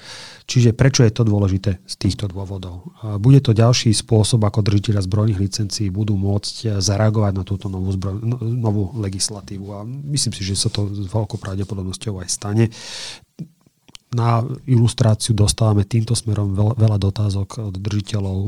Čiže 0.50 0.74
prečo 0.74 1.06
je 1.06 1.14
to 1.14 1.22
dôležité 1.22 1.78
z 1.86 1.96
týchto 2.02 2.26
dôvodov? 2.26 2.98
E, 3.06 3.22
bude 3.22 3.46
to 3.46 3.54
ďalší 3.54 3.94
spôsob, 3.94 4.42
ako 4.42 4.66
držiteľa 4.66 5.06
zbrojných 5.06 5.38
licencií 5.38 5.94
budú 5.94 6.18
môcť 6.18 6.82
zareagovať 6.82 7.34
na 7.38 7.46
túto 7.46 7.70
novú, 7.70 7.94
zbroj, 7.94 8.26
no, 8.26 8.42
novú 8.42 8.90
legislatívu. 8.98 9.66
A 9.70 9.86
myslím 9.86 10.34
si, 10.34 10.42
že 10.42 10.58
sa 10.58 10.74
to 10.74 10.90
s 10.90 11.06
veľkou 11.06 11.38
pravdepodobnosťou 11.38 12.26
aj 12.26 12.30
stane 12.34 12.66
na 14.08 14.40
ilustráciu 14.66 15.36
dostávame 15.36 15.84
týmto 15.84 16.16
smerom 16.16 16.56
veľa, 16.56 16.98
dotázok 16.98 17.60
od 17.60 17.76
držiteľov 17.76 18.40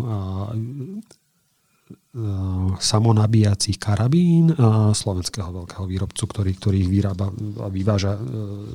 samonabíjacích 2.81 3.77
karabín 3.77 4.49
slovenského 4.97 5.53
veľkého 5.53 5.85
výrobcu, 5.85 6.23
ktorý, 6.25 6.51
ktorý 6.57 6.77
ich 6.81 6.89
vyrába 6.89 7.29
a 7.61 7.69
vyváža 7.69 8.17
e, 8.17 8.21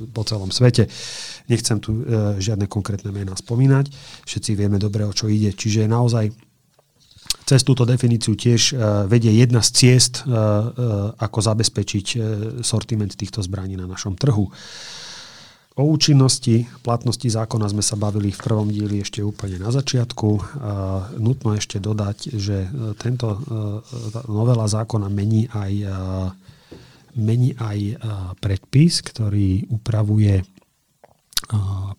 po 0.07 0.23
celom 0.23 0.55
svete. 0.55 0.87
Nechcem 1.51 1.83
tu 1.83 1.99
e, 1.99 2.39
žiadne 2.39 2.71
konkrétne 2.71 3.11
mená 3.11 3.35
spomínať, 3.35 3.91
všetci 4.23 4.51
vieme 4.55 4.79
dobre, 4.79 5.03
o 5.03 5.11
čo 5.11 5.27
ide. 5.27 5.51
Čiže 5.51 5.83
naozaj 5.83 6.31
cez 7.43 7.61
túto 7.67 7.83
definíciu 7.83 8.39
tiež 8.39 8.71
e, 8.71 8.73
vedie 9.11 9.35
jedna 9.35 9.59
z 9.59 9.69
ciest, 9.83 10.23
ako 11.19 11.39
zabezpečiť 11.43 12.07
sortiment 12.63 13.11
týchto 13.11 13.43
zbraní 13.43 13.75
na 13.75 13.83
našom 13.83 14.15
trhu. 14.15 14.47
O 15.75 15.83
účinnosti 15.91 16.71
platnosti 16.87 17.27
zákona 17.27 17.67
sme 17.67 17.83
sa 17.83 17.99
bavili 17.99 18.31
v 18.31 18.39
prvom 18.39 18.71
dieli 18.71 19.03
ešte 19.03 19.19
úplne 19.19 19.59
na 19.59 19.75
začiatku. 19.75 20.55
Nutno 21.19 21.51
ešte 21.51 21.83
dodať, 21.83 22.31
že 22.31 22.63
e, 22.63 22.69
tento 22.95 23.35
e, 23.35 23.37
novela 24.31 24.71
zákona 24.71 25.11
mení 25.11 25.51
aj, 25.51 25.73
e, 25.83 25.91
mení 27.19 27.59
aj 27.59 27.99
predpis, 28.39 29.03
ktorý 29.03 29.67
upravuje 29.67 30.47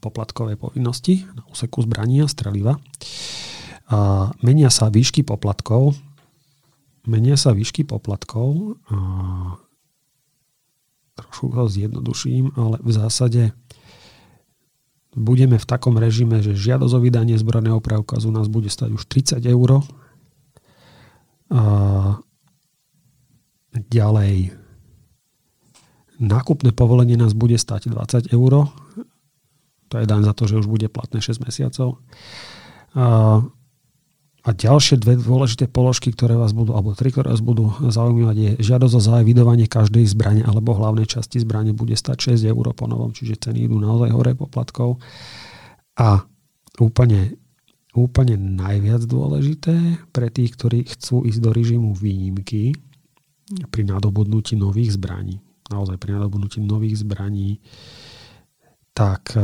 poplatkové 0.00 0.56
povinnosti 0.56 1.28
na 1.36 1.44
úseku 1.52 1.84
zbrania 1.84 2.26
streliva. 2.26 2.80
Menia 4.42 4.72
sa 4.72 4.90
výšky 4.90 5.22
poplatkov. 5.22 5.94
Menia 7.06 7.38
sa 7.38 7.54
výšky 7.54 7.86
poplatkov. 7.86 8.74
Trošku 11.16 11.48
ho 11.48 11.64
zjednoduším, 11.64 12.52
ale 12.60 12.76
v 12.84 12.90
zásade 12.92 13.42
budeme 15.16 15.56
v 15.56 15.64
takom 15.64 15.96
režime, 15.96 16.44
že 16.44 16.52
žiadosť 16.52 16.92
o 16.92 17.00
vydanie 17.00 17.40
zbrojného 17.40 17.80
preukazu 17.80 18.28
nás 18.28 18.52
bude 18.52 18.68
stať 18.68 18.92
už 18.92 19.08
30 19.08 19.40
eur. 19.48 19.80
A 21.48 21.62
ďalej 23.72 24.52
nákupné 26.20 26.76
povolenie 26.76 27.16
nás 27.16 27.32
bude 27.32 27.56
stať 27.56 27.88
20 27.88 28.36
eur. 28.36 28.68
To 29.88 29.94
je 29.96 30.04
daň 30.04 30.22
za 30.28 30.32
to, 30.36 30.44
že 30.44 30.60
už 30.60 30.68
bude 30.68 30.88
platné 30.92 31.24
6 31.24 31.48
mesiacov. 31.48 31.96
A, 32.92 33.40
a 34.46 34.54
ďalšie 34.54 35.02
dve 35.02 35.18
dôležité 35.18 35.66
položky, 35.66 36.14
ktoré 36.14 36.38
vás 36.38 36.54
budú, 36.54 36.78
alebo 36.78 36.94
tri, 36.94 37.10
ktoré 37.10 37.34
vás 37.34 37.42
budú 37.42 37.74
zaujímať, 37.82 38.36
je 38.38 38.50
žiadosť 38.62 38.94
o 38.94 39.02
zaevidovanie 39.02 39.66
každej 39.66 40.06
zbrane 40.06 40.46
alebo 40.46 40.78
hlavnej 40.78 41.10
časti 41.10 41.42
zbrane 41.42 41.74
bude 41.74 41.98
stať 41.98 42.38
6 42.38 42.54
eur 42.54 42.66
po 42.70 42.86
novom, 42.86 43.10
čiže 43.10 43.42
ceny 43.42 43.66
idú 43.66 43.82
naozaj 43.82 44.14
hore 44.14 44.38
poplatkov. 44.38 45.02
A 45.98 46.22
úplne, 46.78 47.34
úplne 47.90 48.38
najviac 48.38 49.02
dôležité 49.02 49.98
pre 50.14 50.30
tých, 50.30 50.54
ktorí 50.54 50.86
chcú 50.94 51.26
ísť 51.26 51.40
do 51.42 51.50
režimu 51.50 51.90
výnimky 51.98 52.70
pri 53.74 53.82
nadobudnutí 53.82 54.54
nových 54.54 54.94
zbraní, 54.94 55.42
naozaj 55.74 55.98
pri 55.98 56.22
nadobudnutí 56.22 56.62
nových 56.62 57.02
zbraní, 57.02 57.58
tak 58.94 59.34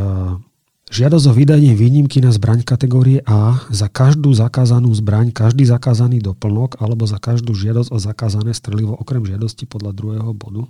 Žiadosť 0.93 1.24
o 1.24 1.32
vydanie 1.32 1.72
výnimky 1.72 2.20
na 2.20 2.28
zbraň 2.28 2.68
kategórie 2.68 3.24
A 3.24 3.64
za 3.72 3.88
každú 3.88 4.28
zakázanú 4.36 4.93
zbraň, 4.93 5.32
každý 5.32 5.64
zakázaný 5.64 6.20
doplnok 6.20 6.76
alebo 6.84 7.09
za 7.09 7.16
každú 7.16 7.57
žiadosť 7.57 7.88
o 7.88 7.97
zakázané 7.97 8.53
strelivo 8.53 8.93
okrem 9.01 9.24
žiadosti 9.24 9.64
podľa 9.64 9.97
druhého 9.97 10.36
bodu 10.36 10.68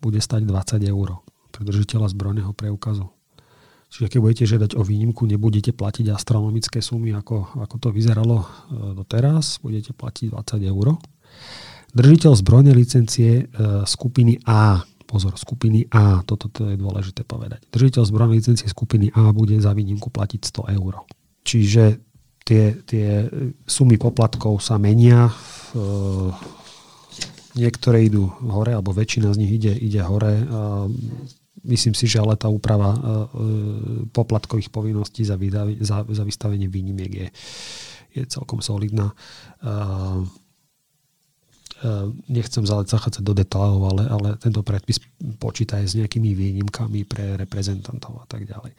bude 0.00 0.16
stať 0.24 0.48
20 0.48 0.88
eur 0.88 1.20
pre 1.52 1.68
držiteľa 1.68 2.08
zbrojného 2.16 2.48
preukazu. 2.56 3.12
Čiže 3.92 4.08
keď 4.08 4.18
budete 4.24 4.44
žiadať 4.48 4.70
o 4.72 4.80
výnimku, 4.80 5.28
nebudete 5.28 5.76
platiť 5.76 6.16
astronomické 6.16 6.80
sumy, 6.80 7.12
ako, 7.12 7.52
ako 7.60 7.76
to 7.76 7.88
vyzeralo 7.92 8.40
e, 8.40 8.46
doteraz, 9.04 9.60
budete 9.60 9.92
platiť 9.92 10.32
20 10.32 10.64
eur. 10.64 10.96
Držiteľ 11.92 12.32
zbrojnej 12.40 12.72
licencie 12.72 13.30
e, 13.36 13.84
skupiny 13.84 14.40
A 14.48 14.80
pozor, 15.12 15.36
skupiny 15.36 15.92
A, 15.92 16.24
toto 16.24 16.48
to 16.48 16.72
je 16.72 16.80
dôležité 16.80 17.28
povedať. 17.28 17.68
Držiteľ 17.68 18.08
zbrojnej 18.08 18.40
licencie 18.40 18.64
skupiny 18.64 19.12
A 19.12 19.28
bude 19.36 19.60
za 19.60 19.76
výnimku 19.76 20.08
platiť 20.08 20.40
100 20.40 20.76
eur. 20.80 21.04
Čiže 21.44 22.00
tie, 22.48 22.80
tie 22.88 23.28
sumy 23.68 24.00
poplatkov 24.00 24.64
sa 24.64 24.80
menia. 24.80 25.28
Niektoré 27.52 28.08
idú 28.08 28.32
hore, 28.48 28.72
alebo 28.72 28.96
väčšina 28.96 29.28
z 29.36 29.40
nich 29.44 29.52
ide, 29.60 29.76
ide 29.76 30.00
hore. 30.00 30.40
Myslím 31.62 31.92
si, 31.92 32.08
že 32.08 32.18
ale 32.24 32.40
tá 32.40 32.48
úprava 32.48 32.96
poplatkových 34.16 34.72
povinností 34.72 35.28
za, 35.28 35.36
za, 35.84 36.08
za 36.08 36.22
vystavenie 36.24 36.66
výnimiek 36.72 37.12
je, 37.12 37.28
je 38.16 38.22
celkom 38.26 38.64
solidná. 38.64 39.12
Ehm, 39.60 40.26
nechcem 42.30 42.62
zachádzať 42.66 43.22
do 43.22 43.34
detailov, 43.34 43.82
ale, 43.94 44.02
ale 44.06 44.28
tento 44.38 44.62
predpis 44.62 45.02
počíta 45.42 45.82
aj 45.82 45.86
s 45.90 45.98
nejakými 45.98 46.30
výnimkami 46.34 47.02
pre 47.06 47.34
reprezentantov 47.34 48.22
a 48.22 48.26
tak 48.30 48.46
ďalej. 48.46 48.72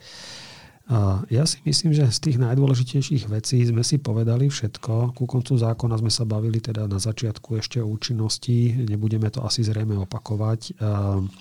A 0.84 1.24
ja 1.32 1.48
si 1.48 1.64
myslím, 1.64 1.96
že 1.96 2.04
z 2.12 2.18
tých 2.28 2.36
najdôležitejších 2.36 3.24
vecí 3.32 3.64
sme 3.64 3.80
si 3.80 3.96
povedali 3.96 4.52
všetko. 4.52 5.16
Ku 5.16 5.24
koncu 5.24 5.56
zákona 5.56 5.96
sme 5.96 6.12
sa 6.12 6.28
bavili 6.28 6.60
teda 6.60 6.84
na 6.84 7.00
začiatku 7.00 7.56
ešte 7.56 7.80
o 7.80 7.88
účinnosti. 7.88 8.84
Nebudeme 8.84 9.32
to 9.32 9.40
asi 9.40 9.64
zrejme 9.64 9.96
opakovať. 10.04 10.76
Ehm, 10.76 11.32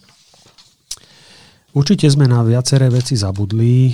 určite 1.76 2.08
sme 2.08 2.24
na 2.24 2.40
viaceré 2.40 2.88
veci 2.88 3.20
zabudli. 3.20 3.92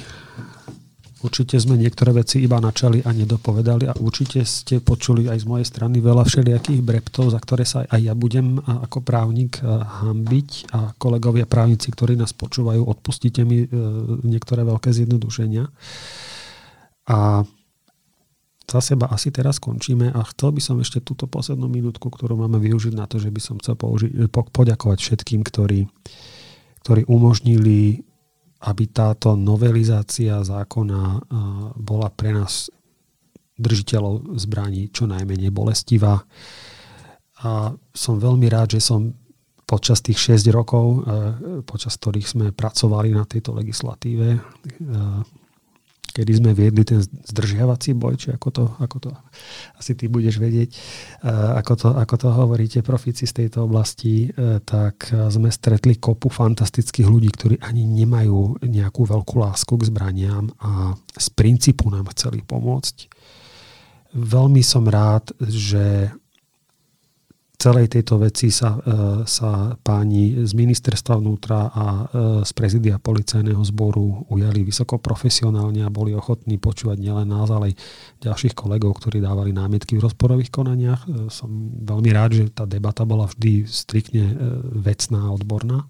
Určite 1.20 1.60
sme 1.60 1.76
niektoré 1.76 2.16
veci 2.16 2.40
iba 2.40 2.64
načali 2.64 3.04
a 3.04 3.12
nedopovedali 3.12 3.92
a 3.92 3.94
určite 4.00 4.48
ste 4.48 4.80
počuli 4.80 5.28
aj 5.28 5.44
z 5.44 5.46
mojej 5.52 5.68
strany 5.68 6.00
veľa 6.00 6.24
všelijakých 6.24 6.80
breptov, 6.80 7.36
za 7.36 7.40
ktoré 7.44 7.68
sa 7.68 7.84
aj 7.84 8.00
ja 8.00 8.16
budem 8.16 8.56
ako 8.64 9.04
právnik 9.04 9.60
hambiť 9.60 10.72
a 10.72 10.96
kolegovia 10.96 11.44
právnici, 11.44 11.92
ktorí 11.92 12.16
nás 12.16 12.32
počúvajú, 12.32 12.88
odpustite 12.88 13.44
mi 13.44 13.64
e, 13.64 13.68
niektoré 14.24 14.64
veľké 14.64 14.96
zjednodušenia. 14.96 15.68
A 17.12 17.44
za 18.70 18.80
seba 18.80 19.12
asi 19.12 19.34
teraz 19.34 19.60
skončíme 19.60 20.16
a 20.16 20.22
chcel 20.32 20.56
by 20.56 20.62
som 20.64 20.78
ešte 20.80 21.04
túto 21.04 21.28
poslednú 21.28 21.68
minútku, 21.68 22.08
ktorú 22.08 22.38
máme 22.38 22.64
využiť 22.64 22.94
na 22.96 23.10
to, 23.10 23.20
že 23.20 23.34
by 23.34 23.42
som 23.44 23.60
chcel 23.60 23.76
použi- 23.76 24.14
poďakovať 24.30 24.98
všetkým, 25.04 25.44
ktorí, 25.44 25.90
ktorí 26.86 27.02
umožnili 27.10 28.08
aby 28.60 28.92
táto 28.92 29.40
novelizácia 29.40 30.44
zákona 30.44 31.32
bola 31.80 32.12
pre 32.12 32.36
nás 32.36 32.68
držiteľov 33.60 34.36
zbraní 34.40 34.92
čo 34.92 35.08
najmenej 35.08 35.52
bolestivá. 35.52 36.20
A 37.40 37.72
som 37.96 38.20
veľmi 38.20 38.52
rád, 38.52 38.76
že 38.76 38.84
som 38.84 39.16
počas 39.64 40.04
tých 40.04 40.18
6 40.36 40.50
rokov, 40.52 41.08
počas 41.64 41.96
ktorých 41.96 42.28
sme 42.28 42.46
pracovali 42.52 43.16
na 43.16 43.24
tejto 43.24 43.56
legislatíve, 43.56 44.42
kedy 46.20 46.32
sme 46.36 46.52
viedli 46.52 46.84
ten 46.84 47.00
zdržiavací 47.00 47.96
boj, 47.96 48.20
či 48.20 48.36
ako 48.36 48.50
to, 48.52 48.66
ako 48.84 48.98
to 49.08 49.12
asi 49.80 49.96
ty 49.96 50.12
budeš 50.12 50.36
vedieť, 50.44 50.76
ako 51.56 51.74
to, 51.80 51.90
ako 51.96 52.16
to 52.20 52.28
hovoríte 52.28 52.80
profici 52.84 53.24
z 53.24 53.48
tejto 53.48 53.64
oblasti, 53.64 54.28
e, 54.28 54.60
tak 54.60 55.08
sme 55.08 55.48
stretli 55.48 55.96
kopu 55.96 56.28
fantastických 56.28 57.08
ľudí, 57.08 57.32
ktorí 57.32 57.56
ani 57.64 57.88
nemajú 57.88 58.68
nejakú 58.68 59.08
veľkú 59.08 59.40
lásku 59.40 59.80
k 59.80 59.88
zbraniam 59.88 60.52
a 60.60 60.92
z 61.16 61.28
princípu 61.32 61.88
nám 61.88 62.12
chceli 62.12 62.44
pomôcť. 62.44 63.08
Veľmi 64.12 64.60
som 64.60 64.84
rád, 64.84 65.32
že 65.40 66.12
celej 67.60 67.92
tejto 67.92 68.24
veci 68.24 68.48
sa, 68.56 68.80
e, 68.80 69.28
sa 69.28 69.76
páni 69.76 70.48
z 70.48 70.52
ministerstva 70.56 71.20
vnútra 71.20 71.68
a 71.68 71.86
e, 71.86 72.04
z 72.48 72.52
prezidia 72.56 72.96
policajného 73.04 73.60
zboru 73.68 74.32
ujali 74.32 74.64
vysoko 74.64 74.96
profesionálne 74.96 75.84
a 75.84 75.92
boli 75.92 76.16
ochotní 76.16 76.56
počúvať 76.56 76.98
nielen 77.04 77.28
nás, 77.28 77.52
ale 77.52 77.76
aj 77.76 77.78
ďalších 78.24 78.56
kolegov, 78.56 79.04
ktorí 79.04 79.20
dávali 79.20 79.52
námietky 79.52 80.00
v 80.00 80.08
rozporových 80.08 80.56
konaniach. 80.56 81.04
E, 81.04 81.28
som 81.28 81.52
veľmi 81.84 82.10
rád, 82.16 82.40
že 82.40 82.44
tá 82.48 82.64
debata 82.64 83.04
bola 83.04 83.28
vždy 83.28 83.68
striktne 83.68 84.32
vecná 84.80 85.28
a 85.28 85.34
odborná. 85.36 85.84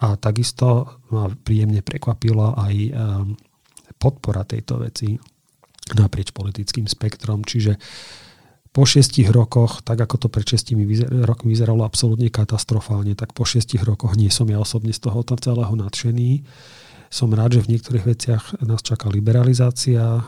A 0.00 0.16
takisto 0.16 1.00
ma 1.12 1.28
príjemne 1.28 1.80
prekvapila 1.80 2.52
aj 2.68 2.74
podpora 3.96 4.44
tejto 4.44 4.84
veci 4.84 5.16
naprieč 5.96 6.36
politickým 6.36 6.84
spektrom. 6.84 7.48
Čiže 7.48 7.80
po 8.76 8.84
šiestich 8.84 9.32
rokoch, 9.32 9.80
tak 9.80 10.04
ako 10.04 10.20
to 10.20 10.28
pred 10.28 10.44
šestimi 10.44 10.84
rokmi 11.24 11.56
vyzeralo 11.56 11.80
absolútne 11.80 12.28
katastrofálne, 12.28 13.16
tak 13.16 13.32
po 13.32 13.48
šiestich 13.48 13.80
rokoch 13.80 14.20
nie 14.20 14.28
som 14.28 14.44
ja 14.52 14.60
osobne 14.60 14.92
z 14.92 15.00
toho 15.00 15.24
celého 15.24 15.72
nadšený. 15.72 16.44
Som 17.08 17.32
rád, 17.32 17.56
že 17.56 17.64
v 17.64 17.72
niektorých 17.72 18.04
veciach 18.04 18.60
nás 18.68 18.84
čaká 18.84 19.08
liberalizácia. 19.08 20.20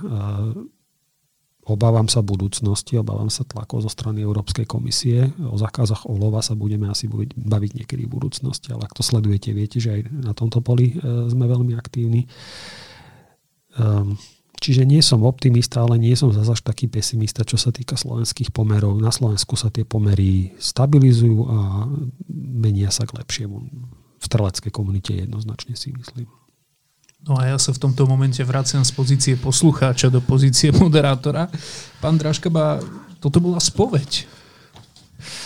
Obávam 1.69 2.09
sa 2.09 2.25
budúcnosti, 2.25 2.97
obávam 2.97 3.29
sa 3.29 3.45
tlakov 3.45 3.85
zo 3.85 3.93
strany 3.93 4.25
Európskej 4.25 4.65
komisie. 4.65 5.29
O 5.45 5.61
zákazach 5.61 6.09
olova 6.09 6.41
sa 6.41 6.57
budeme 6.57 6.89
asi 6.89 7.05
baviť 7.37 7.85
niekedy 7.85 8.09
v 8.09 8.15
budúcnosti, 8.17 8.73
ale 8.73 8.89
ak 8.89 8.97
to 8.97 9.05
sledujete, 9.05 9.53
viete, 9.53 9.77
že 9.77 10.01
aj 10.01 10.03
na 10.25 10.33
tomto 10.33 10.65
poli 10.65 10.97
e, 10.97 11.29
sme 11.29 11.45
veľmi 11.45 11.77
aktívni. 11.77 12.25
Um, 13.77 14.17
Čiže 14.59 14.83
nie 14.83 14.99
som 15.01 15.23
optimista, 15.23 15.87
ale 15.87 16.03
nie 16.03 16.19
som 16.19 16.35
zase 16.35 16.59
taký 16.61 16.91
pesimista, 16.91 17.47
čo 17.47 17.55
sa 17.55 17.71
týka 17.71 17.95
slovenských 17.95 18.51
pomerov. 18.51 18.99
Na 18.99 19.15
Slovensku 19.15 19.55
sa 19.55 19.71
tie 19.71 19.87
pomery 19.87 20.53
stabilizujú 20.59 21.39
a 21.47 21.87
menia 22.59 22.91
sa 22.91 23.07
k 23.07 23.17
lepšiemu. 23.23 23.57
V 24.19 24.25
streleckej 24.27 24.73
komunite 24.75 25.15
jednoznačne 25.15 25.79
si 25.79 25.95
myslím. 25.95 26.27
No 27.27 27.35
a 27.39 27.51
ja 27.51 27.59
sa 27.59 27.75
v 27.75 27.83
tomto 27.83 28.07
momente 28.07 28.43
vraciam 28.47 28.83
z 28.87 28.95
pozície 28.95 29.35
poslucháča 29.35 30.11
do 30.11 30.23
pozície 30.23 30.71
moderátora. 30.71 31.51
Pán 31.99 32.19
Draškaba, 32.19 32.83
toto 33.19 33.43
bola 33.43 33.59
spoveď. 33.59 34.38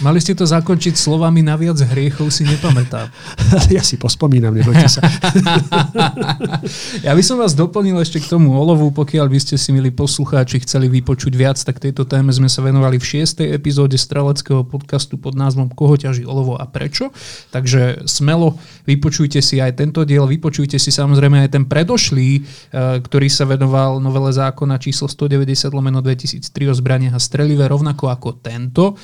Mali 0.05 0.21
ste 0.21 0.37
to 0.37 0.45
zakončiť 0.45 0.93
slovami 0.93 1.41
na 1.41 1.57
viac 1.57 1.81
hriechov 1.81 2.29
si 2.29 2.45
nepamätám. 2.45 3.09
Ja 3.73 3.81
si 3.81 3.97
pospomínam, 3.97 4.53
nebojte 4.53 4.85
sa. 4.85 5.01
ja 7.07 7.13
by 7.17 7.23
som 7.25 7.41
vás 7.41 7.57
doplnil 7.57 7.97
ešte 8.05 8.21
k 8.21 8.29
tomu 8.29 8.53
olovu, 8.53 8.93
pokiaľ 8.93 9.33
by 9.33 9.39
ste 9.41 9.57
si, 9.57 9.73
milí 9.73 9.89
poslucháči, 9.89 10.61
chceli 10.65 10.93
vypočuť 10.93 11.33
viac, 11.33 11.57
tak 11.57 11.81
tejto 11.81 12.05
téme 12.05 12.29
sme 12.37 12.53
sa 12.53 12.61
venovali 12.61 13.01
v 13.01 13.05
šiestej 13.05 13.49
epizóde 13.49 13.97
streleckého 13.97 14.69
podcastu 14.69 15.17
pod 15.17 15.33
názvom 15.33 15.73
Koho 15.73 15.97
ťaží 15.97 16.29
olovo 16.29 16.61
a 16.61 16.69
prečo. 16.69 17.15
Takže 17.49 18.05
smelo 18.05 18.61
vypočujte 18.85 19.41
si 19.41 19.57
aj 19.63 19.81
tento 19.81 20.05
diel, 20.05 20.29
vypočujte 20.29 20.77
si 20.77 20.93
samozrejme 20.93 21.49
aj 21.49 21.51
ten 21.57 21.65
predošlý, 21.65 22.31
eh, 22.37 22.43
ktorý 23.01 23.29
sa 23.33 23.49
venoval 23.49 24.05
novele 24.05 24.33
zákona 24.37 24.77
číslo 24.77 25.09
190 25.09 25.73
lomeno 25.73 26.05
2003 26.05 26.69
o 26.69 26.75
zbraniach 26.77 27.17
a 27.17 27.21
strelive, 27.23 27.65
rovnako 27.65 28.13
ako 28.13 28.29
tento. 28.43 29.01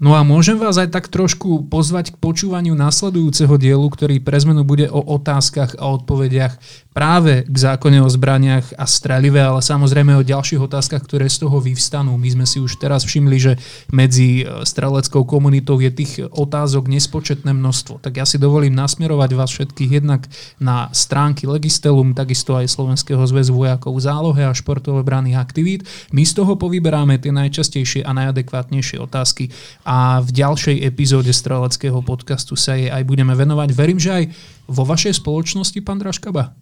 No 0.00 0.16
a 0.16 0.24
môžem 0.24 0.56
vás 0.56 0.80
aj 0.80 0.96
tak 0.96 1.12
trošku 1.12 1.68
pozvať 1.68 2.16
k 2.16 2.20
počúvaniu 2.24 2.72
následujúceho 2.72 3.60
dielu, 3.60 3.84
ktorý 3.84 4.16
pre 4.24 4.40
zmenu 4.40 4.64
bude 4.64 4.88
o 4.88 4.96
otázkach 4.96 5.76
a 5.76 5.92
odpovediach 5.92 6.56
práve 6.96 7.44
k 7.44 7.56
zákone 7.56 8.00
o 8.00 8.08
zbraniach 8.08 8.80
a 8.80 8.88
strelive, 8.88 9.36
ale 9.36 9.60
samozrejme 9.60 10.16
o 10.16 10.24
ďalších 10.24 10.56
otázkach, 10.56 11.04
ktoré 11.04 11.28
z 11.28 11.44
toho 11.44 11.60
vyvstanú. 11.60 12.16
My 12.16 12.32
sme 12.32 12.46
si 12.48 12.64
už 12.64 12.80
teraz 12.80 13.04
všimli, 13.04 13.36
že 13.36 13.52
medzi 13.92 14.42
e, 14.42 14.64
streleckou 14.64 15.28
komunitou 15.28 15.76
je 15.76 15.92
tých 15.92 16.32
otázok 16.32 16.88
nespočetné 16.88 17.52
množstvo. 17.52 18.00
Tak 18.00 18.18
ja 18.18 18.24
si 18.24 18.40
dovolím 18.40 18.72
nasmerovať 18.80 19.30
vás 19.36 19.52
všetkých 19.52 20.00
jednak 20.00 20.24
na 20.56 20.88
stránky 20.96 21.44
Legistelum, 21.44 22.16
takisto 22.16 22.56
aj 22.56 22.72
Slovenského 22.72 23.20
zväzu 23.28 23.52
vojakov 23.52 24.00
zálohe 24.00 24.48
a 24.48 24.56
športové 24.56 25.04
branných 25.04 25.36
aktivít. 25.36 25.84
My 26.10 26.24
z 26.24 26.40
toho 26.40 26.56
povyberáme 26.56 27.20
tie 27.20 27.36
najčastejšie 27.36 28.02
a 28.02 28.16
najadekvátnejšie 28.16 28.96
otázky 28.96 29.52
a 29.90 30.22
v 30.22 30.30
ďalšej 30.30 30.86
epizóde 30.86 31.34
streleckého 31.34 31.98
podcastu 32.06 32.54
sa 32.54 32.78
jej 32.78 32.86
aj 32.86 33.02
budeme 33.02 33.34
venovať. 33.34 33.74
Verím, 33.74 33.98
že 33.98 34.14
aj 34.14 34.24
vo 34.70 34.86
vašej 34.86 35.18
spoločnosti, 35.18 35.82
pán 35.82 35.98
Draškaba? 35.98 36.54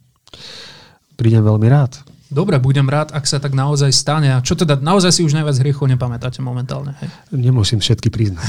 Prídem 1.21 1.45
veľmi 1.45 1.69
rád. 1.69 2.01
Dobre, 2.33 2.57
budem 2.57 2.89
rád, 2.89 3.13
ak 3.13 3.29
sa 3.29 3.37
tak 3.37 3.53
naozaj 3.53 3.93
stane. 3.93 4.33
A 4.33 4.41
čo 4.41 4.57
teda, 4.57 4.81
naozaj 4.81 5.21
si 5.21 5.21
už 5.25 5.37
najviac 5.37 5.61
hriechov 5.61 5.89
nepamätáte 5.93 6.41
momentálne? 6.41 6.97
Hej? 7.05 7.09
Nemusím 7.37 7.85
všetky 7.85 8.09
priznať. 8.09 8.49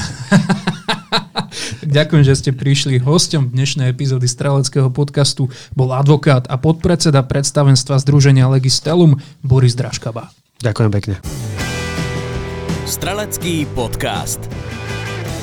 Ďakujem, 1.84 2.24
že 2.24 2.34
ste 2.36 2.50
prišli. 2.52 3.00
Hostom 3.04 3.52
dnešnej 3.52 3.92
epizódy 3.92 4.28
Streleckého 4.28 4.88
podcastu 4.92 5.48
bol 5.72 5.92
advokát 5.92 6.44
a 6.48 6.56
podpredseda 6.60 7.24
predstavenstva 7.24 8.00
Združenia 8.00 8.48
Legistelum 8.48 9.16
Boris 9.44 9.76
Draškaba. 9.76 10.28
Ďakujem 10.60 10.90
pekne. 10.92 11.69
Strelecký 12.90 13.70
podcast. 13.70 14.50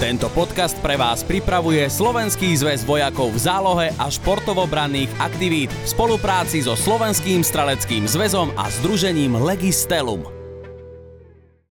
Tento 0.04 0.28
podcast 0.36 0.76
pre 0.84 1.00
vás 1.00 1.24
pripravuje 1.24 1.88
Slovenský 1.88 2.52
zväz 2.60 2.84
vojakov 2.84 3.32
v 3.32 3.40
zálohe 3.40 3.88
a 3.96 4.12
športovobranných 4.12 5.08
aktivít 5.16 5.72
v 5.72 5.88
spolupráci 5.88 6.68
so 6.68 6.76
Slovenským 6.76 7.48
streleckým 7.48 8.04
zväzom 8.04 8.52
a 8.60 8.68
združením 8.68 9.40
Legistelum. 9.40 10.37